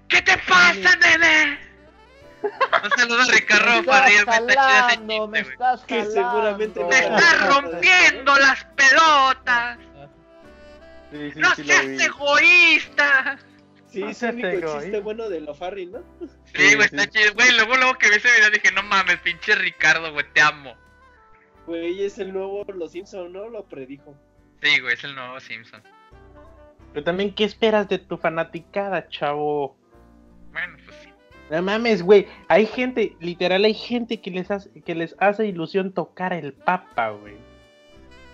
[0.07, 1.59] ¿Qué te pasa, nene?
[2.43, 5.71] Un saludo a Ricardo chido ese jalando, me chiste, güey.
[5.71, 9.79] estás Que seguramente ¡Me estás rompiendo las pelotas!
[11.11, 13.39] sí, sí, ¡No sí seas egoísta!
[13.89, 14.81] Sí, es el único egoísta.
[14.81, 15.99] chiste bueno de Lofarri, ¿no?
[16.53, 16.95] Sí, güey, sí.
[16.95, 17.33] está chido.
[17.33, 20.75] Güey, luego, luego que vi ese video dije, no mames, pinche Ricardo, güey, te amo.
[21.65, 23.49] Güey, es el nuevo Los Simpson, ¿no?
[23.49, 24.15] Lo predijo.
[24.61, 25.81] Sí, güey, es el nuevo Simpson.
[26.93, 29.76] Pero también, ¿qué esperas de tu fanaticada, chavo?
[30.57, 31.09] Bueno, pues sí.
[31.49, 32.27] No mames, güey.
[32.49, 37.09] Hay gente, literal, hay gente que les hace, que les hace ilusión tocar el papa,
[37.11, 37.37] güey.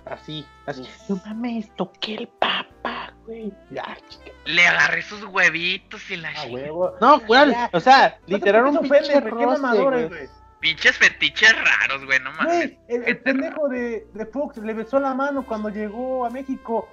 [0.05, 0.83] Así, así.
[1.07, 3.53] No mames, toqué el papa, güey.
[3.71, 4.31] Ya, chica.
[4.45, 6.93] Le agarré sus huevitos y la Ah, huevo.
[6.99, 7.51] No, ¿cuál?
[7.51, 7.69] Ya.
[7.71, 10.25] O sea, literal, un pinche güey, qué roce, mamadores, güey.
[10.25, 10.43] güey.
[10.59, 12.55] Pinches fetiches raros, güey, no mames.
[12.57, 16.89] Güey, el, el pendejo de, de Fox le besó la mano cuando llegó a México.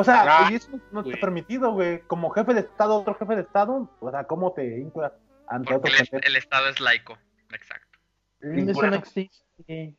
[0.00, 1.14] O sea, Ah, y eso no güey.
[1.14, 2.00] está permitido, güey.
[2.06, 5.12] Como jefe de Estado, otro jefe de Estado, o sea, ¿cómo te inflas
[5.48, 7.18] ante Porque otro el, el Estado es laico.
[7.52, 7.98] Exacto.
[8.40, 9.94] Eso no existe.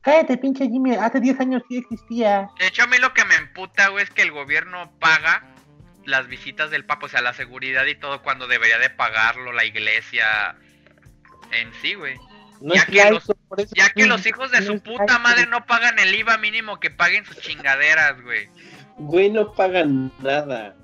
[0.00, 2.50] Cállate, pinche Jimmy, hace 10 años sí existía.
[2.58, 5.54] De hecho, a mí lo que me emputa, güey, es que el gobierno paga
[6.04, 9.64] las visitas del Papa, o sea, la seguridad y todo, cuando debería de pagarlo la
[9.64, 10.56] iglesia
[11.52, 12.16] en sí, güey.
[12.60, 14.66] No Ya es que laico, los- por eso Ya que sí, los hijos de no
[14.66, 15.20] su puta laico.
[15.22, 18.48] madre no pagan el IVA mínimo que paguen sus chingaderas, güey.
[18.98, 20.76] Güey, no pagan nada.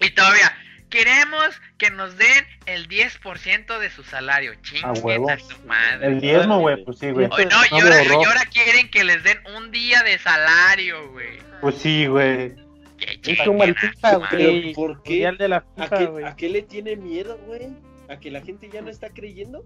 [0.00, 0.52] Y todavía,
[0.88, 4.54] queremos que nos den el 10% de su salario.
[4.62, 5.30] Chinguen huevo.
[5.30, 6.06] a su madre.
[6.06, 7.28] El diezmo, güey, pues sí, güey.
[7.28, 11.38] No, y ahora, y ahora quieren que les den un día de salario, güey.
[11.60, 12.54] Pues sí, güey.
[12.96, 14.74] Que Es como el a FIFA, güey.
[14.74, 15.30] ¿por qué?
[15.38, 16.24] De la ¿A FIFA, qué, güey.
[16.24, 17.68] ¿A qué le tiene miedo, güey?
[18.08, 19.64] ¿A que la gente ya no está creyendo?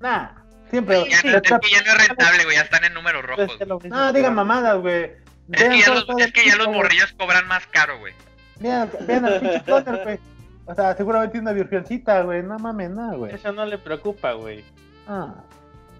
[0.00, 0.30] Nah,
[0.70, 1.04] siempre.
[1.08, 2.56] Ya no, es que ya no es rentable, güey.
[2.56, 3.50] Ya están en números rojos.
[3.50, 5.12] Es que lo mismo, No, digan mamadas, güey.
[5.52, 8.12] Es que, ya los, es el que ya los morrillos cobran más caro, güey.
[8.60, 9.62] Vean, vean al pinche
[10.04, 10.18] güey.
[10.66, 12.42] O sea, seguramente tiene una virgencita, güey.
[12.42, 13.34] No mames, nada, güey.
[13.34, 14.64] Eso no le preocupa, güey.
[15.08, 15.34] Ah.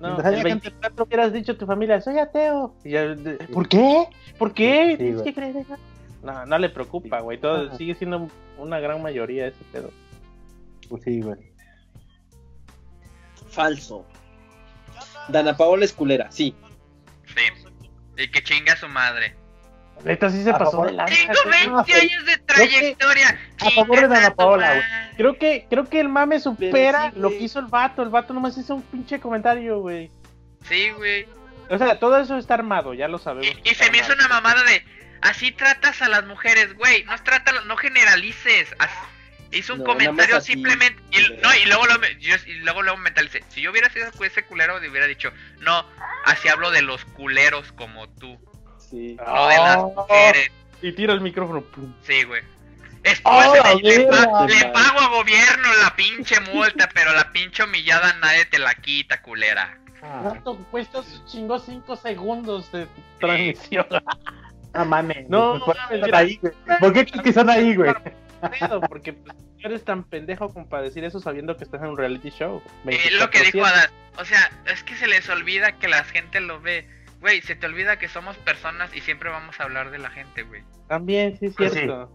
[0.01, 2.75] No, el gente- 24 hubieras dicho a tu familia, soy ateo.
[2.85, 4.07] Y ya, de- ¿Por qué?
[4.39, 4.93] ¿Por qué?
[4.93, 5.25] Sí, Tienes güey.
[5.25, 5.77] que creer en eso.
[6.23, 7.39] No, no le preocupa, güey.
[7.39, 7.77] Todo Ajá.
[7.77, 8.29] sigue siendo
[8.59, 9.91] una gran mayoría ese pedo.
[10.89, 11.37] Pues sí, güey.
[13.51, 14.07] Falso.
[15.29, 16.55] Dana Paola es culera, sí.
[17.27, 17.67] Sí.
[18.17, 19.35] Y que chinga a su madre.
[20.05, 21.69] Neta sí se A pasó favor- de lanza, Tengo güey.
[21.87, 23.39] 20 años de trayectoria.
[23.61, 24.85] a favor de Dana Paola, güey.
[25.17, 28.03] Creo que, creo que el mame supera sí, lo que hizo el vato.
[28.03, 30.11] El vato nomás hizo un pinche comentario, güey.
[30.69, 31.27] Sí, güey.
[31.69, 33.55] O sea, todo eso está armado, ya lo sabemos.
[33.65, 34.85] Y, se me hizo una mamada de.
[35.23, 37.05] Así tratas a las mujeres, güey.
[37.05, 38.75] No trata, no generalices.
[39.53, 41.03] Hizo un No, comentario simplemente.
[41.11, 43.43] Y, no, y luego lo, me- yo- y luego luego mentalicé.
[43.51, 45.85] Si yo hubiera sido ese culero, le hubiera dicho, no,
[46.25, 48.39] así hablo de los culeros como tú.
[48.91, 49.17] Sí.
[49.25, 50.51] No de las mujeres.
[50.83, 51.61] Y tira el micrófono.
[51.63, 51.93] pum.
[52.03, 52.43] Sí, güey.
[53.03, 54.71] Después ¡Ah, le, le verga, pa- le madre!
[54.75, 59.79] pago a gobierno la pinche multa, pero la pinche humillada nadie te la quita, culera.
[60.03, 61.01] Ah, ¿Cuánto cuesta?
[61.27, 62.87] Chingó 5 segundos de
[63.19, 63.87] transmisión.
[64.75, 65.29] no mames.
[65.31, 66.19] No, ¿Por qué mames, están mira.
[66.19, 66.53] ahí, güey?
[66.81, 67.93] ¿Por qué crees que están ahí, güey?
[68.89, 72.31] porque pues, eres tan pendejo como para decir eso sabiendo que estás en un reality
[72.31, 72.63] show.
[72.87, 73.65] Eh, lo que dijo 24/7.
[73.67, 73.91] Adán.
[74.19, 76.87] O sea, es que se les olvida que la gente lo ve.
[77.21, 80.43] Güey, se te olvida que somos personas y siempre vamos a hablar de la gente,
[80.43, 80.63] güey.
[80.89, 82.11] También, sí, es Pues cierto.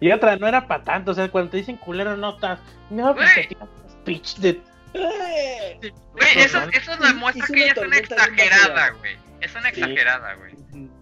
[0.00, 1.12] Y otra, no era para tanto.
[1.12, 2.58] O sea, cuando te dicen culero, no tan.
[2.90, 4.60] No, pues te tiras speech de.
[4.94, 5.78] ¡Eh!
[5.80, 9.16] Güey, eso, eso Sí, demuestra que ella es una exagerada, güey.
[9.40, 9.80] Es una Sí.
[9.80, 10.54] exagerada, güey.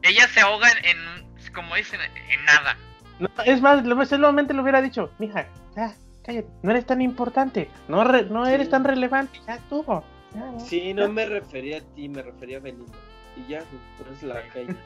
[0.02, 2.76] Ella se ahoga en, como dicen, en nada.
[3.18, 5.46] No, es más, lo, solamente le hubiera dicho, mija,
[5.76, 5.94] ya,
[6.24, 8.70] cállate, no eres tan importante, no, re- no eres Sí.
[8.70, 10.04] tan relevante, ya estuvo.
[10.34, 10.60] Ya.
[10.60, 12.92] Sí, no me refería a ti, me refería a Belinda.
[13.36, 14.76] Y ya, eso la calles.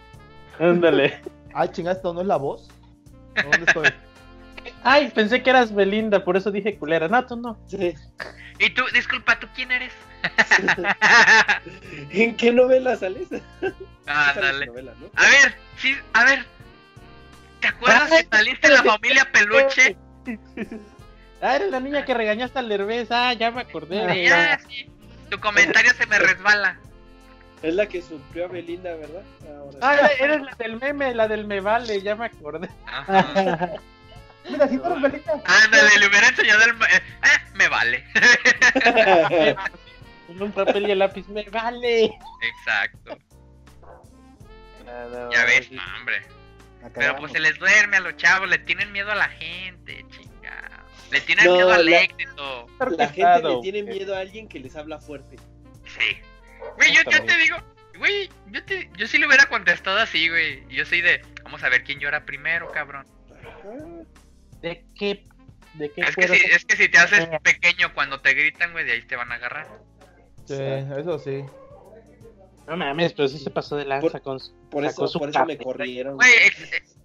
[0.58, 1.20] Ándale.
[1.54, 2.68] Ay, chinga, ¿esto no es la voz?
[3.34, 3.88] ¿Dónde estoy?
[4.82, 7.08] Ay, pensé que eras Belinda, por eso dije culera.
[7.08, 7.58] No, tú no.
[7.66, 7.94] Sí.
[8.58, 9.92] Y tú, disculpa, ¿tú quién eres?
[12.10, 13.28] ¿En qué novela sales?
[14.06, 14.66] ah, dale.
[14.66, 15.06] novela, ¿no?
[15.16, 16.44] A ver, sí, a ver.
[17.60, 19.96] ¿Te acuerdas que saliste en la familia peluche?
[21.42, 23.08] Ah, eres la niña que regañaste al Derbez.
[23.10, 24.12] Ah, ya me acordé.
[24.12, 24.90] Sí, ya, sí.
[25.30, 26.78] Tu comentario se me resbala.
[27.62, 29.22] Es la que sufrió a Belinda, ¿verdad?
[29.46, 32.68] Ahora Ah, eres- la del meme, la del me vale, ya me acordé.
[32.86, 33.72] Ajá.
[34.50, 35.32] Mira, si tú eres Belinda.
[35.44, 36.70] Ándale, le hubiera enseñado el...
[36.70, 38.04] eh, eh, me vale.
[40.26, 42.10] Con un papel y el lápiz, me vale.
[42.42, 43.18] Exacto.
[45.32, 46.22] Ya ves, no, hombre.
[46.94, 50.29] Pero pues se les duerme a los chavos, le tienen miedo a la gente, chingada.
[51.10, 52.66] Le tienen No, miedo al la- éxito.
[52.96, 55.36] La gente le tiene miedo a alguien que les habla fuerte.
[55.86, 56.16] Sí.
[56.76, 57.56] Güey, yo, yo te digo,
[57.98, 60.66] güey, yo, te, yo sí le hubiera contestado así, güey.
[60.68, 63.06] Yo soy de, vamos a ver quién llora primero, cabrón.
[64.60, 65.24] ¿De qué?
[65.74, 68.84] ¿De qué Es que, si, es que si te haces pequeño cuando te gritan, güey,
[68.84, 69.66] de ahí te van a agarrar.
[70.44, 71.44] Sí, eso sí.
[72.66, 74.38] No mames, pero sí se pasó de lanza Por- con.
[74.70, 76.16] Por Sacó eso, su por eso me corrieron.
[76.16, 76.96] Güey, ex-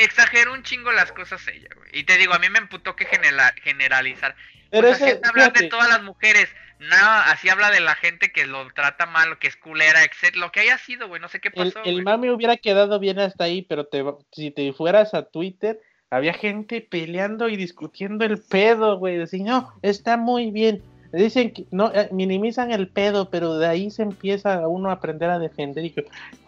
[0.00, 1.88] exageró un chingo las cosas ella, güey.
[1.92, 4.34] Y te digo, a mí me emputó que genera- generalizar.
[4.70, 6.48] Pero así ese, es hablar de todas las mujeres.
[6.78, 6.96] no,
[7.26, 10.34] así habla de la gente que lo trata mal, que es culera, etc.
[10.36, 11.84] Lo que haya sido, güey, no sé qué El, pasó.
[11.84, 12.04] el güey.
[12.04, 15.80] mame hubiera quedado bien hasta ahí, pero te, si te fueras a Twitter,
[16.10, 19.16] había gente peleando y discutiendo el pedo, güey.
[19.16, 20.82] Decir, no, está muy bien.
[21.12, 25.30] Dicen que no, eh, minimizan el pedo, pero de ahí se empieza uno a aprender
[25.30, 25.84] a defender.
[25.84, 26.02] Y yo,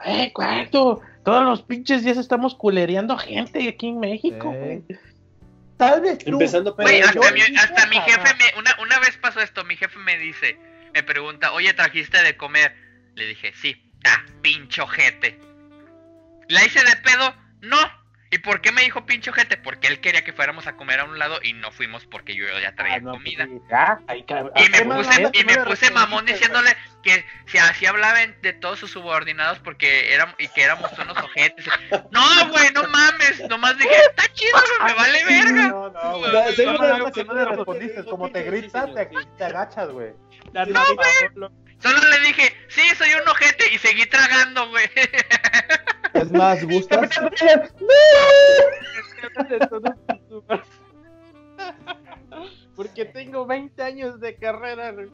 [0.04, 4.58] eh, cuarto, todos los pinches días estamos culereando gente aquí en México, Sí.
[4.58, 4.82] güey.
[5.76, 8.06] Tal vez tú, Empezando hasta, yo mi, hasta mi "Ajá".
[8.10, 10.58] jefe me, una, una vez pasó esto, mi jefe me dice,
[10.92, 12.74] me pregunta, oye, ¿trajiste de comer?
[13.14, 15.38] Le dije, sí, ah, pincho jete.
[16.48, 17.32] ¿La hice de pedo?
[17.60, 17.76] No.
[18.30, 19.56] ¿Y por qué me dijo pincho jete?
[19.56, 22.44] Porque él quería que fuéramos a comer a un lado y no fuimos porque yo
[22.60, 23.46] ya traía Ah, no, comida.
[23.46, 23.62] pues,
[24.06, 27.56] ahí ca- Y me ¿qué más puse, y me no puse mamón diciéndole que si
[27.56, 31.64] así hablaban de todos sus subordinados porque éramos, y que éramos unos ojetes.
[32.10, 33.40] No, güey, no mames.
[33.48, 35.34] Nomás dije, está chido, güey, me vale güey?
[35.44, 35.68] verga.
[35.68, 36.32] No, no, güey.
[36.32, 39.44] No, No, seguro- no, no, que no le respondiste, como te Sí, grita, señor, te,
[39.44, 40.10] agachas, güey.
[40.42, 41.50] Sí, Paola-
[41.80, 44.90] Solo le dije, sí, soy un ojete y seguí tragando, güey.
[46.20, 47.10] Es más, ¿gustas?
[52.76, 54.92] Porque tengo 20 años de carrera.
[54.92, 55.08] güey.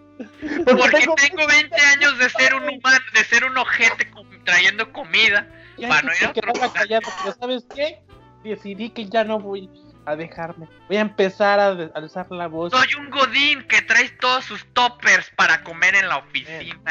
[0.66, 5.48] Porque tengo 20 años de ser un humano, de ser un ojete com- trayendo comida.
[5.78, 6.82] Ya Para no dije ir a que otro estaba lugar.
[6.82, 8.02] callado, pero ¿sabes qué?
[8.44, 9.70] Decidí que ya no voy
[10.04, 10.68] a dejarme.
[10.88, 12.70] Voy a empezar a alzar la voz.
[12.72, 16.82] Soy un godín que trae todos sus toppers para comer en la oficina.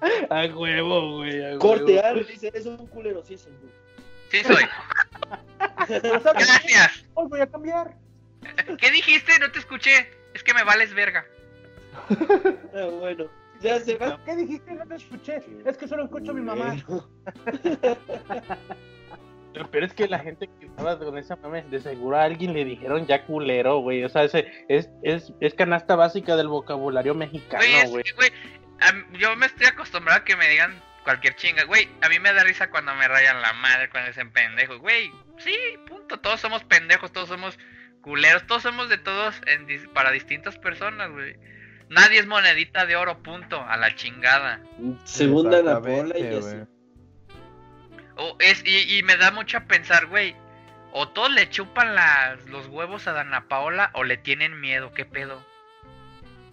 [0.30, 1.44] A huevo, güey.
[1.44, 1.58] a huevo.
[1.58, 3.58] Cortear, dice, es un culero, sí, señor.
[4.30, 4.64] Sí soy.
[5.88, 7.04] Gracias.
[7.14, 7.94] Hoy voy a cambiar.
[8.78, 9.38] ¿Qué dijiste?
[9.40, 10.10] No te escuché.
[10.34, 11.24] Es que me vales verga.
[12.74, 13.24] Ah, bueno,
[13.60, 14.20] ya se va.
[14.24, 14.72] ¿Qué dijiste?
[14.74, 15.42] No te escuché.
[15.64, 16.76] Es que solo escucho a mi mamá.
[19.72, 22.64] Pero es que la gente que estaba con esa mame, de seguro a alguien le
[22.64, 24.04] dijeron ya culero, güey.
[24.04, 28.14] O sea, ese es, es, es canasta básica del vocabulario mexicano, Güey, es
[29.12, 31.64] yo me estoy acostumbrado a que me digan cualquier chinga.
[31.64, 34.78] Güey, a mí me da risa cuando me rayan la madre, cuando dicen pendejos.
[34.78, 35.56] Güey, sí,
[35.86, 36.20] punto.
[36.20, 37.58] Todos somos pendejos, todos somos
[38.02, 41.36] culeros, todos somos de todos en dis- para distintas personas, güey.
[41.88, 43.62] Nadie es monedita de oro, punto.
[43.62, 44.60] A la chingada.
[45.04, 46.40] Segunda Ana Exactamente, Paola y así.
[46.56, 46.66] güey.
[48.16, 50.34] O es, y, y me da mucho a pensar, güey.
[50.92, 55.04] O todos le chupan las, los huevos a Dana Paola o le tienen miedo, ¿qué
[55.04, 55.44] pedo?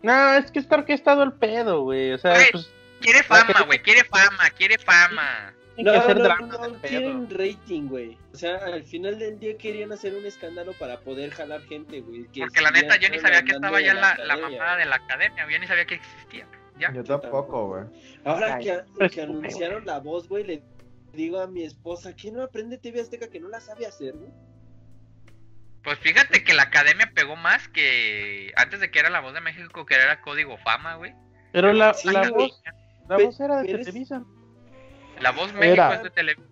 [0.06, 2.14] No, es que está orquestado el pedo, güey.
[2.14, 2.72] O sea, Güey, pues
[3.02, 5.54] Quiere fama, güey, quiere fama, quiere fama.
[5.76, 6.90] tiene que No, hacer no, drama no, del pedo.
[6.90, 8.18] quieren rating, güey.
[8.34, 12.26] O sea, al final del día querían hacer un escándalo para poder jalar gente, güey.
[12.32, 14.96] que Porque la neta yo ni sabía que estaba ya la, la mamada de la
[14.96, 16.48] academia, yo ni sabía que existía.
[16.80, 16.92] Ya.
[16.94, 17.84] Yo tampoco, güey.
[18.24, 20.64] Ahora Ay, que, pues, que anunciaron la voz, güey, le
[21.14, 24.32] digo a mi esposa, ¿qué no aprende TV Azteca que no la sabe hacer, güey?
[25.86, 29.42] Pues fíjate que la academia pegó más que antes de que era la voz de
[29.42, 31.14] México, que era código fama, güey.
[31.54, 32.60] Pero la, Sí, la voz,
[33.08, 34.26] la voz era de Televisa.
[35.22, 35.94] La voz México Era.
[35.94, 36.52] es de televisión.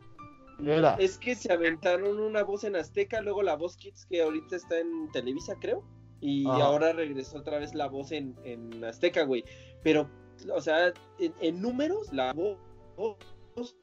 [0.65, 0.95] Era.
[0.99, 4.77] Es que se aventaron una voz en Azteca, luego la voz Kids que ahorita está
[4.77, 5.84] en Televisa, creo.
[6.22, 6.64] Y Ajá.
[6.65, 9.43] ahora regresó otra vez la voz en, en Azteca, güey.
[9.84, 10.10] Pero,
[10.53, 12.60] o sea, en, en números, la voz,
[12.95, 13.76] voz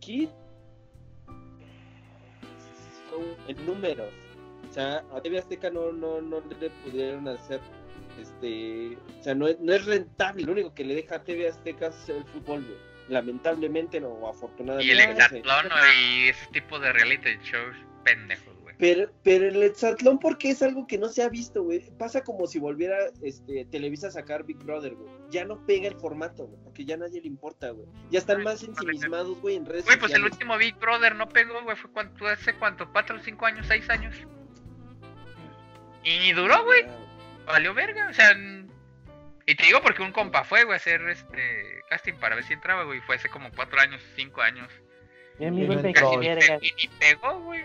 [0.00, 0.30] Kids
[3.12, 4.10] son en números.
[4.68, 7.60] O sea, a TV Azteca no, no, no le pudieron hacer,
[8.20, 10.44] este, o sea, no es, no es rentable.
[10.44, 12.92] Lo único que le deja a TV Azteca es el fútbol, güey.
[13.08, 14.86] Lamentablemente no, o afortunadamente.
[14.86, 15.38] Y el no sé.
[15.38, 15.74] hexatlón ¿no?
[16.00, 18.78] y ese tipo de reality shows pendejos, güey.
[18.78, 21.80] Pero, pero el hexatlón, porque es algo que no se ha visto, güey.
[21.98, 25.10] Pasa como si volviera este, Televisa a sacar Big Brother, güey.
[25.30, 27.86] Ya no pega el formato, güey, porque ya a nadie le importa, güey.
[28.10, 31.62] Ya están más ensimismados, güey, en redes Güey, pues el último Big Brother no pegó,
[31.62, 34.14] güey, fue cuánto, hace cuánto, cuatro, cinco años, seis años.
[36.04, 36.84] Y ni duró, güey,
[37.46, 38.32] valió verga, o sea,
[39.46, 42.52] y te digo porque un compa fue, güey, a hacer este casting para ver si
[42.52, 44.68] entraba, güey, fue hace como cuatro años, cinco años.
[45.38, 46.20] Mi amigo Tiene el Casi todo.
[46.20, 46.58] ni, verga.
[46.58, 47.64] pe- ni pegó, güey.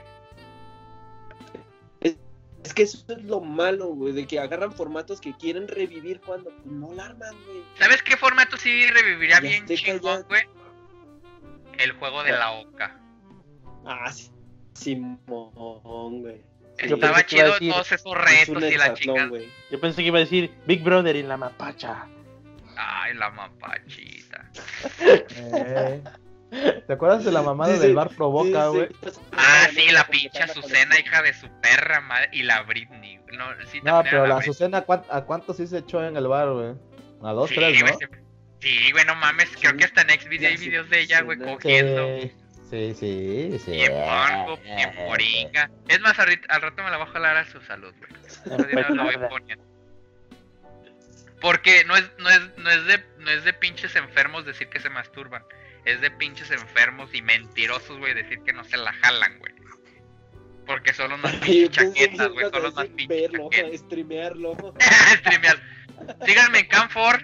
[2.68, 6.52] Es que eso es lo malo, güey, de que agarran formatos que quieren revivir cuando
[6.65, 7.64] no la arman, güey.
[7.80, 10.41] ¿Sabes qué formato sí reviviría Y bien chingón, ya- güey?
[11.77, 12.99] El juego de la Oca.
[13.85, 14.30] Ah, sí.
[14.73, 16.41] Simón, güey.
[16.77, 19.49] Estaba chido decir, todos esos Es retos y la güey.
[19.72, 22.06] Yo pensé que iba a decir Big Brother y la mapacha.
[22.76, 24.52] Ay, la mapachita.
[24.99, 26.03] Eh.
[26.49, 28.88] ¿Te acuerdas de la mamada del bar Provoca, güey?
[29.34, 32.30] Ah, sí, la pinche Azucena, hija de su perra madre.
[32.32, 33.19] Y la Britney.
[33.34, 34.49] No, sí, No, pero la Britney.
[34.52, 36.74] Azucena, ¿cuán- ¿a cuántos sí se echó en el bar, güey?
[37.24, 37.98] A dos, Sí, tres, ¿no?
[38.60, 39.49] Sí, güey, no mames.
[39.60, 42.07] Creo que hasta en Xvideo hay La videos de ella, güey, cogiendo.
[42.69, 43.72] Sí, sí, sí.
[43.72, 45.69] Bien porco, bien moringa.
[45.88, 48.11] Es más, al rato me la voy a jalar a su salud, güey.
[48.95, 49.60] La voy poner.
[51.40, 54.80] Porque no es, no es, no es de, no es de pinches enfermos decir que
[54.80, 55.44] se masturban.
[55.88, 59.53] Es de pinches enfermos y mentirosos, güey, decir que no se la jalan, güey.
[60.65, 62.49] Porque son los más pinches chaquetas, güey.
[62.51, 63.80] Son los más pinches Verlo, chaquetas.
[63.80, 64.57] streamearlo.
[65.19, 65.61] Streamear.
[66.26, 67.22] Síganme en Canfor,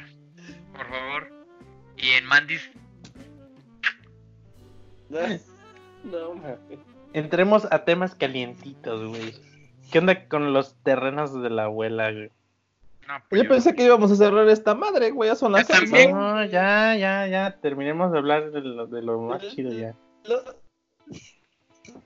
[0.73, 1.29] por favor.
[1.97, 2.71] Y en Mandis.
[5.09, 6.79] No, mames.
[7.13, 9.35] Entremos a temas calientitos, güey.
[9.91, 12.31] ¿Qué onda con los terrenos de la abuela, güey?
[13.07, 15.29] No, pues Yo pensé que íbamos a cerrar esta madre, güey.
[15.29, 16.11] Ya son las seis, también.
[16.11, 16.43] ¿no?
[16.45, 17.57] Ya, ya, ya.
[17.61, 19.93] Terminemos de hablar de lo, de lo más chido ya.
[20.25, 20.55] Los,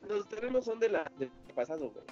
[0.10, 2.06] los terrenos son de la del pasado, güey.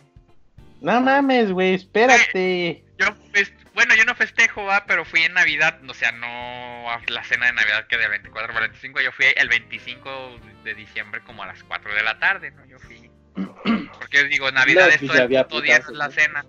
[0.81, 2.83] No mames, güey, espérate.
[2.99, 7.01] Yo, pues, bueno, yo no festejo, va, pero fui en Navidad, o sea, no a
[7.07, 10.09] la cena de Navidad que del 24 al 25, yo fui el 25
[10.63, 12.65] de diciembre como a las 4 de la tarde, ¿no?
[12.65, 13.09] Yo fui.
[13.99, 15.29] Porque digo, Navidad No, es pues todo el
[15.65, 16.11] día, es la ¿no?
[16.11, 16.45] cena.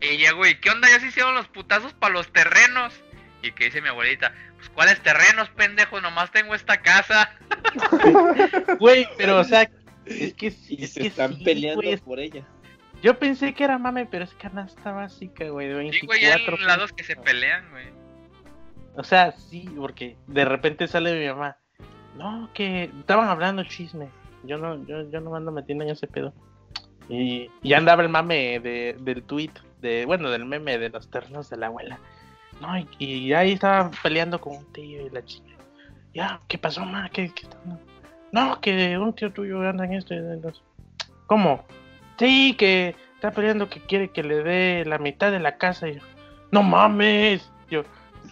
[0.00, 0.88] Y llego, ¿y qué onda?
[0.88, 2.94] Ya se hicieron los putazos para los terrenos.
[3.42, 6.00] Y que dice mi abuelita, pues ¿cuáles terrenos, pendejo?
[6.00, 7.30] Nomás tengo esta casa.
[8.78, 9.70] Güey, pero o sea,
[10.06, 11.96] es que sí, es se que están sí, peleando güey.
[11.98, 12.44] por ella.
[13.02, 16.56] Yo pensé que era mame, pero es canasta básica, güey, de Y güey, ya 24.
[16.56, 17.86] en lados que se pelean, güey.
[18.96, 21.56] O sea, sí, porque de repente sale mi mamá.
[22.16, 24.08] No, que estaban hablando chisme.
[24.44, 26.34] Yo no, yo, yo no ando metiendo en ese pedo.
[27.08, 31.50] Y, y andaba el mame de, del tweet, de, bueno, del meme de los terrenos
[31.50, 31.98] de la abuela.
[32.60, 35.50] No, y, y ahí estaba peleando con un tío y la chica.
[36.12, 37.08] Ya, ¿qué pasó, ma?
[37.08, 37.46] ¿Qué, qué
[38.32, 40.14] No, que un tío tuyo anda en esto.
[41.26, 41.64] ¿Cómo?
[42.18, 45.88] Sí, que está peleando que quiere que le dé la mitad de la casa.
[45.88, 46.02] Y yo,
[46.50, 47.50] no mames.
[47.70, 47.84] Yo,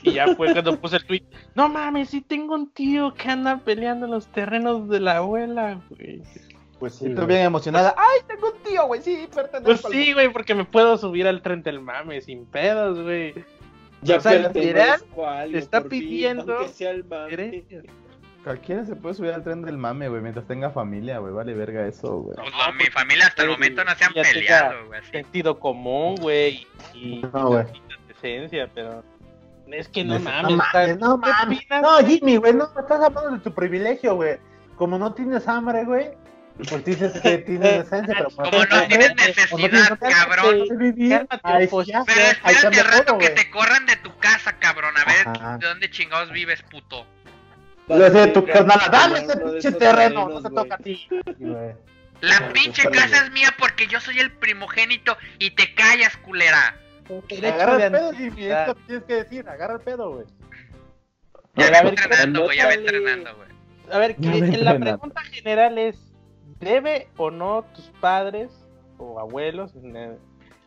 [0.03, 1.23] y ya fue cuando puse el tweet.
[1.55, 5.81] No mames, sí tengo un tío que anda peleando en los terrenos de la abuela.
[6.79, 7.07] Pues sí.
[7.07, 7.27] Y tú güey.
[7.29, 7.95] bien emocionada.
[7.97, 9.03] ¡Ay, tengo un tío, güey!
[9.03, 13.01] Sí, pertenece Pues sí, güey, porque me puedo subir al tren del mame sin pedos,
[13.01, 13.35] güey.
[14.03, 15.03] Ya O sea, literal,
[15.51, 16.57] te está pidiendo.
[18.45, 21.33] Cualquiera se puede subir al tren del mame, güey, mientras tenga familia, güey.
[21.33, 22.37] Vale verga eso, güey.
[22.79, 25.05] Mi familia hasta el momento no se han peleado, güey.
[25.11, 26.67] Sentido común, güey.
[26.95, 27.65] Y, No, güey.
[28.07, 29.03] decencia, pero.
[29.67, 30.53] Es que no mames.
[30.53, 31.67] No mames, no ¿qué mames.
[31.83, 34.39] No, Jimmy, güey, no estás hablando de tu privilegio, güey.
[34.77, 36.13] Como no tienes hambre, güey,
[36.69, 40.65] pues dices que tienes decencia, pero Como no tienes necesidad, cabrón.
[41.71, 44.95] pues, Pero espérate al rato que te corran de tu casa, cabrón.
[44.97, 45.59] A ver, Ajá.
[45.59, 47.07] ¿de dónde chingados vives, puto?
[47.89, 50.55] Yo decía tu carnal, dame ese pinche terreno, no güey.
[50.55, 51.09] toca a ti.
[52.21, 56.77] La pinche casa es mía porque yo soy el primogénito y te callas, culera.
[57.43, 58.63] Agarra el pedo, Jimmy, antigüedad.
[58.63, 60.27] es lo que tienes que decir, agarra el pedo, güey.
[61.55, 63.49] Ya ve entrenando, güey, ya ve entrenando, güey.
[63.91, 64.17] A ver,
[64.59, 65.97] la pregunta general es:
[66.61, 68.51] ¿debe o no tus padres
[68.99, 70.17] o abuelos eh,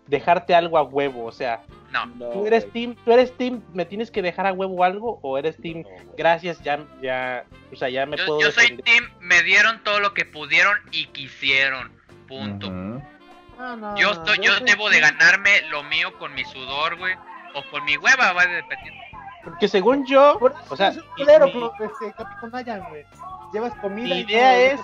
[0.07, 1.25] dejarte algo a huevo?
[1.25, 4.53] O sea, No, No, ¿tú eres team, tú eres team, me tienes que dejar a
[4.53, 8.41] huevo algo o eres team, No, gracias, ya, ya, o sea, ya me yo, puedo
[8.41, 11.91] yo soy team, me dieron todo lo que pudieron y quisieron.
[12.27, 12.69] Punto.
[12.69, 17.13] No, no, Yo no, estoy, yo debo de ganarme lo mío con mi sudor, güey.
[17.53, 19.10] O con mi hueva, va dependiendo.
[19.43, 20.37] Porque según yo,
[20.69, 23.05] o sea, es un mi- culero, mi- pero, este, Capitán güey.
[23.53, 24.81] Llevas comida Mi idea no es- que-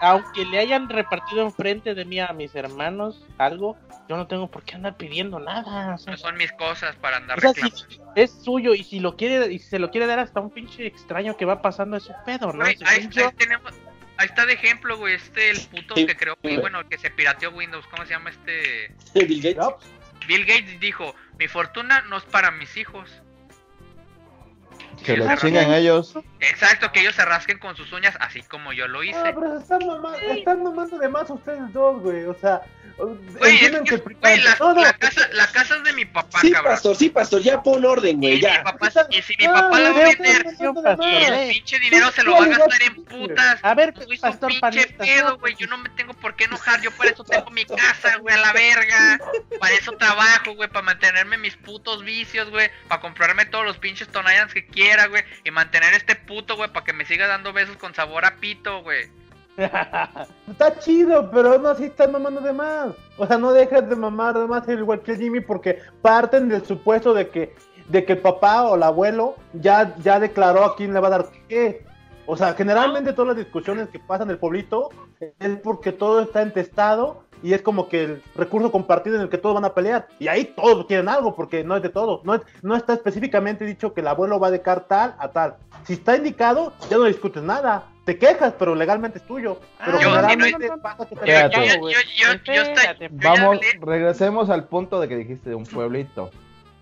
[0.00, 3.76] aunque le hayan repartido enfrente de mí a mis hermanos algo,
[4.08, 5.94] yo no tengo por qué andar pidiendo nada.
[5.94, 8.12] o sea, No son mis cosas para andar O sea, si reclamando.
[8.14, 10.86] es suyo y si lo quiere y si se lo quiere dar hasta un pinche
[10.86, 12.64] extraño que va pasando es su pedo, ¿no?
[12.64, 12.86] Ahí, yo,
[13.26, 13.72] ahí tenemos,
[14.16, 16.56] ahí está de ejemplo, güey, este, el puto Sí, que creó, güey.
[16.56, 18.94] bueno, el que se pirateó Windows, ¿cómo se llama este?
[19.14, 19.74] Bill Gates.
[20.26, 23.10] Bill Gates dijo, mi fortuna no es para mis hijos.
[25.04, 26.14] Que lo chingan ellos.
[26.40, 29.18] Exacto, que ellos se rasquen con sus uñas, así como yo lo hice.
[29.18, 32.24] No, pero se están mamando, están mamando de más ustedes dos, güey.
[32.24, 32.60] O sea,
[32.98, 36.06] Güey, es que, el güey, la, no, no, la casa, la casa es de mi
[36.06, 36.72] papá, Sí, cabrón.
[36.72, 38.62] pastor, sí, pastor, ya pon orden, güey, ya.
[38.62, 41.48] papá, y si mi Ah, papá la va a vender, están el más.
[41.52, 43.58] pinche dinero se lo va a gastar en putas.
[43.62, 45.54] a ver, Güey, pastor pinche panista, pedo, güey.
[45.56, 46.80] Yo no me tengo por qué enojar.
[46.80, 49.18] Yo para eso tengo mi casa, güey, a la verga.
[49.60, 50.70] Para eso trabajo, güey.
[50.70, 52.70] Para mantenerme mis putos vicios, güey.
[52.88, 55.22] Para comprarme todos los pinches Tonayans que quiera, güey.
[55.44, 58.82] Y mantener este puto, güey, para que me siga dando besos con sabor a pito,
[58.82, 59.08] güey.
[59.56, 62.94] Está chido, pero aún así están mamando de más.
[63.16, 66.64] O sea, no dejas de mamar de más el igual que Jimmy porque parten del
[66.64, 67.54] supuesto de que,
[67.88, 71.10] de que el papá o el abuelo ya, ya declaró a quién le va a
[71.10, 71.84] dar qué.
[72.26, 74.90] O sea, generalmente todas las discusiones que pasan en el pueblito
[75.20, 79.38] es porque todo está entestado y es como que el recurso compartido en el que
[79.38, 80.08] todos van a pelear.
[80.18, 82.20] Y ahí todos quieren algo porque no es de todo.
[82.24, 85.54] No, es- no está específicamente dicho que el abuelo va a dedicar tal a tal.
[85.84, 87.84] Si está indicado, ya no discutes nada.
[88.04, 89.58] Te quejas, pero legalmente es tuyo.
[89.84, 91.68] Pero Ah, yo- generalmente no, no, no, pasa que te Yo, yo, Espérate.
[91.68, 95.48] yo, yo, yo, yo, estoy- Espérate, yo ya Vamos, regresemos al punto de que dijiste
[95.50, 96.30] de un pueblito.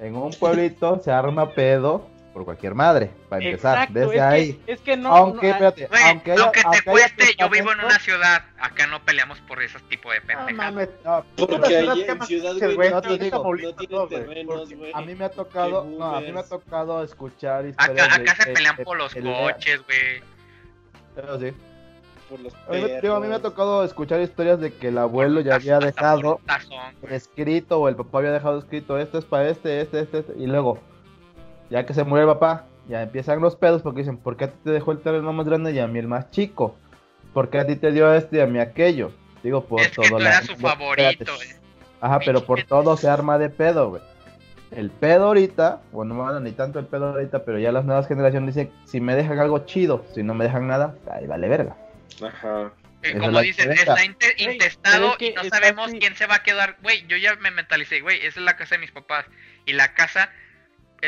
[0.01, 4.53] en un pueblito se arma pedo por cualquier madre, para empezar, Exacto, desde es ahí.
[4.67, 5.15] Que, es que no.
[5.15, 8.45] aunque, no- espérate, Güey, aunque, haya- aunque te aunque cueste, yo vivo en una ciudad.
[8.59, 10.57] Acá no peleamos por esos tipos de No pendejadas.
[10.75, 11.25] mames, no.
[11.37, 14.09] Porque ahí en Ciudad, güey, no te no, digo, tienen no, güey.
[14.09, 14.91] terrenos, güey.
[14.93, 18.23] A mí me ha tocado, no, a mí me ha tocado escuchar historias Acá, de
[18.31, 20.23] acá se que- pelean que por los coches, güey.
[21.15, 21.53] Pero sí.
[22.29, 23.53] Por los A mí, me- digo, a mí me ha perros.
[23.53, 26.41] tocado escuchar historias de que el abuelo ya había dejado
[27.11, 30.47] escrito o el papá había dejado escrito este es para este, este, este, este", y
[30.47, 30.79] luego
[31.75, 34.49] ya que se muere el papá ya empiezan los pedos porque dicen ¿por qué a
[34.51, 36.77] ti te dejó el terreno más grande y a mí el más chico?
[37.33, 39.11] ¿por qué a ti te dio este y a mí aquello?
[39.43, 41.57] digo por Es que todo tú la- eras su no, favorito, eh.
[42.01, 44.03] ajá pero por todo se arma de pedo güey
[44.71, 48.57] el pedo ahorita, bueno, bueno, ni tanto el pedo ahorita, pero ya las nuevas generaciones
[48.57, 51.77] dicen, si me dejan algo chido, si no me dejan nada, ahí vale verga.
[52.21, 52.73] Ajá.
[53.05, 56.01] Eh, Como dicen, está intestado que y no sabemos así.
[56.01, 56.77] quién se va a quedar.
[56.83, 59.27] Güey, yo ya me mentalicé, güey, esa es la casa de mis papás.
[59.65, 60.31] Y la casa,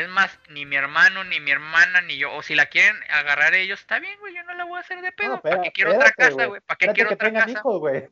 [0.01, 2.33] es más, ni mi hermano, ni mi hermana, ni yo.
[2.33, 5.01] O si la quieren agarrar ellos, está bien, güey, yo no la voy a hacer
[5.01, 5.35] de pedo.
[5.35, 6.61] No, ¿Para qué quiero otra casa, güey.
[6.61, 7.59] ¿Para qué quiero que otra tengan casa?
[7.59, 8.07] hijos, güey.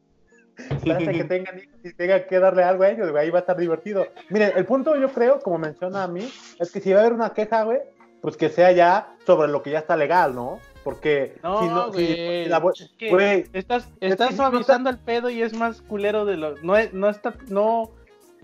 [0.58, 3.24] Espérate que tengan hijos y tengan que darle algo a ellos, güey.
[3.24, 4.08] Ahí va a estar divertido.
[4.30, 7.14] Miren, el punto yo creo, como menciona a mí, es que si va a haber
[7.14, 7.80] una queja, güey,
[8.22, 10.60] pues que sea ya sobre lo que ya está legal, ¿no?
[10.84, 12.44] Porque No, si no, si- güey.
[12.46, 15.54] si la es que güey, estás, es estás que no suavizando el pedo y es
[15.54, 16.56] más culero de lo.
[16.58, 17.34] No, es- no está.
[17.50, 17.92] No,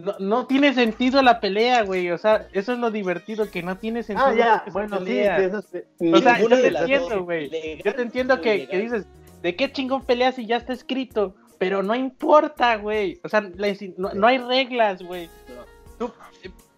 [0.03, 2.09] no, no tiene sentido la pelea, güey.
[2.11, 4.27] O sea, eso es lo divertido, que no tiene sentido.
[4.27, 5.37] Ah, ya, bueno, sí, pelea.
[6.13, 7.49] O sea, yo te entiendo, güey.
[7.83, 9.05] Yo te entiendo que, dices,
[9.41, 11.35] ¿de qué chingón peleas si ya está escrito?
[11.57, 13.19] Pero no importa, güey.
[13.23, 13.67] O sea, la
[13.97, 15.29] no, no hay reglas, güey.
[15.97, 16.11] Tú-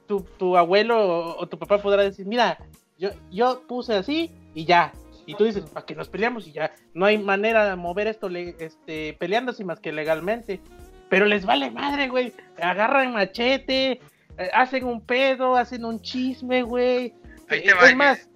[0.06, 2.58] Tu, tu abuelo o, o tu papá podrá decir, mira,
[3.00, 4.91] yo, yo puse así y ya.
[5.26, 6.74] Y tú dices, para que nos peleamos y ya.
[6.94, 10.60] No hay manera de mover esto le- este, peleándose más que legalmente.
[11.14, 12.34] Pero les vale madre, güey.
[12.60, 17.14] Agarran machete, eh, hacen un pedo, hacen un chisme, güey.
[17.52, 18.27] Eh, es más,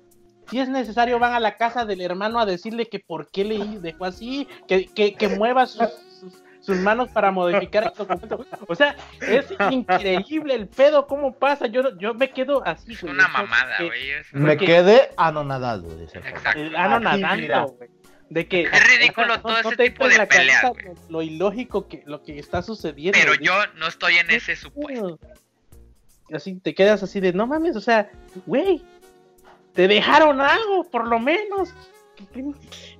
[0.47, 3.57] si es necesario, van a la casa del hermano a decirle que por qué le
[3.79, 5.89] dejó así, que, que, que mueva sus,
[6.19, 8.45] sus, sus manos para modificar el documento.
[8.67, 11.65] O sea, es increíble el pedo, cómo pasa.
[11.65, 13.13] Yo, yo me quedo así, Es güey.
[13.15, 14.11] una o sea, mamada, güey.
[14.11, 16.19] es- Me quedé anonadado, dice.
[16.19, 16.59] Exacto.
[16.59, 17.61] el ano Aquí, nadando, mira.
[17.63, 17.89] güey.
[18.29, 20.97] De que Es ridículo todo ese te tipo de la pelea, cabeza güey.
[21.09, 23.17] Lo ilógico que lo que está sucediendo.
[23.17, 25.19] Pero yo no estoy en ese supuesto.
[26.33, 28.11] Así te quedas así de, no mames, o sea,
[28.45, 28.83] güey,
[29.73, 31.69] te dejaron algo, por lo menos.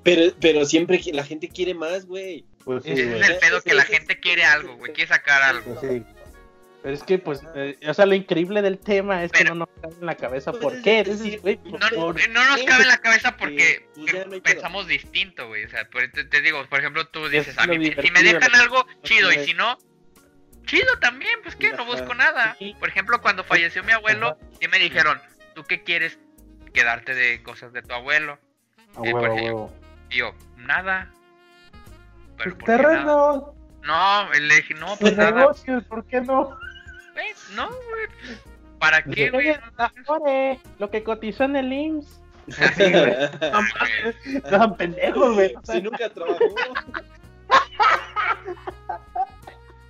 [0.04, 2.46] Pero, pero siempre la gente quiere más, güey.
[2.64, 4.94] pues sí, Ese Ese es el pedo que la gente quiere algo, güey.
[4.94, 5.76] Quiere sacar algo.
[5.76, 6.04] Pues sí.
[6.84, 9.68] Pero es que, pues, eh, o sea, lo increíble del tema es que no nos
[9.82, 11.04] cae en la cabeza Pues por es qué.
[11.04, 14.88] decir, Dices, güey, por- No, por- no nos cabe en la cabeza porque pues pensamos
[14.88, 15.66] distinto, güey.
[15.66, 18.24] O sea, por- te, te digo, por ejemplo, tú Es dices, a mí, si me
[18.24, 19.78] dejan algo, chido, y si no,
[20.66, 22.56] chido también, pues que no busco nada.
[22.80, 25.20] Por ejemplo, cuando falleció mi abuelo, sí me dijeron,
[25.56, 26.20] ¿tú qué quieres?
[26.74, 28.38] Quedarte de cosas de tu abuelo.
[28.96, 30.14] A huevo, a.
[30.14, 31.12] Y yo, nada.
[32.38, 32.84] Pero Pues ¿por qué nada?
[32.90, 33.44] terrenos,
[33.82, 35.32] No, le dije, no, pues pues nada.
[35.32, 36.58] negocios, ¿por qué no?
[37.18, 38.08] Güey, no, güey.
[38.80, 39.58] ¿Para qué, güey?
[40.78, 42.22] Lo que cotizó en el IMSS.
[42.62, 43.14] Así, güey.
[44.52, 45.54] No pendejos, güey.
[45.64, 46.46] si nunca trabajó.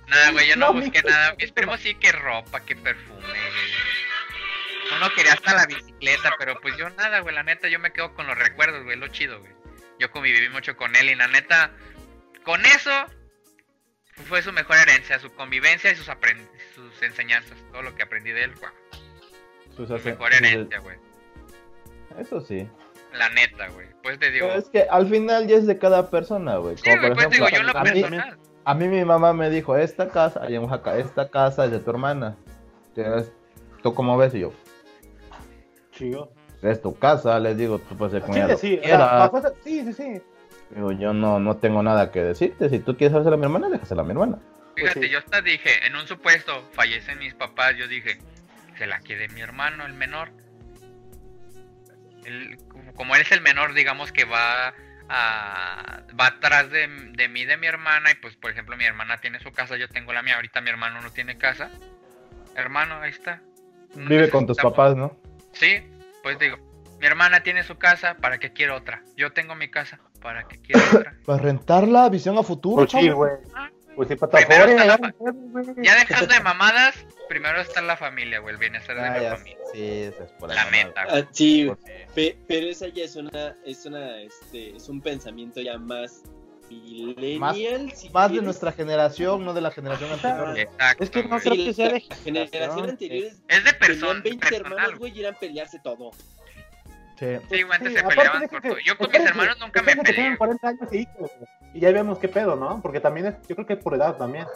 [0.08, 1.34] Nada, güey, yo no, No, busqué nada.
[1.38, 3.72] Mis primos sí que ropa, que perfume, güey.
[4.96, 7.34] Uno quería hasta la bicicleta, pero pues yo nada, güey.
[7.34, 8.96] La neta, yo me quedo con los recuerdos, güey.
[8.96, 9.52] Lo chido, güey.
[9.98, 11.72] Yo conviví mucho con él y la neta,
[12.44, 13.04] con eso
[14.28, 16.48] fue su mejor herencia, su convivencia y sus, aprend-
[16.98, 17.56] sus enseñanzas.
[17.72, 18.72] Todo lo que aprendí de él, güey.
[19.76, 20.96] Sus mejor herencia, güey.
[22.18, 22.68] Eso sí.
[23.12, 23.86] La neta, güey.
[24.02, 24.46] Pues te digo.
[24.48, 26.76] Pero es que al final ya es de cada persona, güey.
[26.76, 28.04] Sí, Como güey, por pues digo, yo ejemplo, lo a mí,
[28.64, 31.78] a mí mi mamá me dijo, esta casa, allá en Oaxaca, esta casa es de
[31.78, 32.36] tu hermana.
[32.94, 33.32] Tienes-
[33.82, 34.34] ¿Tú cómo ves?
[34.34, 34.52] Y yo,
[35.92, 36.32] Chido.
[36.62, 39.84] es tu casa, les digo, tú puedes hacer con Sí, ella lo sí, esa- sí,
[39.84, 40.22] sí, sí.
[40.74, 42.68] Digo, yo no, no tengo nada que decirte.
[42.68, 44.38] Si tú quieres hacerla a mi hermana, déjasela a mi hermana.
[44.80, 45.12] Fíjate, Pues sí.
[45.12, 48.18] yo hasta dije, en un supuesto, fallecen mis papás, yo dije,
[48.76, 50.30] se la quede mi hermano, el menor.
[52.24, 52.58] Él,
[52.94, 54.74] como- él es el menor, digamos que va
[55.08, 59.18] a, va atrás de, de mí, de mi hermana, y pues, por ejemplo, mi hermana
[59.18, 61.70] tiene su casa, yo tengo la mía, ahorita mi hermano no tiene casa.
[62.54, 63.40] Hermano, ahí está.
[63.94, 65.16] No Vive con tus papás, ¿no?
[65.52, 65.82] Sí,
[66.22, 66.58] pues digo,
[67.00, 69.02] mi hermana tiene su casa, ¿para qué quiero otra?
[69.16, 71.14] Yo tengo mi casa, ¿para qué quiero otra?
[71.24, 73.32] Para rentarla, visión a futuro, Pues sí, güey.
[73.54, 74.96] Ah, Pues sí, para Primero afuera, está
[75.74, 76.94] la ya, dejando de mamadas,
[77.28, 79.58] primero está la familia, güey, el bienestar de Ah, la familia.
[79.72, 80.72] sí, eso es por ahí La güey.
[81.10, 81.76] Ah, sí, güey.
[81.76, 86.22] Porque- Pe- pero esa ya es una, es una, este, es un pensamiento ya más
[86.70, 87.92] millennial.
[87.92, 90.56] si Más de nuestra generación, no de la generación anterior.
[90.58, 93.78] Exacto, Es que no creo que sea de la generación anterior es- Es de tenían
[93.80, 94.72] persona, 20 personal.
[94.72, 96.12] hermanos, güey, y eran pelearse todo.
[97.18, 97.26] Sí.
[97.50, 98.78] Sí, güey, antes Sí, se peleaban de que- todo.
[98.78, 100.14] Yo con mis hermanos nunca me que peleé.
[100.16, 101.30] tengan 40 años y hijos,
[101.74, 102.80] y ya vemos qué pedo, ¿no?
[102.80, 104.46] Porque también es, yo creo que es por edad también.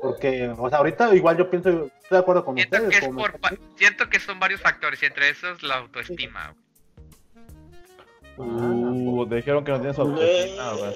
[0.00, 2.98] Porque, o sea, ahorita igual yo pienso, estoy de acuerdo con Siento ustedes.
[3.00, 6.54] que es por pa- siento que son varios factores y entre esos la autoestima.
[8.36, 8.48] güey.
[8.48, 10.94] Uh, dijeron que no tienes autoestima, güey.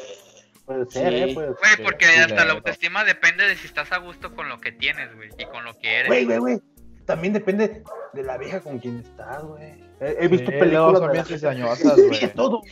[0.64, 1.18] Puede ser, Sí.
[1.30, 1.34] ¿eh?
[1.34, 1.84] Puede Güey, ser.
[1.84, 5.14] porque sí, hasta la autoestima depende de si estás a gusto con lo que tienes,
[5.16, 6.06] güey, y con lo que eres.
[6.08, 6.60] Güey, güey, güey.
[7.04, 7.82] También depende
[8.12, 9.74] de la vieja con quien estás, güey.
[10.02, 12.32] He, he visto Sí, luego películas son bien cizañosas, Pide güey.
[12.34, 12.62] todo.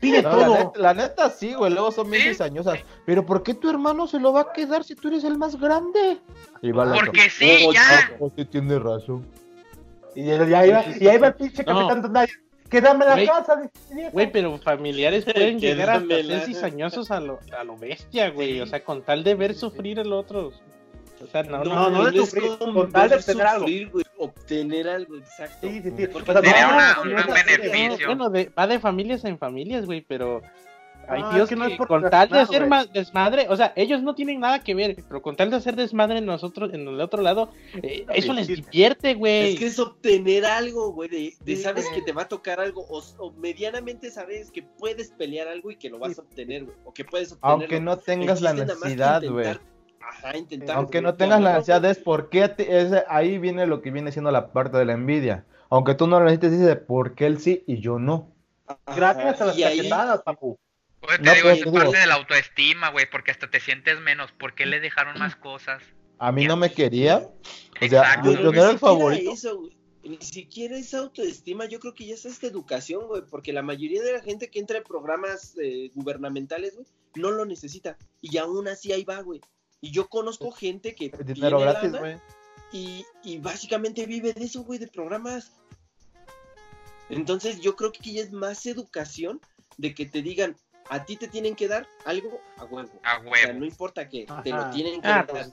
[0.00, 0.54] Pide No, la, todo.
[0.58, 2.28] neta, la neta sí, güey, luego son bien Sí.
[2.30, 2.78] cizañosas.
[3.04, 5.56] Pero ¿por qué tu hermano se lo va a quedar si tú eres el más
[5.60, 6.18] grande?
[6.62, 6.92] Y va.
[6.92, 8.10] Porque sí, Oh, ya.
[8.36, 9.26] Sí tiene razón.
[10.14, 11.74] Y ya, ya iba, y ahí va el pinche No.
[11.74, 12.32] capitán Tonaya.
[12.70, 13.26] Quédame la Güey.
[13.26, 13.62] casa.
[14.12, 16.38] Güey, pero familiares pueden llegar Quédamela.
[16.38, 18.60] ser cizañosos a lo, a lo bestia, güey.
[18.60, 20.52] O sea, con tal de ver sufrir el otro.
[21.22, 23.60] O sea, no, No, no, no, no, de es sufrir, con tal de obtener algo.
[23.60, 25.68] sufrir, güey, obtener algo, exacto.
[25.68, 26.06] Sí, sí, sí.
[26.08, 28.06] Porque O sea, Sería no, una- no, un beneficio.
[28.06, 30.42] bueno, de- va de familias en familias, güey, pero
[31.10, 34.14] hay es que no es por con tal de hacer desmadre, o sea, ellos no
[34.14, 37.22] tienen nada que ver, pero con tal de hacer desmadre en nosotros, en el otro
[37.22, 37.50] lado,
[37.82, 39.54] eh, eso les divierte, güey.
[39.54, 42.60] Es que es obtener algo, güey, de, de Sí, sabes que te va a tocar
[42.60, 46.64] algo, o, o medianamente sabes que puedes pelear algo y que lo vas a obtener,
[46.64, 47.52] güey, o que puedes obtener.
[47.54, 49.56] Aunque no tengas la necesidad, güey.
[50.08, 50.76] Ajá, intentar.
[50.76, 54.10] Aunque no tengas la necesidad, es por qué te- es- ahí viene lo que viene
[54.12, 55.44] siendo la parte de la envidia.
[55.70, 58.32] Aunque tú no lo necesites, dice por qué él sí y yo no.
[58.66, 60.58] Ajá, Gracias a las y ahí- cachetadas, papu.
[61.00, 63.60] Pues te No, digo, te es digo- parte de la autoestima, güey, porque hasta te
[63.60, 64.32] sientes menos.
[64.32, 65.82] ¿Por qué le dejaron más cosas?
[66.18, 67.18] A mí no me quería.
[67.18, 68.32] O sea, Exacto.
[68.32, 69.30] yo, no era el favorito.
[69.32, 69.60] eso.
[70.02, 74.02] Ni siquiera esa autoestima, yo creo que ya es esta educación, güey, porque la mayoría
[74.02, 76.86] de la gente que entra en programas eh, gubernamentales, güey,
[77.16, 77.96] no lo necesita.
[78.22, 79.40] Y aún así ahí va, güey.
[79.80, 82.16] Y yo conozco gente que Dinero tiene gratis, lana güey.
[82.72, 85.52] y, y básicamente vive de eso, güey, de programas.
[87.10, 89.40] Entonces yo creo que ya es más educación
[89.76, 90.56] de que te digan,
[90.90, 92.90] a ti te tienen que dar algo a huevo.
[93.04, 93.58] A O sea, huevo.
[93.60, 95.26] no importa que te lo tienen que Ah, dar.
[95.26, 95.52] pues,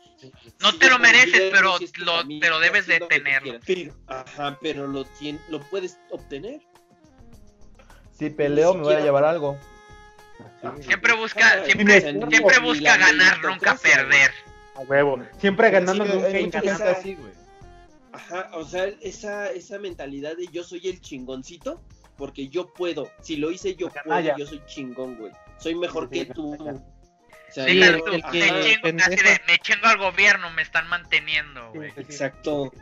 [0.60, 3.60] No te lo mereces, dinero, pero lo- familia, pero debes de lo tenerlo.
[3.60, 3.64] quieras.
[3.66, 6.62] Pero, ajá, pero lo, tien- lo puedes obtener.
[8.18, 9.58] Si peleo, me voy a llevar algo.
[10.82, 14.32] Siempre busca, siempre, siempre busca ganar, nunca perder.
[14.76, 15.24] A huevo.
[15.38, 16.60] Siempre ganando, Sí, nunca
[16.92, 17.32] así, güey.
[18.12, 21.82] Ajá, o sea, esa, esa mentalidad de yo soy el chingoncito,
[22.18, 23.12] porque yo puedo.
[23.22, 25.32] Si lo hice yo puedo, yo soy chingón, güey.
[25.58, 26.54] Soy mejor Sí, que tú.
[26.54, 26.82] O
[27.52, 28.40] sea, Sí, el- tú, el me que-
[28.82, 31.92] chingo, así de, me chingo al gobierno, me están manteniendo, güey.
[31.98, 32.74] Exacto.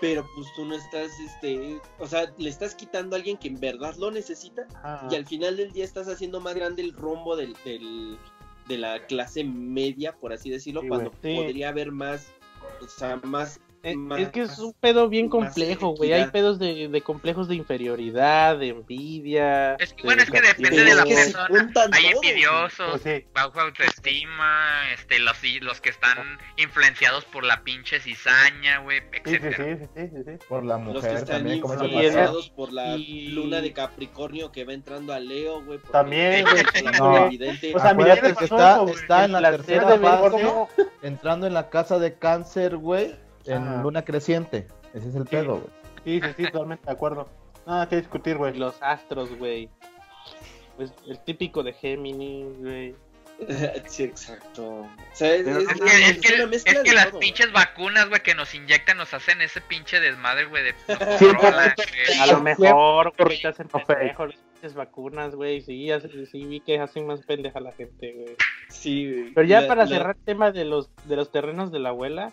[0.00, 3.58] Pero pues tú no estás, este, o sea, le estás quitando a alguien que en
[3.58, 4.66] verdad lo necesita
[5.10, 8.18] y al final del día estás haciendo más grande el rombo del, del-
[8.68, 11.10] de la clase media, por así decirlo, Sí, cuando.
[11.22, 11.34] Sí.
[11.36, 12.32] podría haber más,
[12.82, 13.60] o sea, más...
[13.86, 16.12] Eh, más- Es que es un pedo bien complejo, güey.
[16.12, 19.74] Hay pedos de, de complejos de inferioridad, de envidia.
[19.76, 21.48] Es que, bueno, es que de- depende de la es que se persona.
[21.92, 23.26] Hay todos, envidiosos, Pues sí.
[23.32, 29.34] bajo autoestima, este, los, los que están influenciados por la pinche cizaña, güey, Sí, sí,
[29.36, 29.56] etcétera.
[29.78, 30.46] sí, sí, sí, sí.
[30.48, 34.64] Por la Los que mujer están también, influenciados por la y- luna de Capricornio que
[34.64, 35.78] va entrando a Leo, güey.
[35.92, 36.64] También, güey.
[36.98, 37.28] No.
[37.74, 40.46] O sea, mira, está, está en la tercera fase,
[41.02, 43.14] entrando en la casa de cáncer, güey,
[43.46, 44.66] en luna creciente.
[44.94, 45.70] Ese es el pedo, güey.
[46.04, 47.28] Sí, sí, sí, totalmente de acuerdo.
[47.66, 48.54] Nada que discutir, güey.
[48.56, 49.68] Los astros, güey.
[50.76, 52.94] Pues el típico de Géminis, güey.
[53.86, 54.66] sí, exacto.
[54.80, 58.54] O sea, es, que, es que, es que las todo, pinches vacunas, güey, que nos
[58.54, 60.74] inyectan nos hacen ese pinche desmadre, güey, de
[61.20, 62.18] rola, güey.
[62.20, 65.60] A lo mejor, güey, te hacen pendejo las pinches vacunas, güey.
[65.60, 65.90] Sí,
[66.30, 68.36] sí, vi que hacen más pendeja a la gente, güey.
[68.70, 69.32] Sí, güey.
[69.34, 71.90] Pero ya La- para la- cerrar el tema de los, de los terrenos de la
[71.90, 72.32] abuela,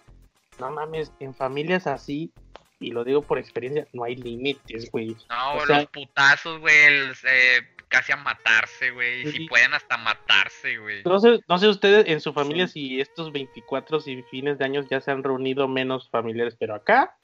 [0.60, 2.32] no mames, en familias así,
[2.80, 5.16] y lo digo por experiencia, no hay límites, güey.
[5.30, 9.98] No, O sea- los putazos, güey, eh, casi a matarse, güey, y si pueden hasta
[9.98, 11.04] matarse, güey.
[11.04, 14.88] No sé, no sé ustedes en su familia si estos 24 y fines de años
[14.90, 17.16] ya se han reunido menos familiares, pero acá,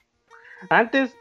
[0.68, 1.16] antes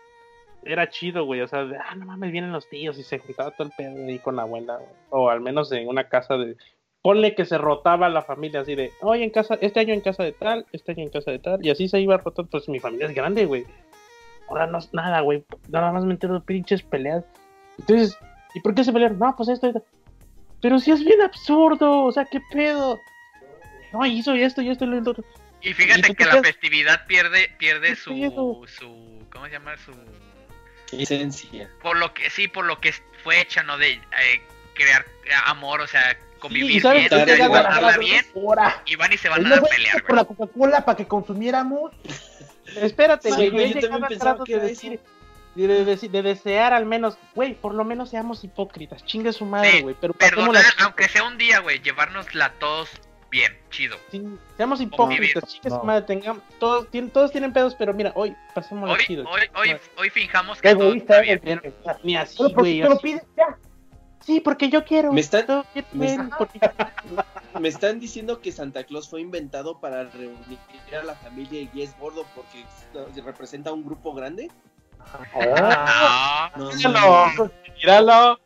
[0.64, 3.52] era chido, güey, o sea, de, ah, no mames, vienen los tíos y se juntaba
[3.52, 4.90] todo el pedo ahí con la abuela, güey.
[5.10, 6.56] o al menos en una casa de,
[7.02, 10.24] ponle que se rotaba la familia así de, hoy en casa, este año en casa
[10.24, 12.80] de tal, este año en casa de tal, y así se iba rotando, pues mi
[12.80, 13.66] familia es grande, güey.
[14.50, 17.24] Ahora no es nada, güey, nada más me entero de pinches peleas.
[17.78, 18.18] Entonces,
[18.54, 19.20] ¿y por qué se pelearon?
[19.20, 19.84] No, pues esto, esto.
[20.62, 23.00] Pero si es bien absurdo, o sea, ¿qué pedo?
[23.94, 25.24] No, hizo esto y esto y lo otro.
[25.62, 28.62] Y ¿Y fíjate que la festividad pierde, pierde ¿Qué su, pedo?
[28.68, 29.76] su, ¿cómo se llama?
[29.78, 29.94] Su,
[30.92, 31.70] Esencia.
[31.84, 32.92] por lo que, sí, por lo que
[33.24, 33.78] fue hecha, ¿no?
[33.78, 34.42] De eh,
[34.74, 35.06] crear
[35.46, 37.10] amor, o sea, convivir ¿y bien,
[38.00, 38.26] bien,
[38.96, 41.92] van y se van ¿no a pelear, por la Coca-Cola para que consumiéramos?
[42.76, 43.74] Espérate, güey.
[43.74, 45.00] yo también pensaba que de era decir,
[45.56, 49.04] de, de- de- de desear al menos, güey, por lo menos seamos hipócritas.
[49.06, 49.96] Chingue su madre, Sí, güey.
[50.00, 52.90] pero Perdonar, aunque sea un día, güey, llevárnosla todos
[53.32, 53.98] bien, chido.
[54.12, 54.24] Sí,
[54.58, 55.84] seamos hipócritas, chicas, No.
[55.84, 59.26] madre, tengamos, todos, tienen, todos tienen pedos, pero mira, hoy pasemos Hoy, chido.
[59.30, 60.10] hoy, hoy, hoy
[60.62, 61.42] que todo está bien.
[62.04, 62.82] Ni así, güey.
[63.38, 63.58] ya.
[64.30, 65.12] Sí, porque yo quiero.
[65.12, 66.60] Me están- me están- porque-
[67.60, 70.60] Me están diciendo que Santa Claus fue inventado para reunir
[71.00, 72.64] a la familia y es gordo porque
[73.24, 74.52] representa un grupo grande.
[75.34, 78.40] Ah, No, Míralo, míralo.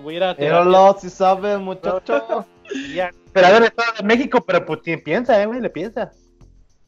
[0.00, 0.34] Terapia.
[0.38, 2.46] Míralo, si sabe, muchacho.
[2.94, 3.10] Ya.
[3.34, 6.10] Pero a ver, Estado de México, pero pues ¿quién piensa, eh, güey, le piensa.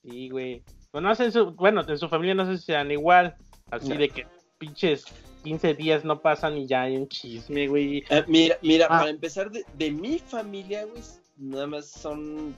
[0.03, 0.63] Sí, güey.
[0.93, 3.35] Bueno, no sé en su, bueno, en su familia no sé si sean igual.
[3.71, 3.97] Así No.
[3.97, 4.27] de que
[4.59, 5.05] pinches
[5.43, 8.05] 15 días no pasan y ya hay un chisme, güey.
[8.11, 8.99] Eh, mira, mira, Ah.
[9.01, 11.03] para empezar, de, de mi familia, güey,
[11.37, 12.55] nada más son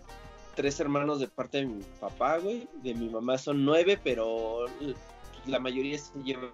[0.55, 2.69] tres hermanos de parte de mi papá, güey.
[2.83, 4.67] De mi mamá son nueve, pero
[5.47, 6.51] la mayoría se lleva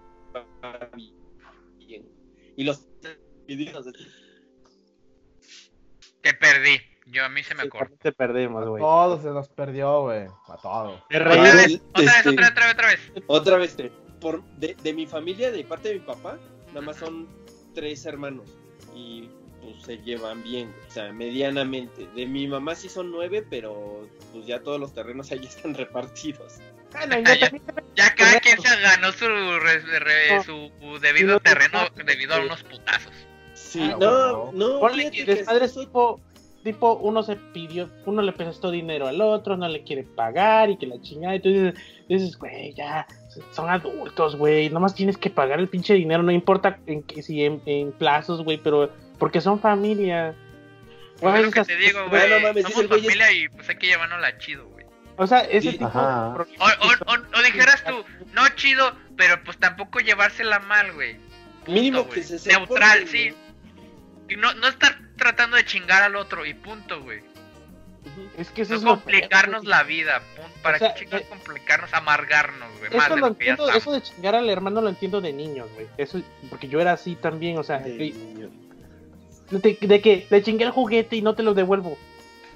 [1.78, 2.06] bien.
[2.56, 2.84] Y los
[6.22, 6.76] Te perdí.
[7.06, 7.96] Yo a mí se me Sí, cortó.
[7.96, 8.82] Te perdemos, A güey.
[8.82, 10.26] todos se nos perdió, güey.
[10.48, 11.00] A todos.
[11.09, 11.40] Te Otra reí.
[11.40, 13.22] vez, Este- otra vez, otra vez, otra vez, otra vez.
[13.28, 13.76] Otra vez,
[14.20, 16.39] por, de, de mi familia, de parte de mi papá,
[16.69, 17.28] nada más son
[17.74, 18.49] tres hermanos.
[18.95, 19.28] Y
[19.62, 22.07] pues se llevan bien, o sea, medianamente.
[22.15, 26.59] De mi mamá sí son nueve, pero pues ya todos los terrenos ahí están repartidos.
[26.93, 27.16] Bueno,
[27.97, 30.43] Ya, cada quien se ganó su, re- re- No.
[30.45, 30.70] su
[31.01, 33.12] debido no, terreno no, debido a unos putazos.
[33.55, 36.20] Sí, Ah, no, no, Ponle que eso- tipo,
[36.62, 40.78] tipo, uno se pidió, uno le prestó dinero al otro, no le quiere pagar y
[40.78, 41.35] que la chingada.
[41.35, 41.74] Y tú dices,
[42.09, 43.05] dices, güey, ya,
[43.52, 47.44] son adultos, güey, nomás tienes que pagar el pinche dinero, no importa en que si
[47.44, 50.35] en, en plazos, güey, pero porque son familia.
[51.20, 52.31] Pues es lo que esas- te digo, güey.
[52.31, 54.86] no mames, dice Somos familia y pues hay que llevárnosla chido, güey.
[55.16, 55.70] O sea, ese Sí.
[55.73, 56.28] tipo Ajá.
[56.28, 58.05] de problemas O, o, que son- o- o dijeras tú,
[58.35, 61.16] no chido, pero pues tampoco llevársela mal, güey.
[61.66, 62.15] Mínimo güey.
[62.15, 63.35] que se Neutral, sí.
[64.28, 67.20] Y no, no estar tratando de chingar al otro y punto, güey.
[68.36, 70.22] Es que eso No es lo complicarnos feo, la vida.
[70.36, 70.51] punto.
[70.62, 72.90] ¿Para O sea, qué chingar eh, complicarnos, amargarnos, güey?
[72.97, 73.82] Eso de lo lo que ya entiendo, estamos.
[73.82, 75.86] eso de chingar al hermano lo entiendo de niños, güey.
[75.97, 76.20] Eso,
[76.51, 78.51] porque yo era así también, o sea, De niño.
[79.51, 81.97] de- de que le chingué el juguete y no te lo devuelvo.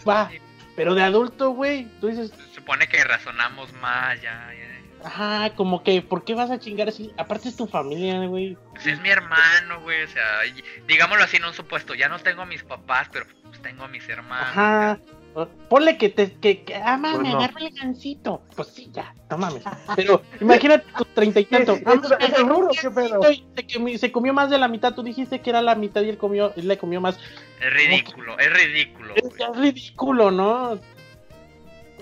[0.08, 0.38] Va, Sí.
[0.76, 5.06] pero de adulto, güey, tú dices, Se supone que razonamos más, ya, ya.
[5.08, 7.12] ajá, como que, ¿por qué vas a chingar así?
[7.16, 8.56] Aparte es tu familia, güey.
[8.74, 12.18] Pues es mi hermano, güey, o sea, y- digámoslo así en un supuesto, ya no
[12.18, 14.48] tengo a mis papás, pero pues tengo a mis hermanos.
[14.50, 14.98] Ajá.
[15.02, 15.21] O-
[15.68, 17.38] Ponle que te, que, que ah, mami, Pues no.
[17.38, 18.42] agarra el gancito.
[18.54, 19.62] Pues sí, ya, no mames.
[19.96, 21.72] Pero imagínate tus treinta y tanto.
[21.76, 23.20] ¿Es- es- mami, es el rubro, qué pedo?
[23.32, 24.94] y Se comió, se comió más de la mitad.
[24.94, 27.18] Tú dijiste que era la mitad y él comió, él le comió más.
[27.60, 30.78] Es ridículo, es ridículo, Es, ridículo, ¿no?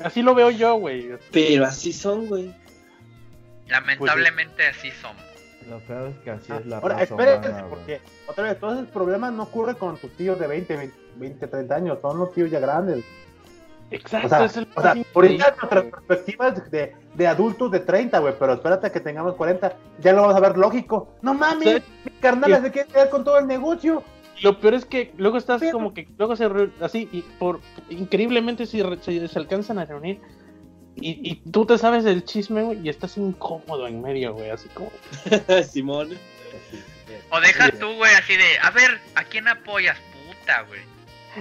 [0.03, 1.11] Así lo veo yo, güey.
[1.31, 2.53] Pero así son, güey.
[3.69, 5.23] Lamentablemente así somos.
[5.71, 7.71] Lo peor es que así Ah, es la Ahora, espérense, humana, güey.
[7.71, 11.47] porque otra vez, todos esos problemas no ocurren con tus tíos de 20, 20, 20,
[11.47, 13.05] 30 años, son los tíos ya grandes.
[13.93, 17.81] Exacto, O sea, es el o sea increíble, nuestra perspectiva es de, de adultos de
[17.81, 21.09] 30, güey, pero espérate que tengamos 40, ya lo vamos a ver lógico.
[21.23, 21.83] No mames, ¿Sabes?
[22.05, 24.05] mi carnal se quiere quedar con todo el negocio.
[24.43, 27.61] Lo peor es que luego estás Pero- como que luego se re- así y por
[27.91, 30.21] increíblemente si re- se, se alcanzan a reunir
[31.01, 34.69] y, y tú te sabes el chisme güey, y estás incómodo en medio, güey, así
[34.71, 34.91] como
[35.71, 36.17] Simón.
[37.31, 39.97] O deja tú, güey, así de, a ver, ¿a quién apoyas?
[40.27, 40.81] Puta, güey.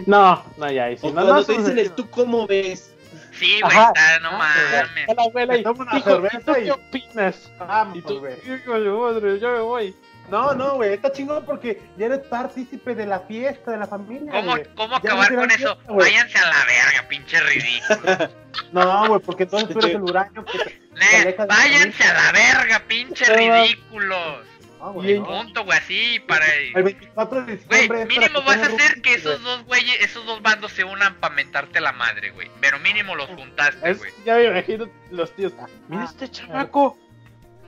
[0.05, 2.93] No, no, ya, y si O no, no, te eso dicen el tú cómo ves.
[3.31, 3.87] Sí, güey, Ajá.
[3.95, 4.37] está, no Ah,
[4.85, 5.09] mames.
[5.09, 7.51] a la abuela y Toma una cerveza ¿tú y- qué opinas?
[7.57, 8.33] Vamos, güey.
[8.45, 9.95] hijo de madre, yo me voy.
[10.29, 14.31] No, no, güey, está chingón porque ya eres partícipe de la fiesta, de la familia.
[14.31, 15.77] ¿Cómo, cómo acabar no con eso?
[15.87, 18.29] Váyanse a la verga, pinche ridículo.
[18.71, 20.81] No, güey, porque entonces tú eres el huraño que te...
[21.47, 24.45] Váyanse la a la verga, pinche ridículos.
[24.79, 25.25] No, Y no.
[25.27, 26.45] Punto, güey, así para.
[26.73, 28.05] El 24 de Güey, diciembre.
[28.05, 29.55] mínimo vas a hacer que esos güey.
[29.55, 32.49] dos güeyes, esos dos bandos se unan para mentarte la madre, güey.
[32.61, 34.11] Pero mínimo los juntaste, Es- güey.
[34.25, 35.51] ya me imagino los tíos.
[35.89, 36.97] Mira este chamaco,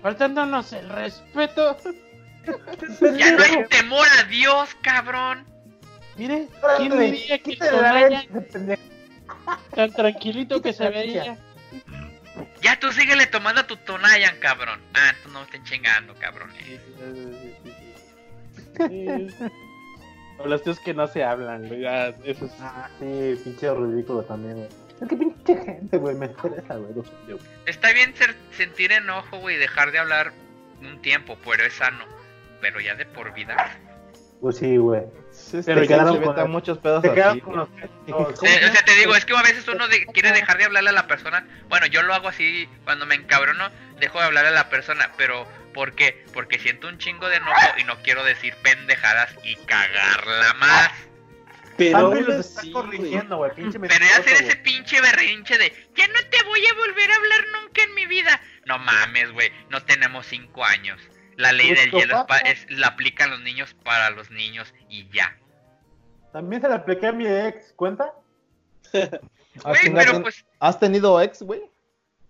[0.02, 1.78] faltándonos el respeto.
[3.18, 5.46] Ya no hay temor a Dios, cabrón.
[6.18, 6.48] Mire,
[6.78, 7.58] ¿quién diría que
[9.76, 11.38] tan tranquilito que se veía?
[12.62, 14.80] Ya tú síguele tomando tu Tonayan, cabrón.
[14.94, 16.52] Ah, tú no me estén chingando, cabrón.
[20.38, 22.52] O los tíos que no se hablan, güey, ya, eso es...
[22.60, 24.68] Ah, sí, pinche ridículo también, güey.
[25.02, 27.40] Es que pinche gente, güey, me sé, güey.
[27.66, 30.34] Está bien ser- sentir enojo, güey, dejar de hablar
[30.82, 32.06] un tiempo, pero es sano.
[32.62, 33.78] Pero ya de por vida.
[34.40, 35.02] Pues sí, güey.
[35.32, 37.42] Sí, Pero te quedaron con- muchos pedos Te quedaron así.
[37.42, 38.36] con los Eh, o
[38.72, 41.08] sea, te digo, es que a veces uno de- quiere dejar de hablarle a la
[41.08, 41.46] persona.
[41.70, 43.70] Bueno, yo lo hago así cuando me encabrono,
[44.00, 46.26] dejo de hablarle a la persona, pero ¿por qué?
[46.34, 50.92] Porque siento un chingo de enojo y no quiero decir pendejadas y cagarla más.
[51.78, 53.52] Pero los está corrigiendo, güey.
[53.56, 57.16] Pinche Pero ya hacer ese pinche berrinche de ya no te voy a volver a
[57.16, 58.42] hablar nunca en mi vida.
[58.66, 61.00] No mames, güey, no tenemos cinco años.
[61.42, 65.36] La ley del hielo es la aplican los niños para los niños y ya.
[66.32, 68.14] También se la apliqué a mi ex, ¿cuenta?
[68.94, 69.10] Ah,
[69.64, 71.62] Güey, chinga, pero ¿tien- pues, ¿Has tenido ex, güey?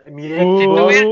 [0.07, 0.39] Mi ex.
[0.39, 1.07] Si tuviera-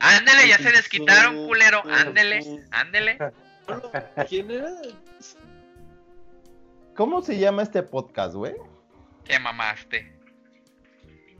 [0.00, 1.82] ándele, ya se desquitaron, culero.
[1.90, 3.18] Ándele, ándele.
[4.28, 4.70] ¿Quién era?
[6.94, 8.54] ¿Cómo se llama este podcast, güey?
[9.24, 10.12] Te mamaste.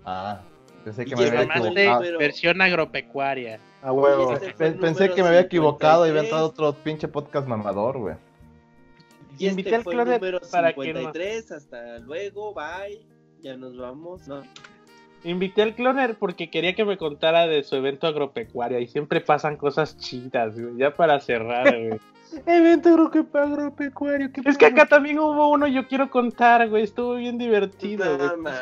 [0.04, 0.40] Ah,
[0.84, 2.18] pensé que me había equivocado.
[2.18, 3.60] versión agropecuaria.
[3.82, 4.34] A huevo.
[4.34, 6.24] Este Pensé que me había equivocado y había 53.
[6.24, 8.14] entrado otro pinche podcast mamador, güey.
[9.38, 11.52] Y Invité este al fue el número para que 53.
[11.52, 13.00] Hasta luego, bye.
[13.40, 14.28] Ya nos vamos.
[14.28, 14.42] No.
[15.24, 19.56] Invité al cloner porque quería que me contara de su evento agropecuario y siempre pasan
[19.56, 20.76] cosas chidas, güey.
[20.76, 22.00] Ya para cerrar, güey.
[22.46, 24.30] Evento agrope- agropecuario.
[24.32, 26.84] ¿qué es que acá también hubo uno, yo quiero contar, güey.
[26.84, 28.54] Estuvo bien divertido, No, güey.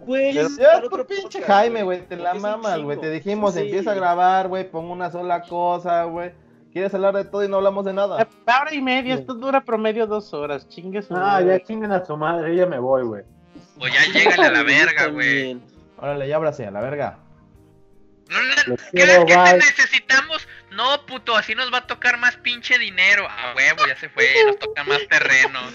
[0.00, 3.00] Güey, es ya por pinche podcast, Jaime, güey, te la mamas, güey.
[3.00, 3.60] Te dijimos, Sí.
[3.60, 6.32] empieza a grabar, güey, pon una sola cosa, güey.
[6.72, 8.28] Quieres hablar de todo y no hablamos de nada.
[8.46, 11.06] La hora y media, esto dura promedio dos horas, chingues.
[11.10, 13.24] Ah, ya chinguen a su madre, ya me voy, güey.
[13.80, 15.58] O ya llégale a la verga, güey.
[15.98, 17.18] Órale, ya ábrase, a la verga.
[18.28, 20.46] No, no, Los ¿Crees quiero, que te necesitamos?
[20.72, 23.26] No, puto, así nos va a tocar más pinche dinero.
[23.26, 25.72] A huevo, ya se fue, nos tocan más terrenos.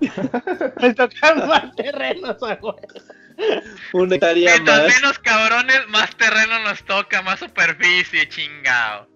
[0.82, 2.58] Me tocan más terrenos, güey.
[3.92, 4.94] Una hectárea Mientras más.
[4.96, 9.06] menos cabrones, más terreno nos toca, más superficie, chingado.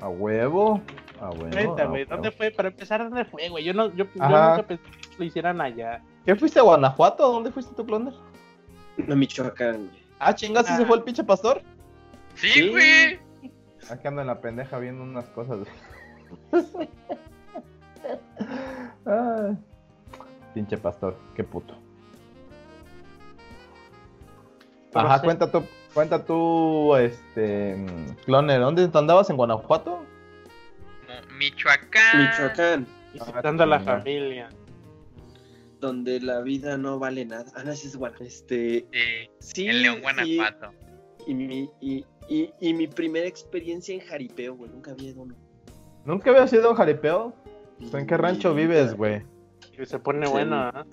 [0.00, 0.82] A huevo.
[1.20, 1.46] A huevo.
[1.48, 2.10] Neta, a güey, huevo.
[2.10, 2.50] ¿dónde fue?
[2.50, 3.64] Para empezar, ¿dónde fue, güey?
[3.64, 6.02] Yo, no, yo, nunca pensé que lo hicieran allá.
[6.24, 7.32] ¿Qué fuiste a Guanajuato?
[7.32, 8.14] ¿Dónde fuiste tu plunder?
[8.98, 10.02] No, Michoacán, güey.
[10.18, 10.86] Ah, chingas, ¿sí se Ah.
[10.86, 11.62] fue el pinche pastor?
[12.34, 12.68] Sí, Sí.
[12.70, 13.20] güey.
[13.90, 15.58] Aquí ando en la pendeja viendo unas cosas.
[15.58, 15.70] güey.
[19.06, 19.56] Ay,
[20.56, 21.74] pinche pastor, qué puto.
[24.90, 25.24] Pero Ajá, sí.
[25.24, 25.62] cuenta tú,
[25.92, 29.98] cuenta tú, este, mm, cloner, ¿dónde andabas en Guanajuato?
[29.98, 32.18] Mo- Michoacán.
[32.22, 34.48] Michoacán, Visitando a la familia.
[35.78, 37.44] donde la vida no vale nada.
[37.54, 38.16] Ah, no, ese es bueno.
[38.20, 38.86] Este,
[39.40, 39.68] Sí, sí.
[39.68, 40.70] en León, Guanajuato.
[41.26, 44.70] Y, mi, y, y, y mi primera experiencia en jaripeo, güey.
[44.70, 45.34] Nunca había ido uno.
[46.06, 47.34] ¿Nunca habías ido a un jaripeo?
[47.92, 49.22] ¿En qué rancho vives, güey?
[49.78, 50.32] Y se pone Sí.
[50.32, 50.86] bueno, ¿ah?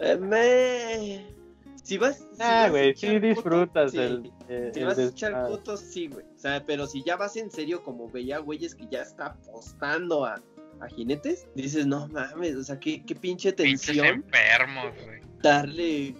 [0.00, 1.34] Eh, me...
[1.82, 2.16] Si vas.
[2.18, 4.22] si Ah, güey, sí echar disfrutas coto, del.
[4.22, 4.32] sí.
[4.48, 6.24] eh, Si el vas a echar fotos, sí, güey.
[6.34, 10.24] O sea, pero si ya vas en serio, como veía güeyes que ya está apostando
[10.24, 10.40] a,
[10.80, 15.20] a jinetes, dices, no mames, o sea, qué, qué pinche Pinches tensión enfermos, güey.
[15.42, 16.14] darle,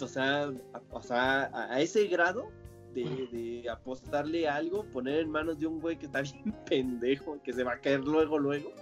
[0.00, 2.48] o sea, a, o sea, a, a ese grado
[2.94, 7.52] de, de apostarle algo, poner en manos de un güey que está bien pendejo, que
[7.52, 8.72] se va a caer luego, luego.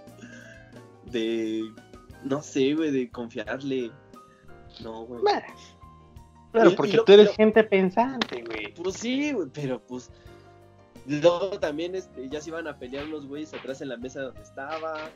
[1.11, 1.63] De,
[2.23, 3.91] no sé, güey, de confiarle.
[4.83, 5.21] No, güey.
[6.51, 8.73] Pero Y- y porque lo- tú eres lo- gente pensante, güey.
[8.73, 10.11] Pues sí, güey, pero pues.
[11.05, 14.41] Luego también este, ya se iban a pelear unos güeyes atrás en la mesa donde
[14.41, 15.09] estaba.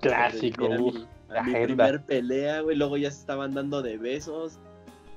[0.00, 1.66] Clásico, uf, mi, la mi agenda.
[1.86, 2.76] primer pelea, güey.
[2.76, 4.58] Luego ya se estaban dando de besos.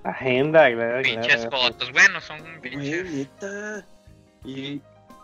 [0.03, 1.57] Agenda, claro, Pinches claro.
[1.69, 1.91] fotos.
[1.91, 3.11] Bueno, son Güey, pinches.
[3.11, 3.85] neta.
[4.45, 4.81] Y,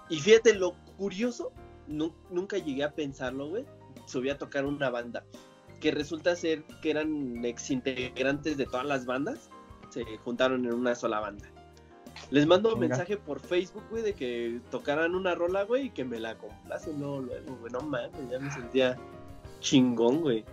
[0.09, 1.51] y fíjate, lo curioso,
[1.87, 3.65] nu- nunca llegué a pensarlo, güey.
[4.07, 5.23] Subí a tocar una banda.
[5.85, 9.51] Que resulta ser que eran ex integrantes de todas las bandas.
[9.91, 11.47] Se juntaron en una sola banda.
[12.31, 12.95] Les mando un Venga.
[12.95, 16.99] mensaje por Facebook, güey, de que tocaran una rola, güey, y que me la complacen
[16.99, 17.71] luego, luego, güey.
[17.71, 18.97] No mames, ya me sentía
[19.59, 20.43] chingón, güey.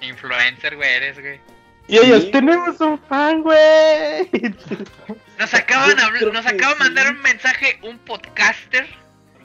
[0.00, 1.40] Influencer, güey, eres, güey.
[1.86, 2.30] Y ellos, Sí.
[2.32, 4.28] tenemos un fan, güey.
[5.38, 7.12] Nos acaban, nos que acaba de mandar sí.
[7.12, 8.88] un mensaje un podcaster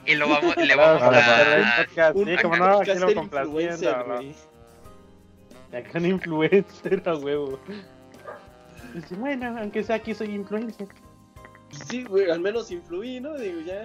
[0.04, 1.84] y lo vamos, le vamos a...
[1.86, 4.55] podcast, Sí, como acá, no, aquí lo podcaster complaciendo.
[5.72, 7.58] Acá un influencer a huevo.
[8.94, 10.88] Dice, bueno, aunque sea aquí soy influencer.
[11.88, 13.36] Sí, güey, al menos influí, ¿no?
[13.36, 13.84] Digo, ya.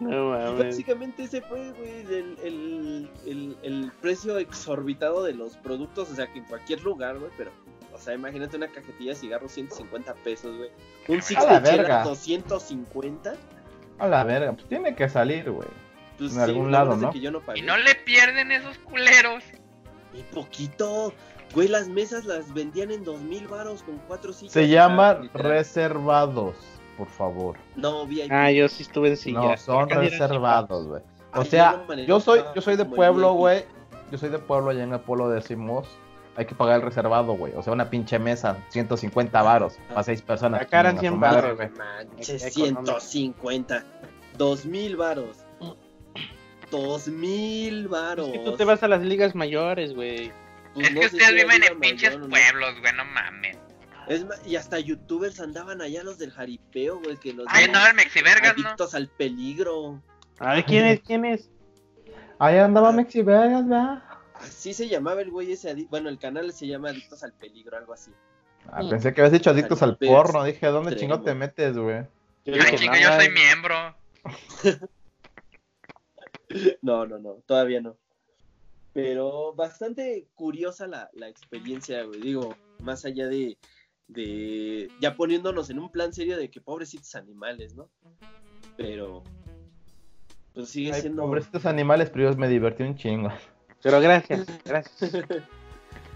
[0.00, 0.66] No Y mames.
[0.66, 6.30] básicamente ese fue, güey, el, el, el, el precio exorbitado de los productos, o sea,
[6.30, 7.50] que en cualquier lugar, güey, pero,
[7.94, 10.70] o sea, imagínate una cajetilla de cigarros 150 pesos, güey.
[11.08, 12.04] Un six la de chela verga.
[12.04, 13.34] 250.
[13.98, 15.68] A la verga, pues tiene que salir, güey.
[16.18, 17.12] Pues En sí, algún lado, de ¿no?
[17.12, 17.60] que yo no pagué.
[17.60, 19.42] Y no le pierden esos culeros.
[20.14, 21.12] Y poquito.
[21.54, 24.52] Güey, las mesas las vendían en 2000 varos con cuatro sillas.
[24.52, 25.30] Se literal.
[25.34, 26.56] reservados.
[26.96, 27.56] por favor.
[27.76, 28.30] No, VIP.
[28.30, 29.34] Ah, yo sí estuve en.
[29.34, 31.02] No, son reservados, güey.
[31.34, 33.64] O Ay, sea, yo no manejaba yo soy, yo soy de pueblo, güey.
[34.10, 35.88] Yo soy de pueblo, allá en el pueblo decimos,
[36.36, 37.54] hay que pagar el reservado, güey.
[37.56, 40.60] O sea, una pinche mesa, 150 varos, para seis personas.
[40.60, 41.70] Acá eran Chinga su 100 madre, varos, güey.
[41.70, 43.00] Manches, Económico.
[43.00, 43.84] 150.
[44.36, 45.38] 2000 varos.
[46.78, 48.26] 2000 varos.
[48.28, 50.32] Es que tú te vas a las ligas mayores, güey.
[50.74, 52.30] Pues es no que ustedes si viven en pinches mayor no.
[52.30, 53.56] pueblos, güey, no mames.
[54.08, 57.90] Es ma- y hasta youtubers andaban allá los del jaripeo, güey, que los Ahí andaba
[57.90, 58.64] el Mexivergas, ¿no?
[58.66, 60.02] adictos al peligro.
[60.38, 61.00] A ver, ¿quién es?
[61.02, 61.48] ¿Quién es?
[62.38, 64.02] Ahí andaba Mexi Vegas, ¿verdad?
[64.34, 67.76] Así se llamaba el güey ese, adi- bueno, el canal se llama Adictos al Peligro,
[67.76, 68.10] algo así.
[68.72, 70.42] Ah, pensé que habías dicho adictos al porno.
[70.42, 71.14] Dije, ¿dónde extremo.
[71.14, 72.02] chingo te metes, güey?
[72.44, 73.96] Yo Yo, dije, chinga, no, yo soy no, miembro.
[76.82, 77.96] No, no, no, todavía no.
[78.92, 82.20] Pero bastante curiosa la, la experiencia, güey.
[82.20, 83.56] Digo, más allá de,
[84.08, 84.88] de.
[85.00, 87.88] Ya poniéndonos en un plan serio de que pobrecitos animales, ¿no?
[88.76, 89.22] Pero.
[90.54, 91.22] Pues sigue Ay, siendo.
[91.22, 93.30] pobrecitos animales, pero yo me divertí un chingo.
[93.82, 95.12] Pero gracias, gracias.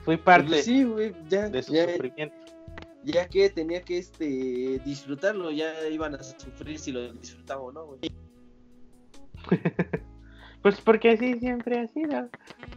[0.04, 2.36] Fui parte Pues sí, güey, ya, de su ya, sufrimiento.
[3.02, 7.86] ya que tenía que este disfrutarlo, ya iban a sufrir si lo disfrutaba o no,
[7.86, 8.00] güey.
[10.66, 12.28] Pues porque así siempre ha sido.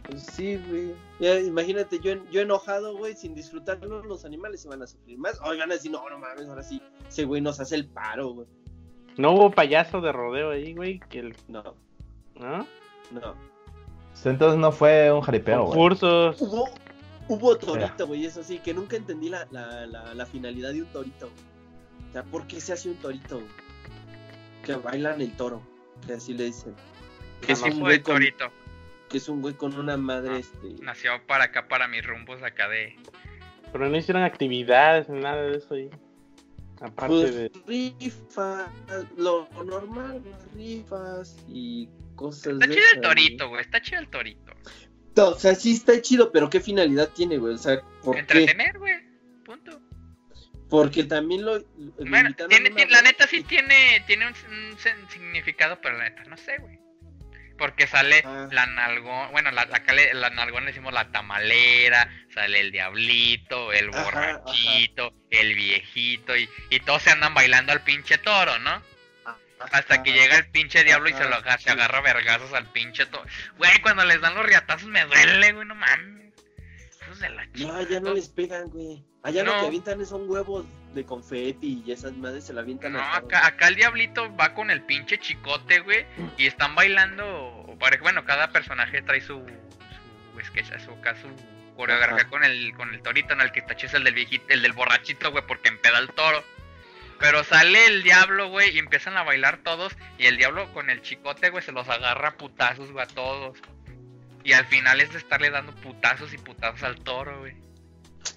[0.08, 0.94] Pues sí, güey.
[1.18, 5.40] Ya, imagínate, yo, en- yo enojado, güey, sin disfrutarlo, los animales iban a sufrir más.
[5.44, 8.28] O iban a decir, no, no mames, ahora sí, ese güey nos hace el paro,
[8.32, 8.46] güey.
[9.16, 11.00] No hubo payaso de rodeo ahí, güey.
[11.00, 11.64] Que el, No,
[12.36, 12.58] ¿No?
[13.10, 13.34] no.
[14.24, 15.70] Entonces no fue un jaripeo, güey.
[15.70, 16.40] Concursos.
[16.40, 16.68] Hubo,
[17.26, 20.88] hubo torito, güey, eso sí, que nunca entendí la, la, la, la finalidad de un
[20.92, 22.08] torito, güey.
[22.08, 23.48] O sea, ¿por qué se hace un torito, güey?
[24.64, 25.60] Que bailan el toro,
[26.06, 26.76] que así le dicen.
[27.40, 28.52] Que ¿Qué es un güey con, torito?
[29.08, 30.74] que es un güey con una madre, este...
[30.82, 32.96] Nació para acá, para mis rumbos acá de...
[33.72, 35.90] Pero no hicieron actividades ni nada de eso ahí.
[36.80, 37.50] Aparte Pues de.
[37.66, 38.70] rifas,
[39.16, 40.22] lo normal,
[40.56, 44.52] rifas y cosas Está de chido el torito, güey, está chido el torito.
[45.16, 47.54] O sea, sí está chido, pero ¿qué finalidad tiene, güey?
[47.54, 47.82] O sea.
[48.14, 48.94] Entretener, güey,
[49.44, 49.78] punto.
[50.70, 51.58] Porque también lo...
[51.58, 51.64] lo
[52.08, 56.36] Bueno, tiene, tiene- la neta sí tiene, tiene un, un significado, pero la neta no
[56.38, 56.79] sé, güey.
[57.60, 58.48] Porque sale Ah.
[58.50, 63.70] la nalgón, bueno, la, acá le- la nalgón le decimos la tamalera, sale el diablito,
[63.74, 68.82] el Ajá, borrachito, el viejito, y, y todos se andan bailando al pinche toro, ¿no?
[69.72, 73.04] Hasta que llega el pinche diablo y se lo agarra, se agarra vergazos al pinche
[73.04, 73.26] toro.
[73.58, 76.32] Güey, cuando les dan los riatazos me duele, güey, no mames.
[77.02, 77.82] Hijos de la No, chingada.
[77.90, 79.04] ya no les pegan, güey.
[79.22, 79.60] Allá lo No.
[79.60, 83.68] que avientan son huevos de confeti y esas madres se la avientan No, acá, acá
[83.68, 86.04] el diablito va con el pinche chicote, güey,
[86.36, 89.44] y están bailando, bueno, cada personaje trae su,
[90.34, 92.28] su sketch, su, su coreografía Ajá.
[92.28, 94.62] con el, con el torito, en el que está chido es el del viejito, el
[94.62, 96.44] del borrachito, güey, porque empeda el toro.
[97.18, 101.02] Pero sale el diablo, güey, y empiezan a bailar todos, y el diablo con el
[101.02, 103.58] chicote, güey, se los agarra a putazos, güey, a todos.
[104.42, 107.54] Y al final es de estarle dando putazos y putazos al toro, güey.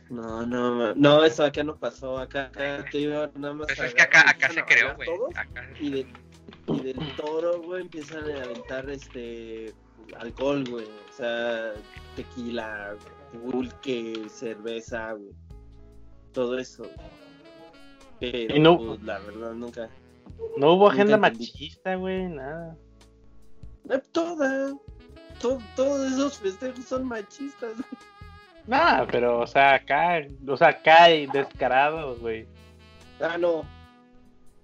[0.10, 2.18] No, no, no, eso acá no pasó.
[2.18, 3.68] Acá, acá te iba nada más.
[3.68, 5.10] Pues a es que acá, acá se creó, güey.
[5.80, 6.07] Y, de-
[6.68, 9.73] y del toro, güey, empiezan a aventar este
[10.19, 10.85] alcohol, güey.
[10.85, 11.73] O sea,
[12.15, 12.95] tequila,
[13.51, 15.31] pulque, cerveza, güey.
[16.31, 16.84] Todo eso.
[18.19, 19.89] Pero, Y no- pues, la verdad, nunca.
[20.57, 21.45] No hubo Nunca agenda entendí.
[21.47, 22.76] machista, güey, nada.
[23.89, 24.73] Eh, Toda.
[25.41, 27.72] to- todos esos festejos son machistas.
[28.68, 32.48] Nada, pero, o sea, acá, o sea, acá hay descarados, güey.
[33.22, 33.64] Ah, no.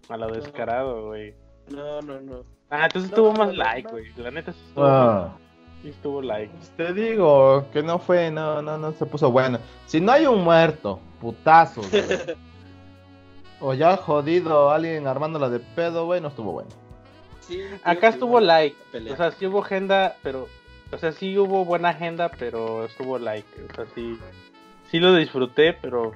[0.07, 1.33] A lo descarado, güey.
[1.69, 2.43] No, no, no.
[2.69, 3.89] Ah, entonces No, estuvo más no, like, no.
[3.91, 4.05] güey.
[4.17, 5.35] La neta sí estuvo, Ah,
[5.81, 6.53] sí estuvo like.
[6.55, 9.59] pues te digo que no fue, no, no, no se puso bueno.
[9.85, 11.81] Si no hay un muerto, putazo,
[13.59, 16.69] o ya jodido alguien armándola de pedo, güey, no estuvo bueno.
[17.41, 18.75] Sí, Acá estuvo like.
[18.91, 19.13] pelear.
[19.13, 20.47] O sea, sí hubo agenda, pero.
[20.91, 23.47] O sea, sí hubo buena agenda, pero estuvo like.
[23.69, 24.17] O sea, sí.
[24.89, 26.13] Sí lo disfruté, pero.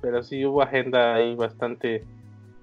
[0.00, 2.04] Pero sí hubo agenda ahí bastante.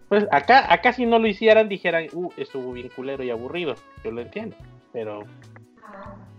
[0.07, 3.76] Pues acá, acá si no lo hicieran, dijeran, uh, estuvo bien culero y aburrido.
[4.03, 4.56] Yo lo entiendo.
[4.91, 5.23] Pero.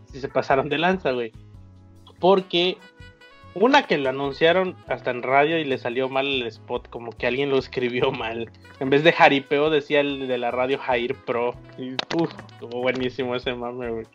[0.06, 1.32] Sí se pasaron de lanza, güey.
[2.18, 2.78] Porque.
[3.52, 7.26] Una que lo anunciaron hasta en radio y le salió mal el spot, como que
[7.26, 8.48] alguien lo escribió mal.
[8.78, 11.56] En vez de Jaripeo decía el de la radio Jair Pro.
[11.76, 14.06] Y, uf, estuvo buenísimo ese mame, güey.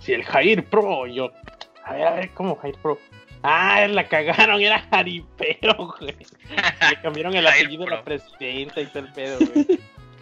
[0.00, 1.30] Si el Jair Pro, yo.
[1.84, 2.98] A ver, a ver, ¿cómo Jair Pro?
[3.42, 6.16] Ah, la cagaron, era Jaripeo, güey.
[6.90, 7.96] Le cambiaron el Jair apellido Pro.
[7.96, 9.66] la presidenta y todo el pedo, güey.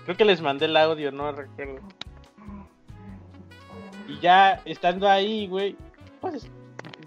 [0.04, 1.80] Creo que les mandé el audio, no recuerdo.
[4.08, 5.76] Y ya estando ahí, güey,
[6.20, 6.50] pues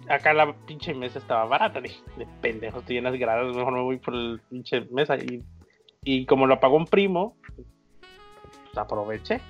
[0.08, 1.80] acá la pinche mesa estaba barata.
[1.80, 5.16] Dije, de pendejos, estoy en las gradas, mejor me voy por el pinche mesa.
[5.16, 5.42] Y
[6.04, 9.40] y como lo pagó un primo, pues aproveché.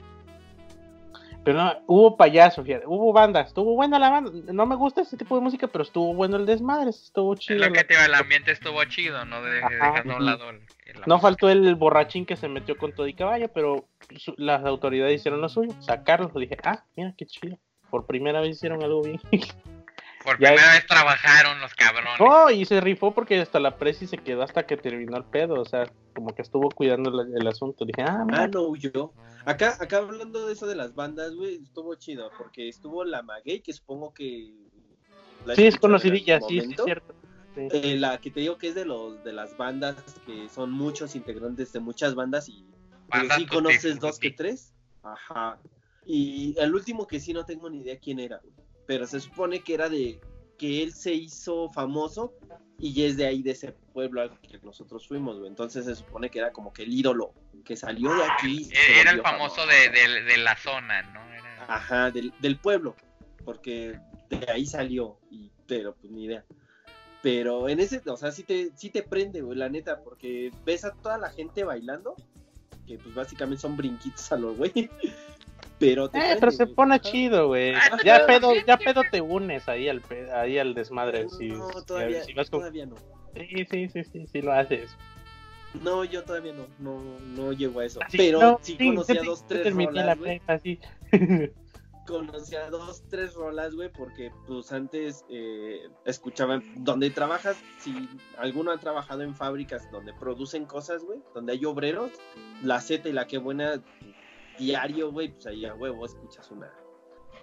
[1.44, 4.30] Pero no, hubo payaso, fíjate, hubo bandas, estuvo buena la banda.
[4.52, 7.60] No me gusta ese tipo de música, pero estuvo bueno el desmadre, estuvo chido.
[7.64, 10.50] Es lo que te iba, el ambiente estuvo chido, no de, dejando a un lado
[10.50, 10.56] el-
[10.86, 11.18] el- No música.
[11.18, 13.86] faltó el borrachín que se metió con todo y caballo, pero
[14.16, 16.28] su- las autoridades hicieron lo suyo, sacarlo.
[16.38, 17.58] Dije, ah, mira qué chido.
[17.90, 19.20] Por primera vez hicieron algo bien.
[20.24, 22.20] Por ya- primera vez trabajaron los cabrones.
[22.20, 25.60] No, y se rifó porque hasta la presi se quedó hasta que terminó el pedo.
[25.60, 27.84] O sea, como que estuvo cuidando el, el asunto.
[27.84, 28.42] Dije, ah, mira.
[28.42, 29.12] Ah, no huyó.
[29.44, 33.60] Acá, acá hablando de eso de las bandas, güey, estuvo chido, porque estuvo la Maguey,
[33.60, 34.52] que supongo que...
[35.44, 37.14] la sí, es conocidilla, sí, sí, es cierto.
[37.56, 37.68] Sí.
[37.72, 41.14] Eh, la que te digo que es de los de las bandas que son muchos
[41.16, 42.64] integrantes de muchas bandas y
[43.08, 44.36] Bandas sí conoces dos que frutti.
[44.36, 44.72] tres.
[45.02, 45.58] Ajá.
[46.06, 48.54] Y el último que sí no tengo ni idea quién era, güey.
[48.86, 50.20] Pero se supone que era de
[50.58, 52.32] que él se hizo famoso
[52.78, 55.48] y es de ahí de ese pueblo al que nosotros fuimos, güey.
[55.48, 57.32] Entonces se supone que era como que el ídolo
[57.64, 58.68] que salió de aquí.
[59.00, 61.20] Era el famoso de, de- de la zona, ¿no?
[61.32, 62.96] Era- Ajá, del, del pueblo,
[63.44, 63.98] porque
[64.28, 66.44] de ahí salió, y, pero pues ni idea.
[67.22, 70.84] Pero en ese, o sea, sí te, sí te prende, güey, la neta, porque ves
[70.84, 72.16] a toda la gente bailando,
[72.86, 74.72] que pues básicamente son brinquitos a los güey.
[75.78, 76.74] Pero te Eh, prende, pero se güey.
[76.76, 77.74] pone chido, güey.
[77.74, 80.02] Ah, Ya pedo, ya pedo te unes ahí al,
[80.34, 81.28] ahí al desmadre.
[81.28, 82.96] Si, No, si- todavía, si vas con- todavía no.
[83.34, 84.96] Sí, sí, sí, sí, sí lo haces.
[85.82, 87.00] No, yo todavía no, no,
[87.34, 88.00] no llego a eso.
[88.02, 90.38] Así, pero no, sí sí, conocía sí, dos, tres rolas, güey.
[90.38, 90.78] prepa, sí.
[92.06, 98.08] conocía dos, tres rolas, güey, porque pues antes eh, escuchaban, donde trabajas, si
[98.38, 102.10] alguno ha trabajado en fábricas donde producen cosas, güey, donde hay obreros,
[102.62, 103.80] la Z y la que buena
[104.66, 106.70] diario, güey, pues ahí a huevo escuchas una.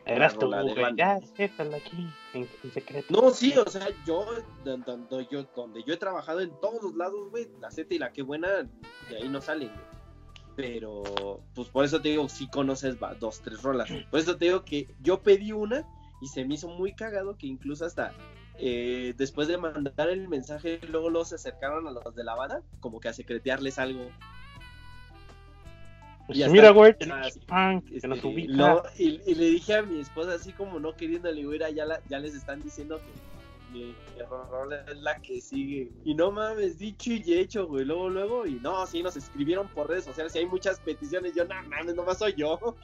[0.06, 0.96] Eras tú, güey.
[0.96, 3.08] Ya, sétala aquí, en, en secreto.
[3.22, 4.26] No, sí, o sea, yo
[4.64, 8.00] don- don- don- yo, donde yo he trabajado en todos lados, güey, la Z y
[8.00, 8.64] la que buena,
[9.10, 10.00] de ahí no salen, güey.
[10.56, 11.04] Pero,
[11.54, 13.90] pues por eso te digo, sí conoces va, dos, tres rolas.
[14.10, 15.86] Por eso te digo que yo pedí una
[16.22, 18.14] y se me hizo muy cagado que incluso hasta
[18.58, 22.62] eh, después de mandar el mensaje, luego, luego se acercaron a los de la banda,
[22.82, 24.10] como que a secretearles algo.
[26.30, 28.54] Pues y hasta- mira, güey, Este, nos ubica.
[28.54, 31.72] no, y, y le dije a mi esposa así como no queriendo, le digo, "Mira,
[31.72, 33.96] ya, la- ya les están diciendo que mi
[34.52, 35.90] rola es la que sigue.
[36.06, 39.90] Y no mames, dicho y hecho, güey, luego, luego, y no, sí, nos escribieron por
[39.90, 42.60] redes sociales y hay muchas peticiones, yo, no mames, nomás soy yo.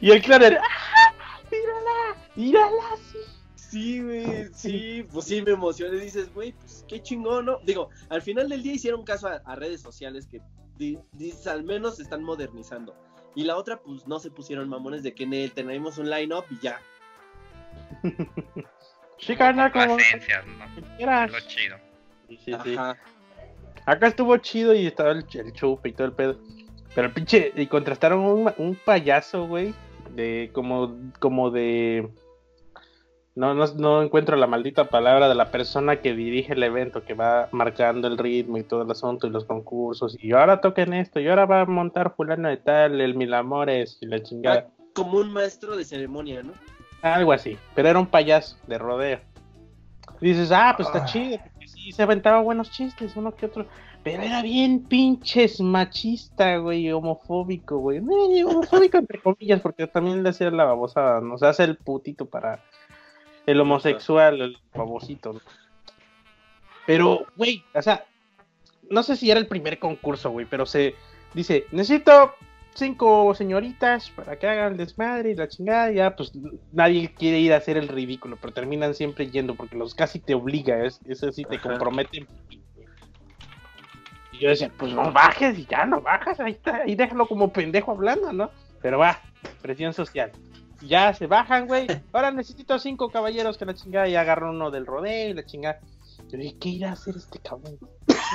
[0.00, 1.42] Y el claro era, ¡ah!
[1.50, 2.16] ¡Mírala!
[2.36, 2.96] ¡Mírala!
[3.12, 3.18] Sí.
[3.56, 7.58] Sí, güey, sí, pues sí me emocioné, dices, güey, pues qué chingón, ¿no?
[7.64, 10.40] Digo, al final del día hicieron caso a, a redes sociales que
[10.78, 12.94] dices, al menos se están modernizando.
[13.34, 16.44] Y la otra, pues no se pusieron mamones de que en él tenemos un line-up
[16.50, 16.80] y ya.
[19.20, 19.96] Sí, carnal, como ¿no?
[19.96, 21.76] Lo chido.
[22.28, 22.76] Sí, sí, sí.
[22.76, 22.96] Ajá.
[23.84, 26.38] Acá estuvo chido y estaba el, el chupe y todo el pedo.
[26.94, 29.74] Pero el pinche, y contrastaron un, un payaso, güey,
[30.14, 32.08] de como, como de...
[33.38, 37.14] No, no, no encuentro la maldita palabra de la persona que dirige el evento, que
[37.14, 40.16] va marcando el ritmo y todo el asunto y los concursos.
[40.20, 43.96] Y ahora toquen esto, y ahora va a montar fulano de tal, el Mil Amores
[44.00, 44.66] y la chingada.
[44.92, 46.52] Como un maestro de ceremonia, ¿no?
[47.02, 49.20] Algo así, pero era un payaso de rodeo.
[50.20, 51.06] Dices, ah, pues está Ah.
[51.06, 53.66] chido, porque sí se aventaba buenos chistes, uno que otro.
[54.02, 57.98] Pero era bien pinches machista, güey, homofóbico, güey.
[57.98, 61.38] Eh, homofóbico entre comillas, porque también le hacía la babosada, ¿no?
[61.38, 62.58] Se hace el putito para
[63.48, 65.40] el homosexual, el babosito, ¿no?
[66.86, 68.04] Pero, güey, o sea,
[68.90, 70.94] no sé si era el primer concurso, güey, pero se
[71.32, 72.34] dice, necesito
[72.74, 76.32] cinco señoritas para que hagan el desmadre y la chingada, ya pues
[76.72, 80.34] nadie quiere ir a hacer el ridículo, pero terminan siempre yendo porque los casi te
[80.34, 81.70] obliga, es, eso sí te Ajá.
[81.70, 82.26] comprometen.
[84.32, 87.50] Y yo decía, pues no bajes y ya no bajas, ahí está, ahí déjalo como
[87.50, 88.50] pendejo hablando, ¿no?
[88.82, 89.18] Pero va,
[89.62, 90.32] presión social.
[90.80, 91.86] Ya se bajan, güey.
[92.12, 95.80] Ahora necesito cinco caballeros que la chingada y agarran uno del rodeo y la chingada.
[96.28, 97.78] Yo dije, ¿qué irá a hacer este cabrón?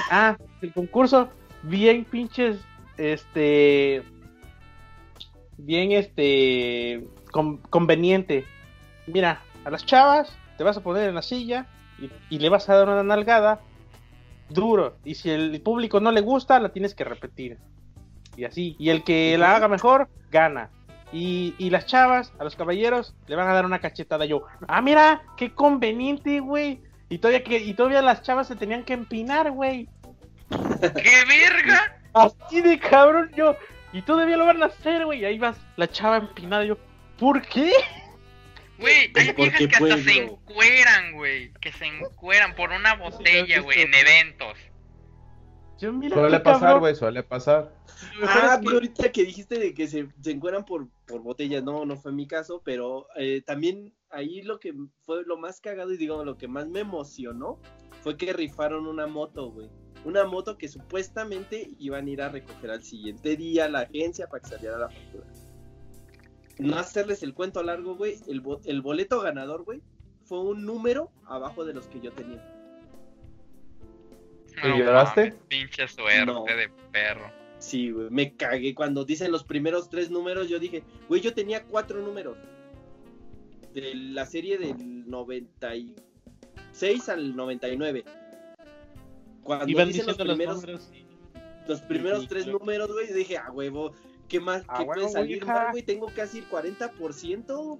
[0.09, 1.29] Ah, el concurso,
[1.63, 2.57] bien pinches,
[2.97, 4.03] este,
[5.57, 8.45] bien este, con- conveniente.
[9.07, 11.67] Mira, a las chavas te vas a poner en la silla
[11.99, 13.61] y, y le vas a dar una nalgada
[14.49, 14.97] duro.
[15.03, 17.57] Y si el público no le gusta, la tienes que repetir.
[18.35, 18.75] Y así.
[18.79, 20.69] Y el que la haga mejor, gana.
[21.13, 24.25] Y, y las chavas, a los caballeros, le van a dar una cachetada.
[24.25, 26.81] Yo, ah, mira, qué conveniente, güey.
[27.07, 29.87] Y todavía, que, y todavía las chavas se tenían que empinar, güey.
[30.49, 32.01] ¡Qué verga!
[32.13, 33.55] Así de cabrón, yo.
[33.93, 35.21] Y todavía lo van a hacer, güey.
[35.21, 36.65] Y ahí vas la chava empinada.
[36.65, 36.77] Yo,
[37.19, 37.71] ¿por qué?
[38.79, 41.53] Güey, hay ¿Por viejas que hasta se encueran, güey.
[41.61, 44.57] Que se encueran por una botella, güey, en eventos.
[45.77, 47.73] Suele pasar, güey, suele pasar.
[48.23, 51.97] Ah, pero ahorita que dijiste de que se, se encuentran por, por botellas, no, no
[51.97, 54.73] fue mi caso, pero eh, también ahí lo que
[55.05, 57.59] fue lo más cagado y digamos lo que más me emocionó
[58.01, 59.69] fue que rifaron una moto, güey.
[60.05, 64.27] Una moto que supuestamente iban a ir a recoger al siguiente día a la agencia
[64.27, 65.25] para que saliera la factura.
[66.59, 69.81] No hacerles el cuento largo, güey, el, bo- el boleto ganador, güey,
[70.25, 72.41] fue un número abajo de los que yo tenía.
[74.63, 75.21] ¿Y lloraste?
[75.31, 76.43] mames, Pinche suerte No.
[76.45, 77.31] de perro.
[77.63, 78.75] Sí, güey, me cagué.
[78.75, 82.37] Cuando dicen los primeros tres números, yo dije, güey, yo tenía cuatro números.
[83.73, 88.03] De la serie del 96 al 99.
[89.43, 90.89] Cuando Iban dicen los primeros, números.
[90.91, 91.05] sí.
[91.67, 92.59] los primeros Sí, tres claro.
[92.59, 93.93] números, güey, dije, a huevo,
[94.27, 94.63] ¿qué más?
[94.67, 95.53] A ¿Qué puede salir vieja.
[95.53, 95.83] mal, güey?
[95.83, 97.79] Tengo casi el 40%.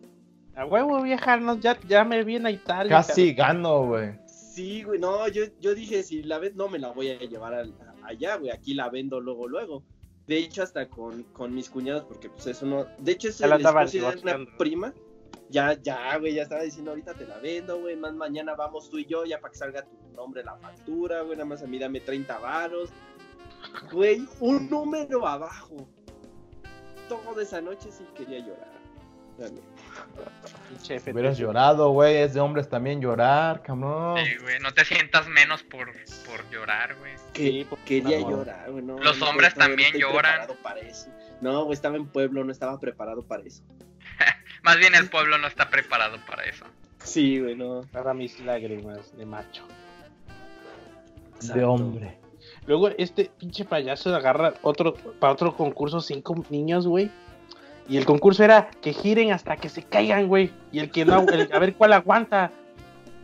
[0.56, 2.90] A huevo, vieja, no, ya, ya me viene a Italia.
[2.90, 4.14] Casi gano, güey.
[4.28, 7.54] Sí, güey, no, yo, yo dije, si la ves, no me la voy a llevar
[7.54, 7.74] al-
[8.06, 9.84] allá, güey, aquí la vendo luego, luego.
[10.28, 12.86] De hecho, hasta con, con mis cuñados, porque pues eso no...
[12.98, 14.94] De hecho, es el esposo de una prima.
[15.50, 18.98] Ya, ya, güey, ya estaba diciendo, ahorita te la vendo, güey, más mañana vamos tú
[18.98, 21.78] y yo, ya para que salga tu nombre la factura, güey, nada más a mí
[21.78, 22.90] dame 30 varos.
[23.92, 25.88] Güey, un número abajo.
[27.10, 28.74] Toda esa noche sí quería llorar.
[31.12, 32.18] Hubieras llorado, güey.
[32.18, 34.18] Es de hombres también llorar, cabrón.
[34.24, 35.92] Sí, güey, no te sientas menos por,
[36.26, 37.14] por llorar, güey.
[37.34, 38.30] Sí, porque quería no.
[38.30, 38.84] llorar, güey.
[38.84, 40.46] No, Los no, hombres también lloran.
[40.46, 41.08] preparado para eso.
[41.42, 43.64] No, güey, estaba en pueblo, no estaba preparado para eso.
[44.64, 46.66] Más bien el pueblo no está preparado para eso.
[47.00, 47.82] Sí, güey, no.
[47.92, 49.64] Para mis lágrimas de macho.
[51.42, 52.18] De hombre.
[52.66, 57.12] Luego este pinche payaso agarra otro para otro concurso cinco niños, güey.
[57.90, 60.52] Y el concurso era que giren hasta que se caigan, güey.
[60.72, 62.52] Y el que no, el- a ver cuál aguanta.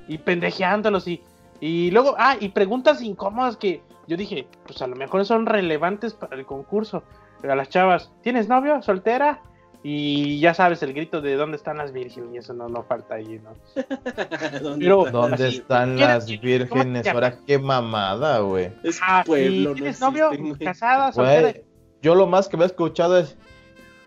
[0.07, 1.21] Y pendejeándolos y
[1.61, 6.13] y luego ah y preguntas incómodas que yo dije, pues a lo mejor son relevantes
[6.13, 7.03] para el concurso.
[7.41, 8.81] Pero a las chavas, ¿tienes novio?
[8.81, 9.41] ¿Soltera?
[9.81, 13.15] Y ya sabes el grito de dónde están las vírgenes y eso no no falta
[13.15, 13.51] ahí, ¿no?
[14.61, 15.11] ¿Dónde Pero- está?
[15.17, 17.07] ¿Dónde Así, están ¿quieres- las vírgenes?
[17.07, 18.71] Ahora qué mamada, güey.
[18.83, 20.31] Es Ah, pueblo, ¿y no ¿Tienes novio?
[20.31, 20.65] existen.
[20.67, 21.11] ¿Casada?
[21.13, 21.53] ¿Soltera?
[22.01, 23.37] Yo lo más que me he escuchado es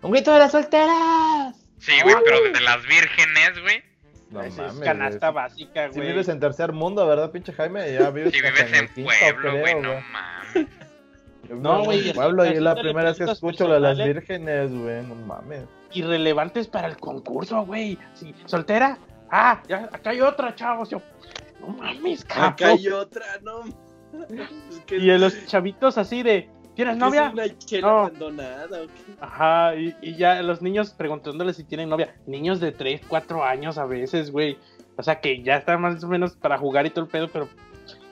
[0.03, 1.55] un grito de las solteras.
[1.79, 3.83] Sí, güey, pero de las vírgenes, güey.
[4.29, 4.79] No es mames.
[4.79, 5.43] canasta güey.
[5.43, 6.09] básica, Si güey.
[6.11, 7.93] vives en tercer mundo, ¿verdad, pinche Jaime?
[7.93, 10.67] Ya vives, Si vives en el quinto, pueblo, güey, no mames.
[11.49, 13.97] No, güey, en así- pueblo y es la primera vez que escucho lo de las
[13.97, 15.03] vírgenes, güey.
[15.05, 15.65] No mames.
[15.91, 17.97] irrelevantes para el concurso, güey.
[18.15, 18.97] Sí, ¿Soltera?
[19.29, 20.89] Ah, ya, acá hay otra, chavos.
[20.89, 21.01] Yo,
[21.59, 22.45] no mames, cabrón.
[22.53, 23.61] Acá hay otra, no.
[23.63, 27.27] Es que- Y a los chavitos así de, ¿tienes novia?
[27.27, 27.99] Es una chela No.
[27.99, 29.15] abandonada, ¿o qué?
[29.21, 32.15] Ajá, y, y ya los niños preguntándoles si tienen novia.
[32.25, 34.57] Niños de 3, 4 años a veces, güey.
[34.97, 37.47] O sea que ya están más o menos para jugar y todo el pedo, pero.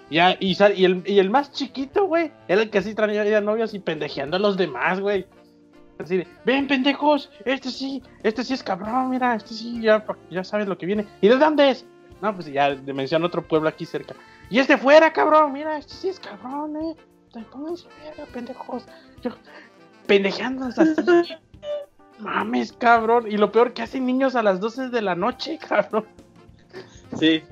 [0.10, 3.80] Ya, y, el, y el más chiquito, güey, era el que así traía novios y
[3.80, 5.26] pendejeando a los demás, güey.
[6.00, 10.44] Así de, ven pendejos, este sí, este sí es cabrón, mira, este sí, ya, ya
[10.44, 11.06] sabes lo que viene.
[11.22, 11.86] ¿Y de dónde es?
[12.22, 14.16] No, pues ya le menciono otro pueblo aquí cerca.
[14.50, 16.96] Y este fuera, cabrón, mira, este sí es cabrón, eh.
[17.52, 18.86] Pónganse verga, pendejos.
[19.22, 19.32] Yo,
[20.08, 20.94] pendejeándonos así.
[22.20, 23.32] Mames, cabrón.
[23.32, 26.06] Y lo peor que hacen niños a las 12 de la noche, cabrón.
[27.18, 27.44] Sí.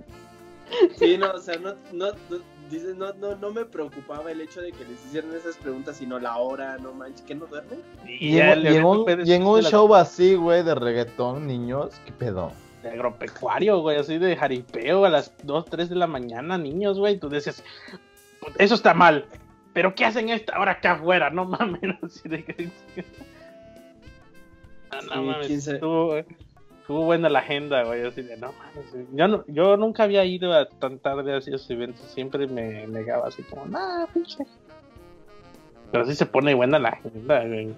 [0.97, 2.37] Sí, no, o sea, no, no, no,
[2.69, 6.19] dices, no, no, no me preocupaba el hecho de que les hicieran esas preguntas, sino
[6.19, 7.81] la hora, no manches, que no duermen.
[8.05, 12.11] Y, en, y en un, y en un show así, güey, de reggaetón, niños, ¿qué
[12.11, 12.51] pedo?
[12.83, 17.17] De agropecuario, güey, así de jaripeo a las 2, 3 de la mañana, niños, güey.
[17.17, 17.63] Tú decías,
[18.57, 19.25] eso está mal.
[19.73, 21.29] Pero ¿qué hacen esta hora acá afuera?
[21.29, 21.81] No mames.
[24.91, 29.07] No, no Sí, mames, estuvo, estuvo buena la agenda, güey, así de no mames.
[29.13, 33.27] Yo, no, yo nunca había ido a tan tarde a esos eventos, siempre me negaba
[33.27, 34.45] así como, nah, pinche.
[35.91, 37.75] Pero sí se pone buena la agenda, güey.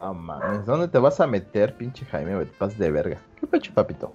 [0.00, 2.44] No mames, ¿dónde te vas a meter, pinche Jaime?
[2.44, 3.18] Te pasas de verga.
[3.38, 4.12] ¿Qué pecho, papito?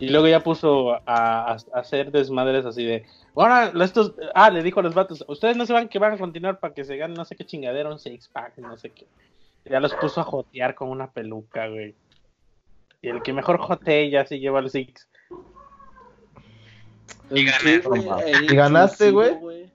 [0.00, 3.04] Y luego ya puso a, a- a hacer desmadres así de.
[3.36, 4.14] Ahora, estos.
[4.34, 6.74] Ah, le dijo a los vatos: Ustedes no se van que van a continuar para
[6.74, 9.06] que se ganen no sé qué chingadera, un six pack, no sé qué.
[9.66, 11.94] Ya los puso a jotear con una peluca, güey.
[13.02, 15.08] Y el que mejor jotee ya se lleva el six.
[17.30, 17.82] Y gané.
[18.42, 19.70] ¿y ganaste, güey?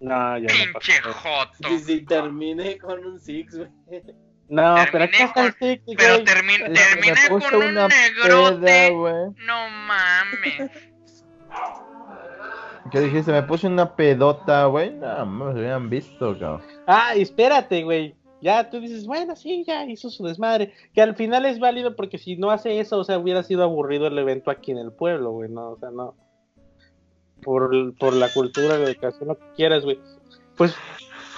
[0.00, 1.68] No, ya no Pinche joto.
[1.68, 3.70] Que si terminé con un six, güey.
[4.48, 6.24] No, pero Terminé con- six, Pero güey.
[6.26, 8.60] termi- Me terminé con un una negrote.
[8.66, 9.14] peda, güey.
[9.46, 10.70] No mames.
[12.90, 13.32] ¿Qué dijiste?
[13.32, 14.90] Me puse una pedota, güey.
[14.94, 16.62] No, mames, hubieran visto, cabrón.
[16.86, 18.14] Ah, espérate, güey.
[18.42, 20.74] Ya tú dices, bueno, sí, ya hizo su desmadre.
[20.92, 24.08] Que al final es válido porque si no hace eso, o sea, hubiera sido aburrido
[24.08, 26.16] el evento aquí en el pueblo, güey, no, o sea, no.
[27.42, 29.98] por, por la cultura, la educación, lo que quieras, güey.
[30.56, 30.74] Pues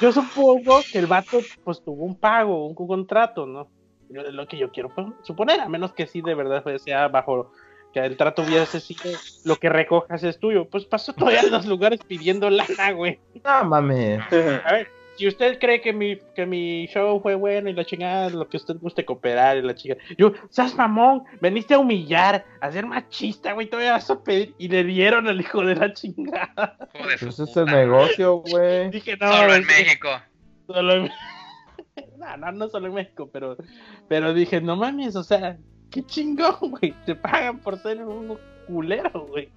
[0.01, 3.69] yo supongo que el vato pues tuvo un pago, un contrato, ¿no?
[4.09, 7.53] Lo que yo quiero pues, suponer, a menos que sí de verdad sea bajo
[7.93, 10.69] que el trato hubiese sido lo que recojas es tuyo.
[10.69, 13.19] Pues pasó todavía en los lugares pidiendo lana, güey.
[13.45, 14.21] No mames.
[14.31, 18.31] A ver, si usted cree que mi, que mi show fue bueno y la chingada,
[18.31, 19.97] lo que usted guste cooperar y la chica.
[20.19, 24.55] Yo, seas mamón, veniste a humillar, a ser machista, güey, todavía vas a pedir.
[24.59, 26.77] Y le dieron al hijo de la chingada.
[26.93, 28.91] Joder, Pues es el negocio, güey.
[28.91, 30.09] Dije, no, Solo en México.
[30.67, 31.11] Solo en...
[32.19, 33.57] no, no, no solo en México, pero,
[34.09, 35.59] pero dije, no mames, o sea,
[35.91, 36.95] qué chingón, güey.
[37.07, 39.51] Te pagan por ser un culero, güey.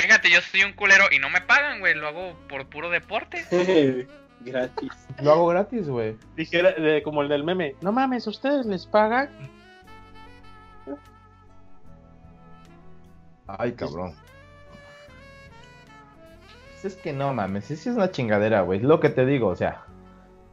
[0.00, 1.94] Fíjate, yo soy un culero y no me pagan, güey.
[1.94, 3.44] Lo hago por puro deporte.
[4.40, 4.92] Gratis.
[5.20, 6.16] Lo hago gratis, güey.
[6.36, 9.28] Dijera, de- como el del meme, no mames, ¿ustedes les pagan?
[13.48, 14.14] Ay, cabrón.
[16.80, 18.78] Pues Es que no mames, sí, sí es una chingadera, güey.
[18.78, 19.82] Es lo que te digo, o sea.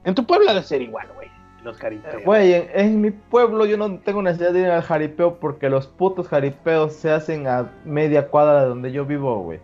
[0.04, 1.30] En tu pueblo ha de ser igual, güey.
[1.66, 2.24] Los caritas.
[2.24, 5.88] Güey, en, en mi pueblo yo no tengo necesidad de ir al jaripeo porque los
[5.88, 9.60] putos jaripeos se hacen a media cuadra de donde yo vivo, güey.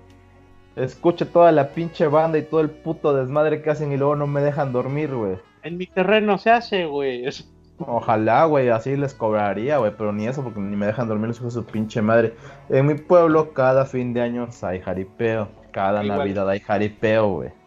[0.76, 4.26] Escucho toda la pinche banda y todo el puto desmadre que hacen y luego no
[4.26, 5.38] me dejan dormir, güey.
[5.62, 7.24] En mi terreno se hace, güey.
[7.78, 11.38] Ojalá, güey, así les cobraría, güey, pero ni eso porque ni me dejan dormir los
[11.38, 12.34] hijos de su pinche madre.
[12.70, 16.18] En mi pueblo cada fin de año hay jaripeo, cada Igual.
[16.18, 17.61] Navidad hay jaripeo, güey.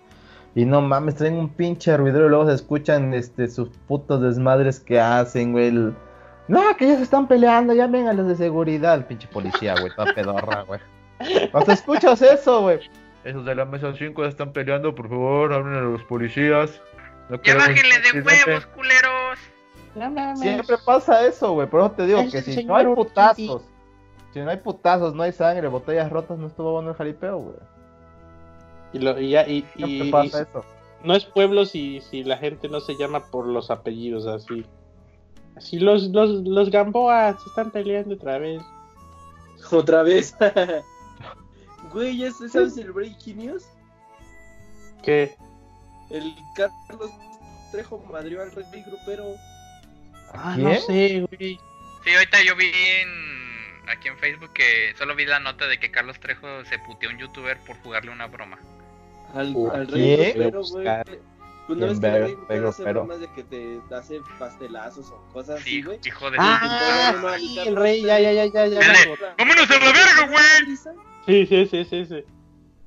[0.55, 4.79] Y no mames, traen un pinche ruidero y luego se escuchan este sus putos desmadres
[4.81, 5.69] que hacen, güey.
[5.69, 5.95] el-
[6.47, 9.93] No, que ya se están peleando, ya vengan los de seguridad, el pinche policía, güey,
[9.97, 10.79] toda pedorra, güey.
[11.53, 12.81] ¿No te escuchas eso, güey?
[13.25, 16.81] Esos de la mesa 5 ya están peleando, por favor, hablen a los policías.
[17.31, 18.45] No Ya bájenle de incidente".
[18.47, 19.39] huevos, culeros.
[19.95, 20.37] No.
[20.37, 21.67] Siempre pasa eso, güey.
[21.69, 23.63] Por eso te digo que si no hay putazos,
[24.33, 27.57] si no hay putazos, no hay sangre, botellas rotas, no estuvo bueno el jaripeo, güey.
[28.95, 30.65] Y, lo, y, ya- y, y- pasa eso.
[31.03, 34.65] no es pueblo si, si la gente no se llama por los apellidos así.
[35.57, 38.63] Así los, los, los Gamboa se están peleando otra vez.
[39.71, 40.35] Otra vez.
[41.93, 43.65] Güey, ¿ya sabes el Breaking News?
[45.05, 45.37] ¿Qué?
[46.11, 47.11] El Carlos
[47.71, 49.25] Trejo madrió al rey grupero.
[50.33, 51.59] Ah, no sé, güey.
[52.05, 55.91] Sí, ahorita yo vi en, aquí en Facebook que solo vi la nota de que
[55.93, 58.59] Carlos Trejo se puteó a un youtuber por jugarle una broma.
[59.35, 60.87] Al, rey grupero, güey.
[61.67, 65.19] Pues Bien ves que el rey hace pero- bromas de que te hace pastelazos o
[65.33, 65.99] cosas Sí, así, güey.
[66.05, 68.81] hijo de Ah, sí, el rey, ya, ya, ya, ya, ya.
[69.39, 70.77] ¡Vámonos a la verga, güey!
[71.27, 72.05] Sí, sí, sí, sí,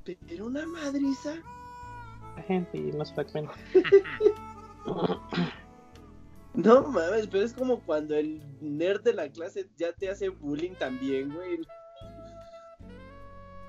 [0.06, 0.16] sí.
[0.28, 1.34] Pero una madriza.
[2.36, 3.54] La gente no se da cuenta.
[6.54, 10.74] No mames, pero es como cuando el nerd de la clase ya te hace bullying
[10.74, 11.60] también, güey.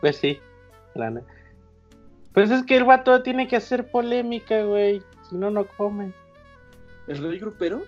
[0.01, 0.39] Pues sí,
[0.95, 1.23] la ne-
[2.33, 5.03] Pues es que el vato tiene que hacer polémica, güey.
[5.29, 6.13] Si no, no come.
[7.07, 7.83] ¿El rey grupero?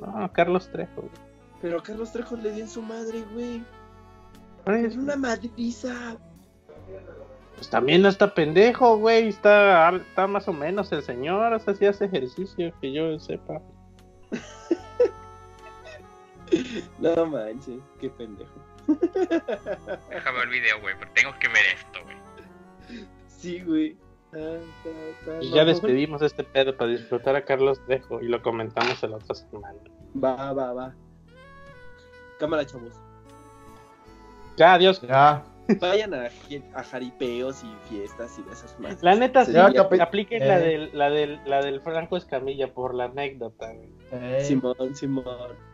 [0.00, 1.02] No, Carlos Trejo.
[1.02, 1.12] güey.
[1.60, 3.62] Pero a Carlos Trejo le dio en su madre, güey.
[4.64, 6.16] Pues, Es una madriza.
[7.56, 9.28] pues también no está pendejo, güey.
[9.28, 11.52] Está, está más o menos el señor.
[11.52, 13.60] O sea, sí hace ejercicio, que yo sepa.
[16.98, 18.50] No manches, qué pendejo.
[18.88, 22.16] Déjame el video, güey, pero tengo que ver esto, güey.
[23.38, 23.96] Sí, güey.
[25.40, 29.16] Y ya no, despedimos este pedo para disfrutar a Carlos Trejo y lo comentamos la
[29.16, 29.78] otra semana.
[30.22, 30.94] Va, va, va.
[32.38, 32.92] Cámara, chavos.
[34.56, 35.00] Ya, adiós.
[35.00, 35.44] Ya,
[35.80, 36.28] Vayan a,
[36.74, 39.02] a jaripeos y fiestas y de esas madres.
[39.02, 39.66] La neta, sí, Ya,
[40.00, 40.62] apliquen la, eh.
[40.62, 43.92] del, la, del, la del Franco Escamilla por la anécdota, güey.
[44.40, 45.24] Simón, Simón.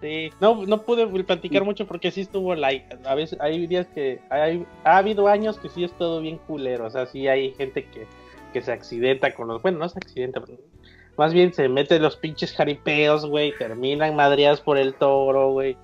[0.00, 2.98] Sí, no, no pude platicar mucho porque sí estuvo like.
[3.04, 6.86] A veces hay días que hay, ha habido años que sí es todo bien culero.
[6.86, 8.06] O sea, sí hay gente que,
[8.52, 9.62] que se accidenta con los.
[9.62, 10.58] Bueno, no se accidenta, pero
[11.16, 13.56] más bien se mete los pinches jaripeos, güey.
[13.56, 15.76] Terminan madreados por el toro, güey.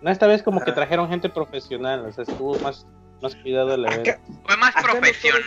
[0.00, 2.04] No, esta vez como que trajeron gente profesional.
[2.06, 2.86] O sea, estuvo más,
[3.20, 4.10] más cuidado el evento.
[4.10, 5.42] Acá, Fue más profesional.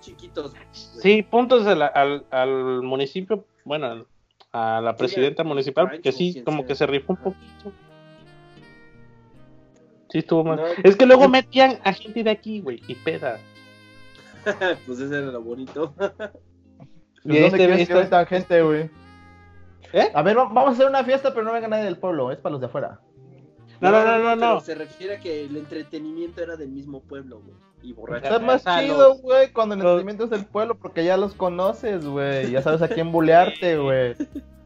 [0.00, 0.52] chiquitos.
[0.52, 0.64] güey.
[0.72, 3.44] Sí, puntos al, al, al municipio.
[3.64, 4.06] Bueno,
[4.54, 6.66] a la presidenta municipal, rancho, que sí, como sea.
[6.68, 7.72] que se rifó un poquito.
[10.10, 10.56] Sí, estuvo mal.
[10.58, 10.66] No.
[10.84, 13.40] Es que luego metían a gente de aquí, güey, y peda.
[14.86, 15.92] pues ese era lo bonito.
[17.24, 18.90] Y ¿Dónde este- quieres que gente, güey?
[19.92, 20.10] ¿Eh?
[20.14, 22.38] A ver, va- vamos a hacer una fiesta, pero no venga nadie del pueblo, es
[22.38, 23.00] para los de afuera.
[23.90, 24.60] No, no, no, no, no.
[24.60, 27.56] Se refiere a que el entretenimiento era del mismo pueblo, güey.
[27.82, 28.24] Y borracho.
[28.26, 32.50] Está más chido, güey, cuando el entretenimiento es del pueblo, porque ya los conoces, güey.
[32.50, 34.14] Ya sabes a quién bulearte, güey.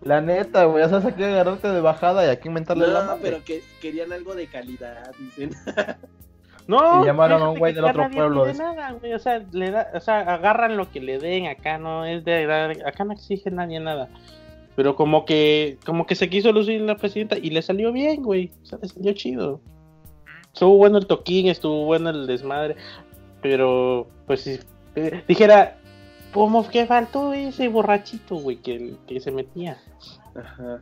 [0.03, 3.01] La neta, güey, ya sabes a quién agarrarte de bajada y a quién mentarle la
[3.01, 3.20] No, madre.
[3.23, 5.51] pero que querían algo de calidad, dicen.
[6.69, 8.62] No, Y llamaron a un güey del acá otro pueblo, dice.
[8.62, 12.05] nada, güey, o sea, le da, o sea, agarran lo que le den, acá no
[12.05, 12.45] es de
[12.85, 14.11] acá no exige nadie nada.
[14.78, 18.52] Pero como que como que se quiso lucir la presidenta y le salió bien, güey.
[18.62, 19.60] O sea, le salió chido.
[20.55, 22.76] Estuvo bueno el toquín, estuvo bueno el desmadre,
[23.42, 24.60] pero pues si
[24.94, 25.80] eh, dijera
[26.32, 29.82] como que faltó ese borrachito, güey, que, que se metía.
[30.36, 30.80] Ajá.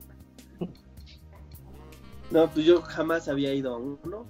[2.31, 4.27] No, pues yo jamás había ido a uno.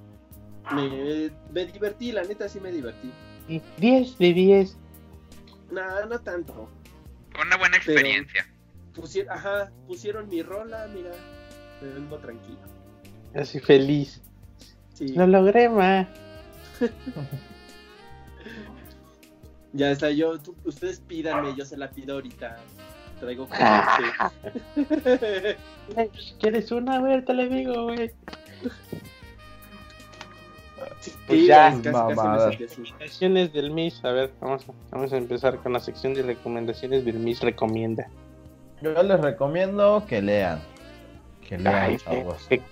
[0.70, 3.10] Me, me divertí, la neta sí me divertí.
[3.48, 4.76] Y 10 de 10.
[5.72, 6.68] Nada, no tanto.
[7.32, 8.46] Fue una buena Pero- experiencia.
[8.96, 11.10] Pusieron, ajá, pusieron mi rola, mira.
[11.82, 12.58] Me vengo tranquilo.
[13.34, 14.22] Así feliz.
[14.94, 15.08] Sí.
[15.08, 16.06] Lo logré, ma.
[19.72, 22.56] Ya está, yo, tú- ustedes pídanme, yo se la pido ahorita.
[23.20, 23.46] Traigo.
[26.40, 26.96] ¿Quieres una?
[26.96, 28.10] A ver, te le digo, güey.
[31.00, 32.58] Sí, Pues ya, casi, mamadas.
[32.58, 34.02] Recomendaciones del MIS.
[34.04, 38.08] A ver, vamos a, vamos a empezar con la sección de recomendaciones del MIS Recomienda.
[38.82, 40.60] Yo les recomiendo que lean.
[41.46, 42.46] Que lean, Ay, chavos.
[42.48, 42.62] qué.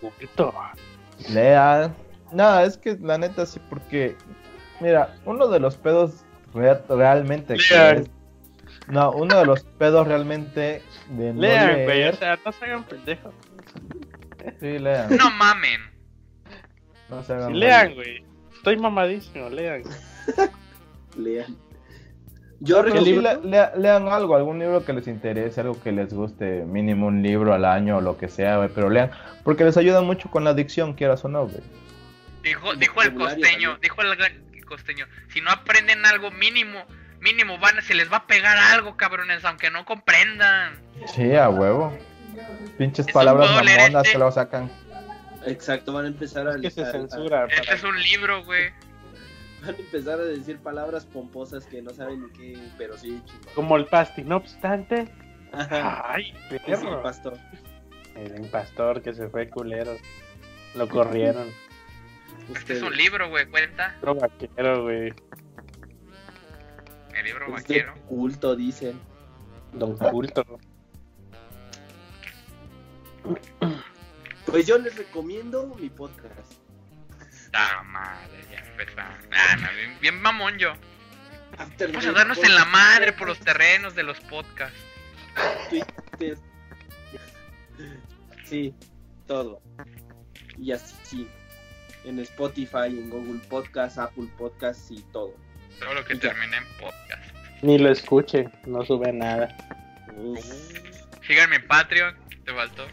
[1.30, 1.94] Lean.
[2.32, 4.16] No, es que la neta sí, porque.
[4.80, 7.54] Mira, uno de los pedos re- realmente.
[7.54, 7.60] que
[7.92, 8.10] es-
[8.88, 12.08] no, uno de los pedos realmente de no Lean, güey.
[12.08, 13.32] O sea, no se hagan pendejos.
[14.60, 15.16] Sí, lean.
[15.16, 15.80] No mamen.
[17.08, 18.24] No se hagan Sí, lean, güey.
[18.54, 19.82] Estoy mamadísimo, lean.
[21.16, 21.56] Lean.
[22.64, 23.42] Yo Pero ¿Qué sí, recomiendo.
[23.44, 27.22] le- lea- lean algo, algún libro que les interese, algo que les guste, mínimo un
[27.22, 29.10] libro al año o lo que sea, güey, pero lean,
[29.42, 31.62] porque les ayuda mucho con la adicción, quieras o no, güey.
[32.42, 36.84] Dijo, dijo el costeño, dijo el, gran- costeño, si no aprenden algo mínimo,
[37.20, 40.72] mínimo van, se les va a pegar algo, cabrones, aunque no comprendan.
[41.14, 41.92] Sí, a huevo.
[42.78, 44.12] Pinches Eso palabras mamonas este.
[44.12, 44.70] que lo sacan.
[45.46, 46.54] Exacto, van a empezar a.
[46.56, 47.44] Es que se censura.
[47.44, 48.70] Este para- es un libro, güey.
[49.64, 53.54] Van a empezar a decir palabras pomposas que no saben ni qué, pero sí, chingón.
[53.54, 55.08] Como el pasti, no obstante.
[55.52, 56.12] Ajá.
[56.12, 57.02] Ay, Es el perro.
[57.02, 57.38] pastor.
[58.16, 59.96] El impastor que se fue culero.
[60.74, 61.48] Lo corrieron.
[62.54, 63.94] Este es un libro, güey, cuenta.
[63.98, 65.14] Otro vaquero, güey.
[67.16, 67.94] El libro Es de vaquero.
[68.08, 69.00] culto, dicen.
[69.72, 70.44] Don Culto.
[74.46, 76.52] Pues yo les recomiendo mi podcast.
[77.52, 78.43] Ah, madre,
[79.32, 80.74] Ah, bien, bien mamón yo.
[81.58, 84.78] After Vamos a darnos en la madre por los terrenos de los podcasts.
[85.68, 86.38] Twitter.
[88.44, 88.74] Sí,
[89.26, 89.62] todo.
[90.58, 91.28] Y así, sí.
[92.04, 95.34] En Spotify, en Google Podcast, Apple Podcast y todo.
[95.78, 97.34] Todo lo que termine en podcast.
[97.62, 99.56] Ni lo escuche, no sube nada.
[101.26, 102.86] Síganme en Patreon, te faltó.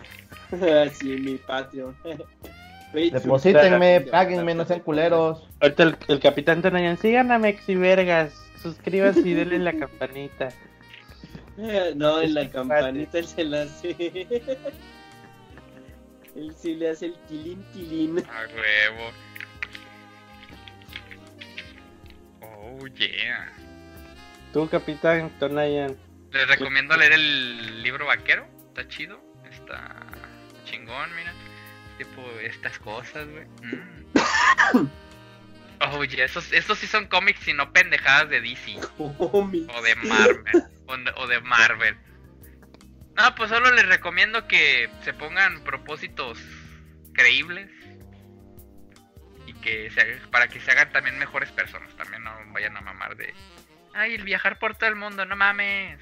[0.94, 1.96] sí, mi Patreon.
[2.94, 5.48] Deposítenme, páguenme, no sean culeros.
[5.62, 8.34] Ahorita el, el capitán Tonayan, sigan a Mexi Vergas.
[8.62, 10.50] Suscríbanse y denle la campanita.
[11.96, 14.28] No, en la campanita él se la hace.
[16.34, 18.20] Él sí le hace el tilín tilín.
[18.20, 19.12] A huevo.
[22.42, 23.52] Oh, yeah.
[24.54, 25.98] Tú, capitán Tonayan.
[26.32, 28.48] Les recomiendo leer el libro vaquero.
[28.70, 29.20] Está chido.
[29.52, 30.08] Está
[30.64, 31.34] chingón, mira.
[32.02, 33.46] Tipo, estas cosas, güey.
[33.62, 34.88] Mm.
[36.10, 36.26] Yeah.
[36.26, 38.74] Esos, esos sí son cómics y no pendejadas de DC.
[39.48, 40.64] Mi- O de Marvel.
[40.86, 41.96] o, de, o de Marvel.
[43.16, 46.40] No, pues solo les recomiendo que se pongan propósitos
[47.14, 47.70] creíbles.
[49.48, 51.92] Y que se haga- para que se hagan también mejores personas.
[51.96, 53.34] También no vayan a mamar de.
[53.94, 56.00] Ay, el viajar por todo el mundo, no mames.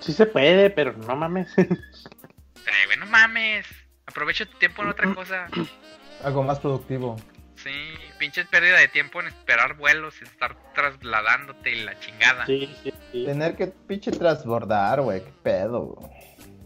[0.00, 1.52] Sí se puede, pero no mames.
[1.58, 3.66] Ay, güey, no mames.
[4.06, 5.48] Aprovecha tu tiempo en otra cosa.
[6.24, 7.16] Algo más productivo.
[7.56, 7.70] Sí,
[8.18, 12.44] pinches pérdida de tiempo en esperar vuelos, en estar trasladándote y la chingada.
[12.46, 13.24] Sí, sí, sí.
[13.24, 15.80] Tener que pinche transbordar, güey, qué pedo.
[15.86, 16.10] güey.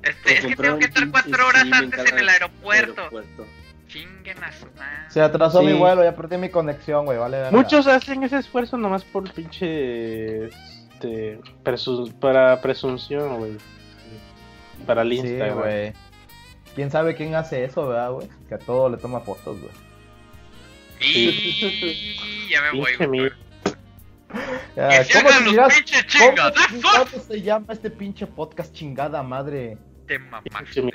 [0.03, 3.01] Este, es que tengo que estar pinche cuatro horas antes en el aeropuerto.
[3.03, 3.47] aeropuerto.
[3.87, 5.11] Chinguen a su madre.
[5.11, 5.67] Se atrasó Sí.
[5.67, 7.37] mi vuelo, ya perdí mi conexión, güey, vale.
[7.39, 7.51] verga.
[7.57, 10.47] Muchos hacen ese esfuerzo nomás por pinche.
[10.47, 13.57] Este, presu- para presunción, güey.
[14.87, 15.59] Para el Instagram.
[15.59, 15.93] güey.
[16.79, 18.29] ¿Quién sabe quién hace eso, verdad, güey?
[18.49, 19.73] Que a todo le toma fotos, güey.
[21.01, 23.33] Y ya me voy, güey.
[24.77, 25.31] Ya, Que se ¿Cómo
[26.07, 29.77] chingados se llama este pinche podcast chingada madre?
[30.07, 30.89] Te mamaste.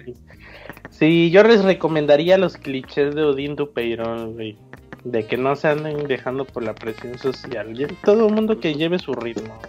[0.89, 4.57] Sí, yo les recomendaría los clichés de Odín Dupeirón, güey.
[5.03, 7.75] De que no se anden dejando por la presión social.
[8.05, 9.59] Todo el mundo que lleve su ritmo.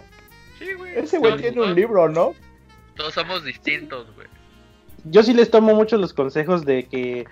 [0.59, 0.97] Sí, güey.
[0.97, 2.33] Ese güey Todos- tiene un libro, ¿no?
[2.95, 4.29] Todos somos distintos, güey.
[5.05, 7.27] Yo sí les tomo mucho los consejos de que,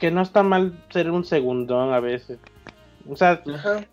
[0.00, 2.38] que no está mal ser un segundón a veces.
[3.08, 3.84] O sea, Ajá.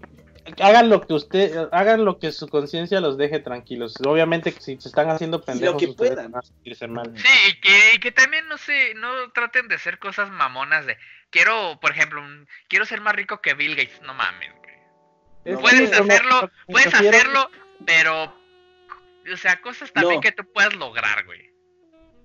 [0.60, 4.02] hagan lo que usted, hagan lo que su conciencia los deje tranquilos.
[4.02, 6.31] Obviamente que si se están haciendo pendejos, que ustedes puedan.
[6.31, 7.14] van a sentirse mal.
[7.15, 10.98] Sí, y que, y que también no sé, no traten de hacer cosas mamonas de
[11.30, 14.49] quiero, por ejemplo, un- quiero ser más rico que Bill Gates, no mames,
[15.45, 17.49] que Puedes hacerlo, puedes hacerlo,
[17.85, 18.23] pero
[19.31, 20.22] o sea, cosas también No.
[20.22, 21.51] que tú puedas lograr, güey.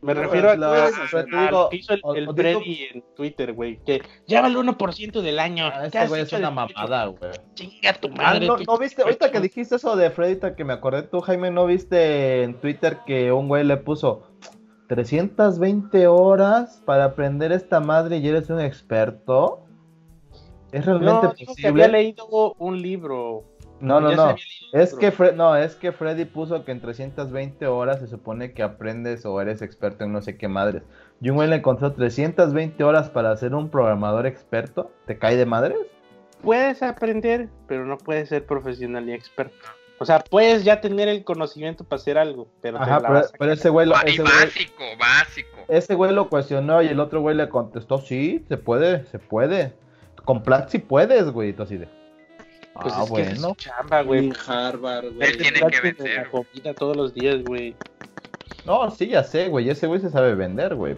[0.02, 2.14] Me No, refiero a, la- a- pero te a digo, lo que hizo el, o-
[2.14, 5.66] el o Freddy en Twitter, güey, que lleva el 1% del año.
[5.66, 7.32] Ah, ¿Qué Este güey es una mamada, güey.
[7.55, 8.47] Chinga tu Ah, madre.
[8.47, 9.02] no, tú- ¿no viste?
[9.02, 12.98] Ahorita que dijiste eso de Freddy, que me acordé tú, Jaime, ¿no viste en Twitter
[13.06, 14.23] que un güey le puso
[14.89, 19.62] 320 horas para aprender esta madre y eres un experto?
[20.73, 21.89] ¿Es realmente No, dijo que había posible?
[22.02, 23.44] leído un libro.
[23.81, 24.35] No, no, no.
[24.73, 28.62] Es que, Fre- no, es que Freddy puso que en 320 horas se supone que
[28.62, 30.82] aprendes o eres experto en no sé qué madres.
[31.20, 34.90] Y un güey le encontró 320 horas para ser un programador experto.
[35.07, 35.77] ¿Te cae de madres?
[36.43, 39.57] Puedes aprender, pero no puedes ser profesional ni experto.
[39.98, 43.15] O sea, puedes ya tener el conocimiento para hacer algo, pero te Ajá, la pero,
[43.15, 45.57] vas a pero ese güey lo, y ese güey- básico, básico.
[45.69, 49.73] ese güey lo cuestionó y el otro güey le contestó, sí, se puede, se puede.
[50.24, 51.48] Con Platzi puedes, güey.
[51.51, 51.89] Y tú así de,
[52.82, 53.57] Pues ah, es que esa es su bueno.
[53.59, 54.32] chamba, güey.
[54.47, 55.39] Harvard, Él güey.
[55.39, 57.74] tiene Platos que de vencer, la comida todos los días, güey.
[58.65, 59.69] No, sí, ya sé, güey.
[59.70, 60.97] Ese güey se sabe vender, güey.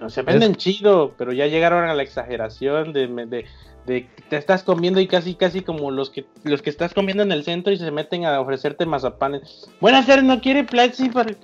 [0.00, 3.44] No, se venden chido, pero ya llegaron a la exageración de, de,
[3.86, 7.22] de que te estás comiendo y casi casi como los que los que estás comiendo
[7.22, 9.70] en el centro y se meten a ofrecerte mazapanes.
[9.80, 11.34] Buenas tardes, ¿no quiere Platzi para...?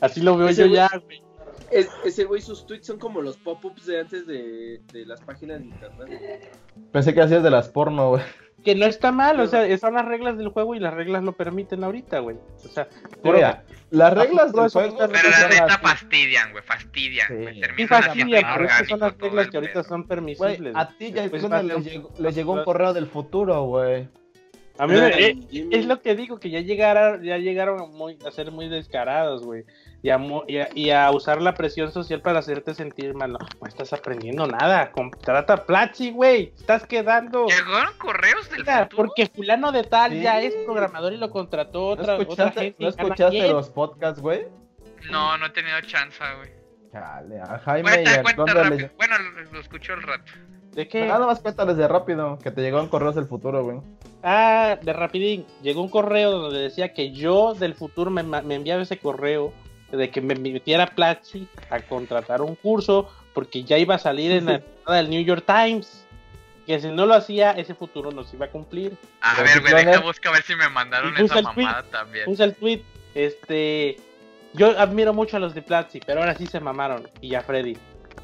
[0.00, 1.22] Así lo veo Ese yo güey- ya, güey.
[1.70, 5.60] Es- ese güey, sus tweets son como los pop-ups de antes de, de las páginas
[5.60, 6.52] de internet.
[6.92, 8.22] Pensé que hacías de las porno, güey.
[8.64, 11.32] Que no está mal, o sea, son las reglas del juego y las reglas lo
[11.32, 12.36] permiten ahorita, güey.
[12.62, 12.86] O sea,
[13.22, 14.98] por Mira, las reglas del juego.
[14.98, 15.76] Pero la son neta así.
[15.82, 17.34] fastidian, güey, fastidian, Sí.
[17.54, 20.74] Sí, Terminan fastidia, haciendo pero son las reglas que ahorita son Güey, permisibles.
[20.76, 24.08] a ti ya Pues le llegó, bien- le llegó un correo del futuro, güey.
[24.76, 25.38] A mí eh,
[25.70, 29.42] es lo que digo, que ya llegaron, ya llegaron a, muy, a ser muy descarados,
[29.44, 29.64] güey.
[30.02, 33.32] Y a, mu- y, a, y a usar la presión social para hacerte sentir mal.
[33.32, 34.92] No, no estás aprendiendo nada.
[34.92, 36.54] Contrata Platzi, güey.
[36.56, 37.46] Estás quedando.
[37.46, 38.96] ¿Llegaron correos del Mira, futuro?
[39.08, 40.22] porque fulano de tal Sí.
[40.22, 42.76] ya es programador y lo contrató ¿No otra, otra escuchaste, gente.
[42.82, 44.46] ¿no escuchaste los podcasts, güey?
[45.10, 46.50] No, no he tenido chance, güey.
[46.92, 48.88] Chale, a Jaime y Cuenta, a cuenta rápido.
[48.96, 50.32] Bueno, lo, lo escucho el rato.
[50.72, 51.04] ¿De qué?
[51.06, 53.80] Nada más cuéntales de rápido, que te llegaron correos del futuro, güey.
[54.22, 55.44] Ah, de rapidín.
[55.62, 59.52] Llegó un correo donde decía que yo del futuro me enviaba ese correo
[59.90, 64.46] de que me metiera Platzi a contratar un curso porque ya iba a salir en
[64.46, 66.04] la entrada del New York Times.
[66.66, 68.96] Que si no lo hacía, ese futuro no se iba a cumplir.
[69.20, 71.64] A Pero ver, güey, deja buscar a ver si me mandaron esa el tweet.
[71.64, 72.24] mamada también.
[72.26, 72.82] Puse el tweet.
[73.14, 73.96] Este.
[74.52, 77.08] Yo admiro mucho a los de Platzi, pero ahora sí se mamaron.
[77.20, 77.76] Y a Freddy.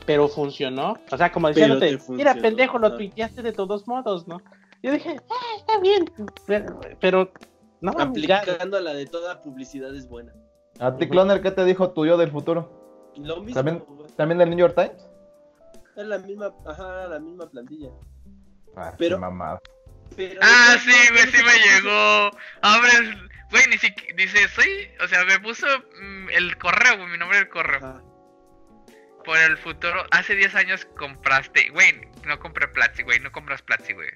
[0.04, 0.98] Pero funcionó.
[1.10, 4.40] O sea, como diciéndote, te mira, pendejo, lo tuiteaste de todos modos, ¿no?
[4.82, 6.10] Yo dije, ah, está bien.
[6.46, 7.32] Pero, pero
[7.80, 10.32] no, Aplicando a la de toda publicidad es buena.
[10.80, 11.08] A ti.
[11.08, 13.12] Cloner, ¿qué te dijo tu yo del futuro?
[13.16, 13.84] Lo mismo, ¿También?
[13.86, 14.10] güey.
[14.16, 15.08] ¿También del New York Times?
[15.96, 17.88] es la misma, ajá, la misma plantilla.
[18.76, 19.60] Ah, Pero- qué mamada.
[20.14, 22.30] Pero Ah, no, sí, güey, sí me llegó.
[22.60, 23.16] Abres,
[23.50, 24.68] güey, ni siquiera, dice, soy,
[25.02, 25.66] o sea, me puso
[26.00, 27.78] mm, el correo, güey, mi nombre del correo.
[27.78, 28.02] Ajá.
[29.24, 31.92] Por el futuro, hace 10 años compraste, güey,
[32.26, 34.08] no compré Platzi, güey, no compras Platzi, güey.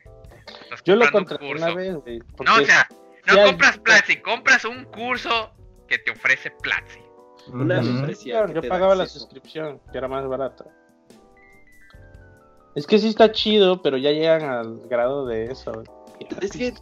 [0.84, 2.18] Yo lo un contraté una vez, güey.
[2.44, 2.86] No, o sea,
[3.26, 5.52] no ya- compras Platzi, compras un curso
[5.90, 7.00] que te ofrece Platzi.
[7.52, 10.64] Una membresía que yo pagaba la suscripción, que era más barata.
[12.74, 15.82] Es que sí está chido, pero ya llegan al grado de eso.
[16.40, 16.72] Es que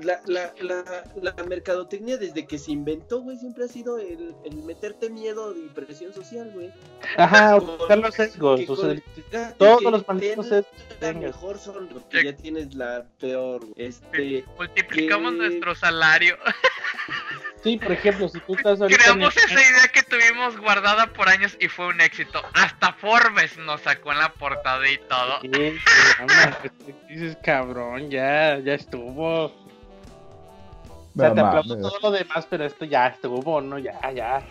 [0.00, 4.56] la, la, la, la mercadotecnia desde que se inventó, güey, siempre ha sido el, el
[4.64, 6.72] meterte miedo y presión social, güey.
[7.18, 8.60] Ajá, buscar los sesgos.
[8.60, 12.24] que o sea, con- el- todos que los malditos sesgos que La mejor son porque
[12.24, 13.74] ya tienes la peor, güey.
[13.76, 16.36] Este, Multiplicamos que- nuestro salario.
[17.64, 19.02] Sí, por ejemplo, si tú estás ahorita.
[19.02, 22.42] Creamos el- esa idea que tuvimos guardada por años y fue un éxito.
[22.52, 25.40] Hasta Forbes nos sacó en la portada y todo.
[25.40, 26.72] Sí, pues,
[27.08, 29.46] dices, cabrón, ya, ya estuvo.
[29.46, 33.78] O sea, te No aplaudo todo lo demás, pero esto ya estuvo, ¿no?
[33.78, 34.42] Ya, ya.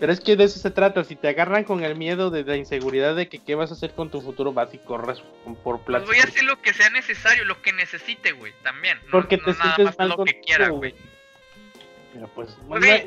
[0.00, 1.04] Pero es que de eso se trata.
[1.04, 3.92] Si te agarran con el miedo de la inseguridad de que qué vas a hacer
[3.94, 5.22] con tu futuro, vas y corres
[5.62, 6.06] por Pues plato.
[6.06, 8.98] voy a hacer lo que sea necesario, lo que necesite, güey, también.
[9.06, 10.94] No, Porque no te nada sientes más mal lo con que quiera, güey.
[12.18, 12.58] Pero pues,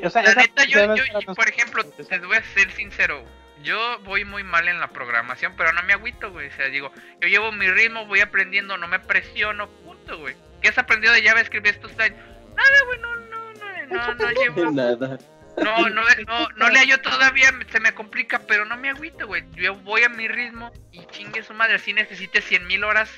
[0.04, 3.22] o sea, la neta, yo, yo, por ejemplo, te voy a ser sincero.
[3.62, 6.48] Yo voy muy mal en la programación, pero no me agüito, güey.
[6.48, 6.90] O sea, digo,
[7.20, 10.34] yo llevo mi ritmo, voy aprendiendo, no me presiono, punto, güey.
[10.62, 12.18] ¿Qué has aprendido de JavaScript estos años?
[12.56, 14.70] Nada, güey, no, no, no, no, no llevo.
[14.70, 15.18] nada.
[15.62, 19.44] No, no, no, no le hallo todavía, se me complica, pero no me agüito, güey.
[19.52, 21.78] Yo voy a mi ritmo y chingue su madre.
[21.78, 23.10] Si necesite 100 mil horas,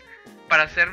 [0.48, 0.88] para hacer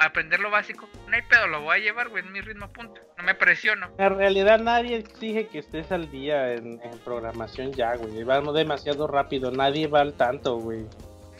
[0.00, 3.00] aprender lo básico, no hay pedo, lo voy a llevar, güey, en mi ritmo punto.
[3.18, 3.90] No me presiono.
[3.98, 8.24] En realidad nadie exige que estés al día en, programación ya, güey.
[8.24, 10.86] Va demasiado rápido, nadie va al tanto, güey.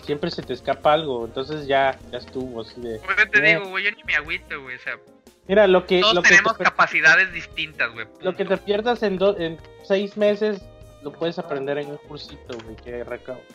[0.04, 2.60] Siempre se te escapa algo, entonces ya, ya estuvo.
[2.60, 3.54] Así de, pues te eh.
[3.56, 4.98] digo, güey, yo ni me agüito, güey, o sea.
[5.48, 6.00] Mira, lo que.
[6.00, 8.06] Todos lo tenemos capacidades distintas, güey.
[8.20, 10.62] Lo que te pierdas en, en seis meses,
[11.02, 13.04] lo puedes aprender en un cursito, güey, que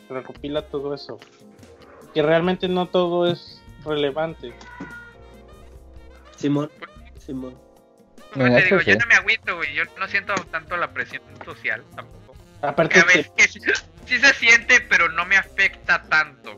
[0.09, 1.19] recopila todo eso.
[2.13, 4.53] Que realmente no todo es relevante.
[6.45, 6.71] Simón,
[7.17, 7.57] Simón.
[8.31, 9.73] Como te digo, yo no me agüito, güey.
[9.73, 12.35] Yo no siento tanto la presión social tampoco.
[12.61, 13.31] Aparte, a veces
[14.05, 16.51] sí se siente, pero no me afecta tanto.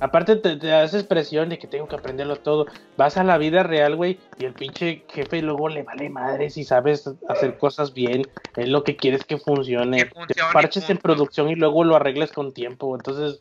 [0.00, 2.66] Aparte te, te haces presión de que tengo que aprenderlo todo.
[2.96, 6.64] Vas a la vida real, güey, y el pinche jefe luego le vale madre si
[6.64, 8.28] sabes hacer cosas bien.
[8.56, 10.08] Es lo que quieres que funcione.
[10.08, 12.96] Que te parches en producción y luego lo arregles con tiempo.
[12.96, 13.38] Entonces,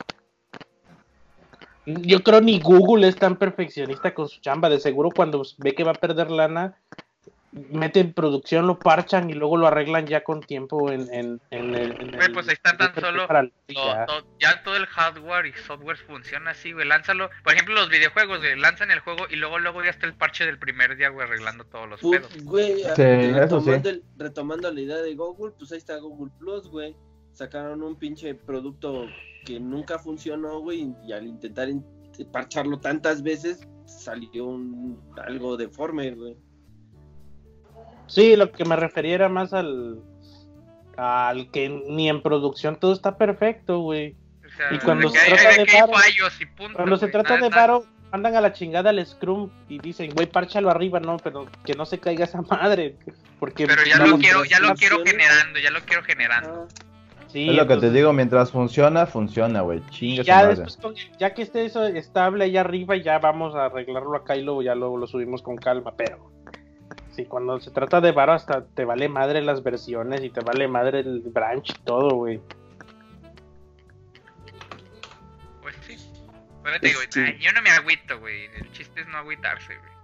[1.88, 4.70] yo creo ni Google es tan perfeccionista con su chamba.
[4.70, 6.76] De seguro cuando ve que va a perder lana,
[7.52, 11.96] mete en producción, lo parchan y luego lo arreglan ya con tiempo en, en, el...
[12.34, 13.26] pues ahí están tan solo...
[14.40, 16.86] ya todo el hardware y software funciona así, güey.
[16.86, 17.30] Lánzalo.
[17.44, 18.60] Por ejemplo, los videojuegos, güey.
[18.60, 21.64] Lanzan el juego y luego luego ya está el parche del primer día, güey, arreglando
[21.66, 22.44] todos los pedos.
[22.44, 26.96] Güey, retomando, retomando la idea de Google, pues ahí está Google Plus, güey.
[27.32, 29.08] Sacaron un pinche producto
[29.48, 31.70] que nunca funcionó, güey, y al intentar
[32.34, 36.36] parcharlo tantas veces, salió un, algo deforme, güey.
[38.08, 40.02] Sí, lo que me refería era más al,
[40.98, 44.18] al que ni en producción todo está perfecto, güey.
[44.70, 45.92] y cuando se trata de paro,
[46.76, 50.70] cuando se trata de paro, mandan a la chingada al Scrum y dicen, güey, párchalo
[50.70, 52.98] arriba, no, pero que no se caiga esa madre.
[53.40, 56.68] Porque pero ya lo quiero, ya lo quiero generando, ya lo quiero generando.
[56.70, 56.87] Ah
[57.34, 59.82] es lo que te digo, mientras funciona, funciona, güey.
[60.24, 64.44] Ya, después, ya que esté eso estable ahí arriba, ya vamos a arreglarlo acá y
[64.44, 66.32] luego ya luego lo subimos con calma, pero
[67.16, 70.68] sí, cuando se trata de varo hasta te vale madre las versiones y te vale
[70.68, 72.42] madre el branch y todo, güey.
[75.62, 75.98] Pues sí.
[76.62, 77.00] Bueno, te digo,
[77.40, 78.46] yo no me agüito, güey.
[78.56, 79.98] El chiste es no agüitarse, güey.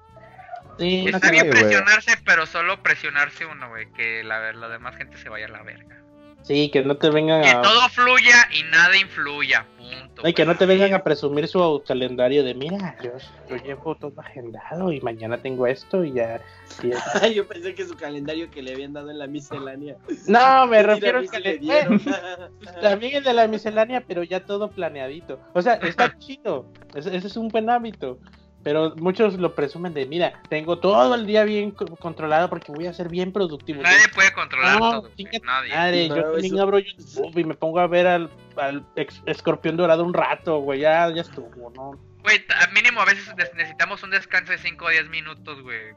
[0.80, 3.92] Sí, Está bien presionarse, pero solo presionarse uno, güey.
[3.94, 6.03] Que la, la demás gente se vaya a la verga.
[6.44, 7.44] Sí, que no te vengan a...
[7.44, 10.28] Que todo fluya y nada influya, punto.
[10.28, 14.92] Y que no te vengan a presumir su calendario de, mira, yo, llevo todo agendado
[14.92, 16.42] y mañana tengo esto y ya...
[17.34, 19.96] yo pensé que su calendario que le habían dado en la miscelánea.
[20.28, 22.00] No, me refiero al calendario.
[22.82, 25.40] También el de la miscelánea, pero ya todo planeadito.
[25.54, 26.66] O sea, está chido.
[26.94, 28.20] ese es un buen hábito.
[28.64, 32.94] Pero muchos lo presumen de, mira, tengo todo el día bien controlado porque voy a
[32.94, 33.82] ser bien productivo.
[33.82, 35.10] Nadie puede controlar todo.
[35.44, 36.08] Nadie.
[36.08, 38.86] yo también abro YouTube y me pongo a ver al, al
[39.26, 40.80] escorpión dorado un rato, güey.
[40.80, 42.00] Ya, ya estuvo, ¿no?
[42.24, 45.92] Güey, mínimo a veces necesitamos un descanso de 5 o 10 minutos, güey.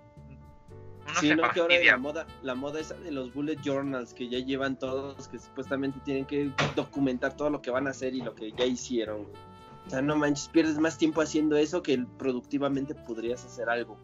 [1.08, 4.12] Uno sí, se no, que ahora la moda, la moda esa de los bullet journals
[4.12, 8.12] que ya llevan todos, que supuestamente tienen que documentar todo lo que van a hacer
[8.12, 9.45] y lo que ya hicieron, güey.
[9.86, 13.96] O sea, no manches, pierdes más tiempo haciendo eso que productivamente podrías hacer algo.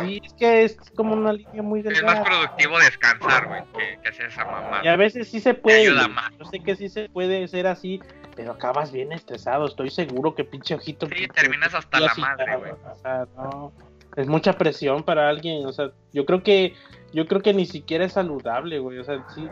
[0.00, 2.12] Sí, es que es como una línea muy delgada.
[2.12, 3.62] Es más productivo descansar, güey,
[4.02, 4.80] que, hacer esa mamá.
[4.84, 5.86] Y a veces sí se puede.
[5.86, 8.00] Yo sé que sí se puede ser así,
[8.36, 9.66] pero acabas bien estresado.
[9.66, 11.08] Estoy seguro que pinche ojito.
[11.08, 12.72] Sí, terminas hasta la madre, güey.
[12.72, 13.72] O sea, no.
[14.14, 15.66] Es mucha presión para alguien.
[15.66, 16.74] O sea, yo creo que.
[17.14, 18.98] Yo creo que ni siquiera es saludable, güey.
[18.98, 19.46] O sea, sí,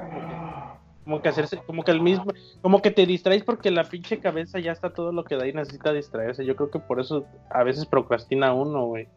[1.04, 4.58] como que hacerse, como que el mismo, como que te distraes porque la pinche cabeza
[4.58, 6.44] ya está todo lo que da y necesita distraerse.
[6.44, 9.08] Yo creo que por eso a veces procrastina uno, güey.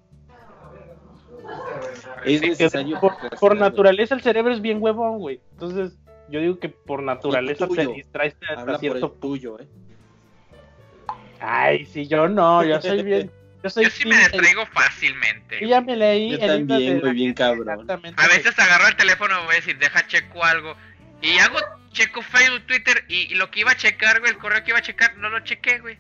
[2.25, 2.99] Es necesario
[3.39, 5.41] por, naturaleza el cerebro es bien huevón, güey.
[5.51, 5.97] Entonces,
[6.29, 9.67] yo digo que por naturaleza te distraes hasta cierto tuyo, eh.
[11.39, 13.29] Ay, si yo no, yo soy bien.
[13.61, 15.59] Yo, soy yo sí me distraigo fácilmente.
[15.59, 17.89] Yo ya me leí yo también, muy bien cabrón.
[17.89, 20.75] A veces agarro el teléfono y voy a decir, deja checo algo
[21.23, 21.57] y hago,
[21.93, 24.83] checo Facebook, Twitter, y, lo que iba a checar, güey, el correo que iba a
[24.83, 25.97] checar, no lo chequé, güey.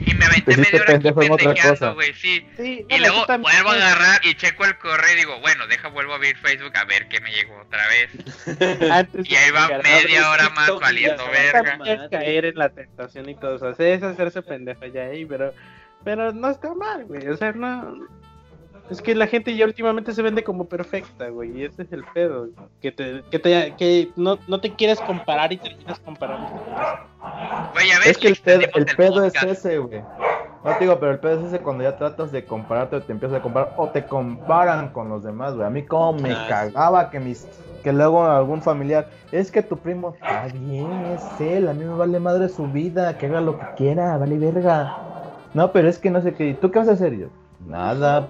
[0.00, 2.44] Y me aventé media hora aquí pendejeando, güey, sí.
[2.58, 6.16] y luego vuelvo a agarrar y checo el correo y digo, bueno, deja, vuelvo a
[6.16, 8.10] abrir Facebook a ver qué me llegó otra vez.
[9.28, 11.78] y ahí va media hora más valiendo verga.
[11.84, 13.70] Es caer en la tentación y todo eso.
[13.82, 15.54] Es hacerse pendejo ya ahí, pero,
[16.04, 17.28] pero no está mal, güey.
[17.28, 18.08] O sea, no
[18.90, 22.04] es que la gente ya últimamente se vende como perfecta, güey, y ese es el
[22.14, 22.48] pedo.
[22.80, 26.48] Que, te, que, te, que no, no te quieres comparar y terminas comparando.
[27.72, 30.02] Güey, a ver, es que el pedo, el pedo es ese, güey.
[30.64, 33.12] No te digo, pero el pedo es ese cuando ya tratas de compararte o te
[33.12, 35.66] empiezas a comparar o te comparan con los demás, güey.
[35.66, 37.46] A mí como me ah, cagaba que mis
[37.86, 41.94] que luego algún familiar, es que tu primo está bien, es él, a mí me
[41.94, 44.96] vale madre su vida, que haga lo que quiera, vale verga.
[45.54, 46.54] No, pero es que no sé qué.
[46.60, 47.28] ¿Tú qué vas a hacer yo?
[47.64, 48.28] Nada.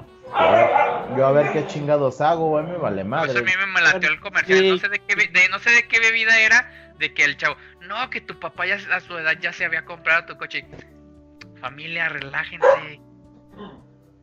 [1.17, 3.33] Yo a ver qué chingados hago, güey, me vale madre.
[3.33, 4.71] Pues a mí me lateó el comercial, Sí.
[4.71, 7.57] no sé de qué, de, no sé de qué bebida era, de que el chavo,
[7.83, 10.67] no, que tu papá ya a su edad ya se había comprado tu coche.
[11.61, 13.01] Familia, relájense.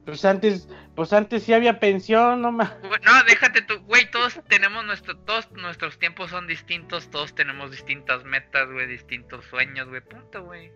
[0.05, 2.51] Pues antes, pues antes sí había pensión, no.
[2.51, 7.71] Güey, No, déjate tú, güey, todos tenemos nuestro, todos nuestros tiempos son distintos, todos tenemos
[7.71, 10.71] distintas metas, güey, distintos sueños, güey, punto, güey.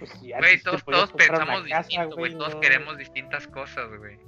[0.00, 2.60] Pues Güey, antes todos, todos pensamos casa, distinto, güey, todos no.
[2.60, 4.18] queremos distintas cosas, güey.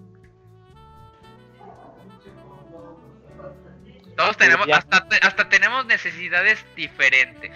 [4.16, 7.52] Todos tenemos, ya- hasta, hasta tenemos necesidades diferentes.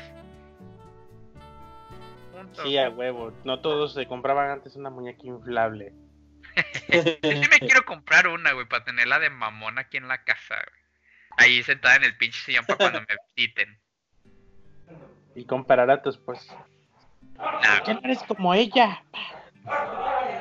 [2.32, 2.62] Punto.
[2.64, 3.32] Sí, a huevo.
[3.44, 5.93] No todos se compraban antes una muñeca inflable.
[6.88, 7.02] Yo
[7.32, 10.80] sí me quiero comprar una, güey, para tenerla de mamón aquí en la casa, güey.
[11.38, 13.78] Ahí sentada en el pinche sillón para cuando me visiten.
[15.34, 16.65] Y comparar a tu esposa.
[17.84, 19.02] ¿Qué no eres como ella?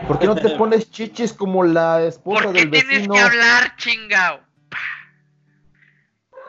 [0.08, 3.14] ¿Por qué no te pones chichis como la esposa ¿Por qué del tienes vecino?
[3.16, 4.40] que hablar, chingao?
[4.70, 4.78] Pa.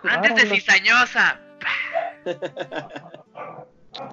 [0.03, 1.41] No andes de cizañosa.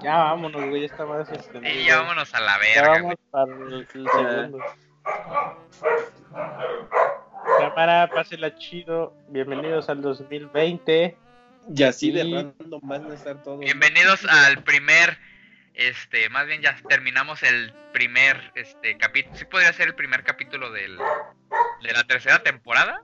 [0.01, 1.69] Ya vámonos, güey, esta madre se extendió.
[1.71, 3.17] Y ya vámonos a la Ya verga, vamos güey.
[3.31, 4.59] para el, el segundo.
[7.59, 9.13] Cámara, pásela chido.
[9.27, 11.17] Bienvenidos al 2020.
[11.75, 12.33] Y así de Sí.
[12.33, 13.59] random van a estar todos.
[13.59, 15.17] Bienvenidos al primer,
[15.73, 19.35] este, más bien ya terminamos el primer, este, capítulo.
[19.35, 23.03] Sí podría ser el primer capítulo del, de la tercera temporada.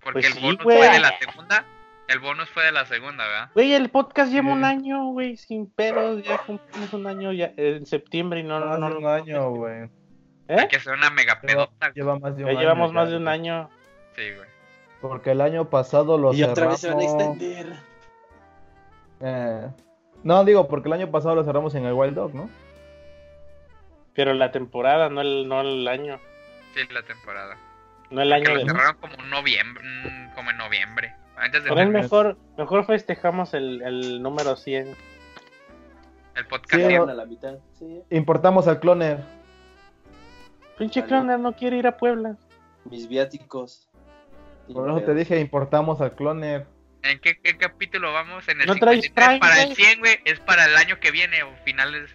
[0.00, 1.64] Porque Pues el sí, bonus fue de la segunda.
[2.08, 3.50] El bonus fue de la segunda, ¿verdad?
[3.54, 6.22] Güey, el podcast lleva un año, güey, sin pedos.
[6.22, 8.88] Ya cumplimos un año ya en septiembre y no, no, no.
[8.88, 9.90] de un año, güey.
[10.48, 10.56] ¿Eh?
[10.60, 11.92] Hay que hacer una mega pedota.
[11.94, 12.60] Lleva más de un Ya año.
[12.60, 13.68] llevamos más de un año.
[14.16, 14.48] Sí, güey.
[15.02, 17.72] Porque el año pasado lo Y otra vez se van a extender.
[19.20, 19.68] Eh,
[20.24, 22.50] No, digo, porque el año pasado lo cerramos en el Wild Dog, ¿no?
[24.14, 26.18] Pero la temporada, no el, no el año.
[26.74, 27.56] Sí, la temporada.
[28.10, 28.66] No el año lo de.
[28.66, 31.14] cerraron como en noviembre, mm, como en noviembre.
[31.36, 34.88] Antes de Por el terminar mejor, mejor festejamos el, el número 100.
[36.34, 36.74] el podcast.
[36.74, 36.96] Sí, cien.
[37.06, 37.10] no.
[37.10, 37.58] a la mitad.
[37.78, 38.02] Sí.
[38.10, 39.20] Importamos al cloner.
[40.78, 41.08] Pinche Vale.
[41.08, 42.36] cloner no quiere ir a Puebla.
[42.84, 43.88] Mis viáticos.
[44.72, 46.66] Por eso te dije, importamos al cloner.
[47.02, 48.46] ¿En qué, qué capítulo vamos?
[48.48, 49.76] En el ¿No traes 53 Prime, para el güey?
[49.76, 50.18] 100, güey.
[50.24, 52.10] Es para el año que viene o finales.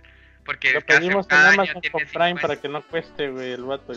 [0.45, 2.41] Porque Lo cada, pedimos en cada año Amazon tiene con Prime 50.
[2.41, 3.93] para que no cueste, güey, el vato.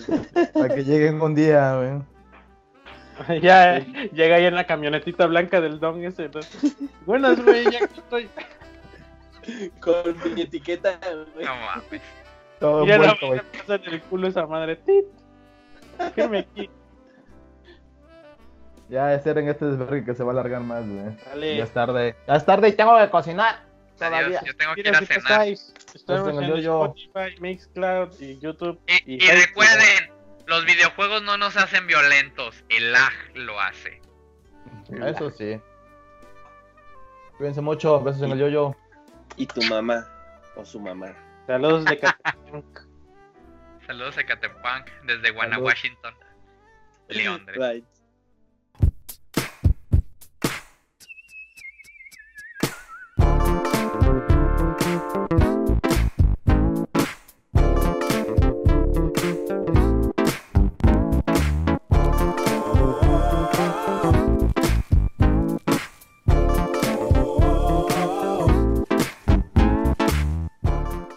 [0.55, 2.03] Para que lleguen un día, güey.
[3.43, 6.29] ya eh, llega ahí en la camionetita blanca del don ese.
[6.29, 6.41] ¿no?
[7.05, 8.29] Buenas, güey, ya aquí estoy.
[9.81, 10.99] Con mi etiqueta,
[11.35, 11.47] güey.
[11.47, 12.03] No mames.
[12.61, 14.77] Todo Mira, no, me pasa en el culo esa madre.
[14.77, 15.05] ¡Tit!
[16.15, 16.71] Firme aquí.
[18.89, 21.17] Ya es en este desvergue que se va a alargar más, güey.
[21.27, 21.57] Dale.
[21.57, 22.17] Ya es tarde.
[22.29, 23.65] Ya es tarde y tengo que cocinar.
[23.99, 24.39] Todavía.
[24.39, 25.49] Adiós, yo tengo que ir a cenar.
[25.49, 26.95] estamos en en el yo-yo.
[26.97, 28.79] Spotify, Mixcloud y YouTube.
[29.07, 30.13] Y, recuerden,
[30.47, 34.01] los videojuegos no nos hacen violentos, el lag lo hace.
[34.91, 35.61] Eso sí.
[37.39, 38.01] Cuídense mucho.
[38.03, 38.77] Besos en el yo-yo.
[39.37, 40.07] Y tu mamá.
[40.55, 41.15] O su mamá.
[41.47, 42.81] Saludos de Catepunk.
[43.87, 45.59] Saludos a Catepunk desde Guana.
[45.59, 46.15] Washington.
[47.09, 47.47] León.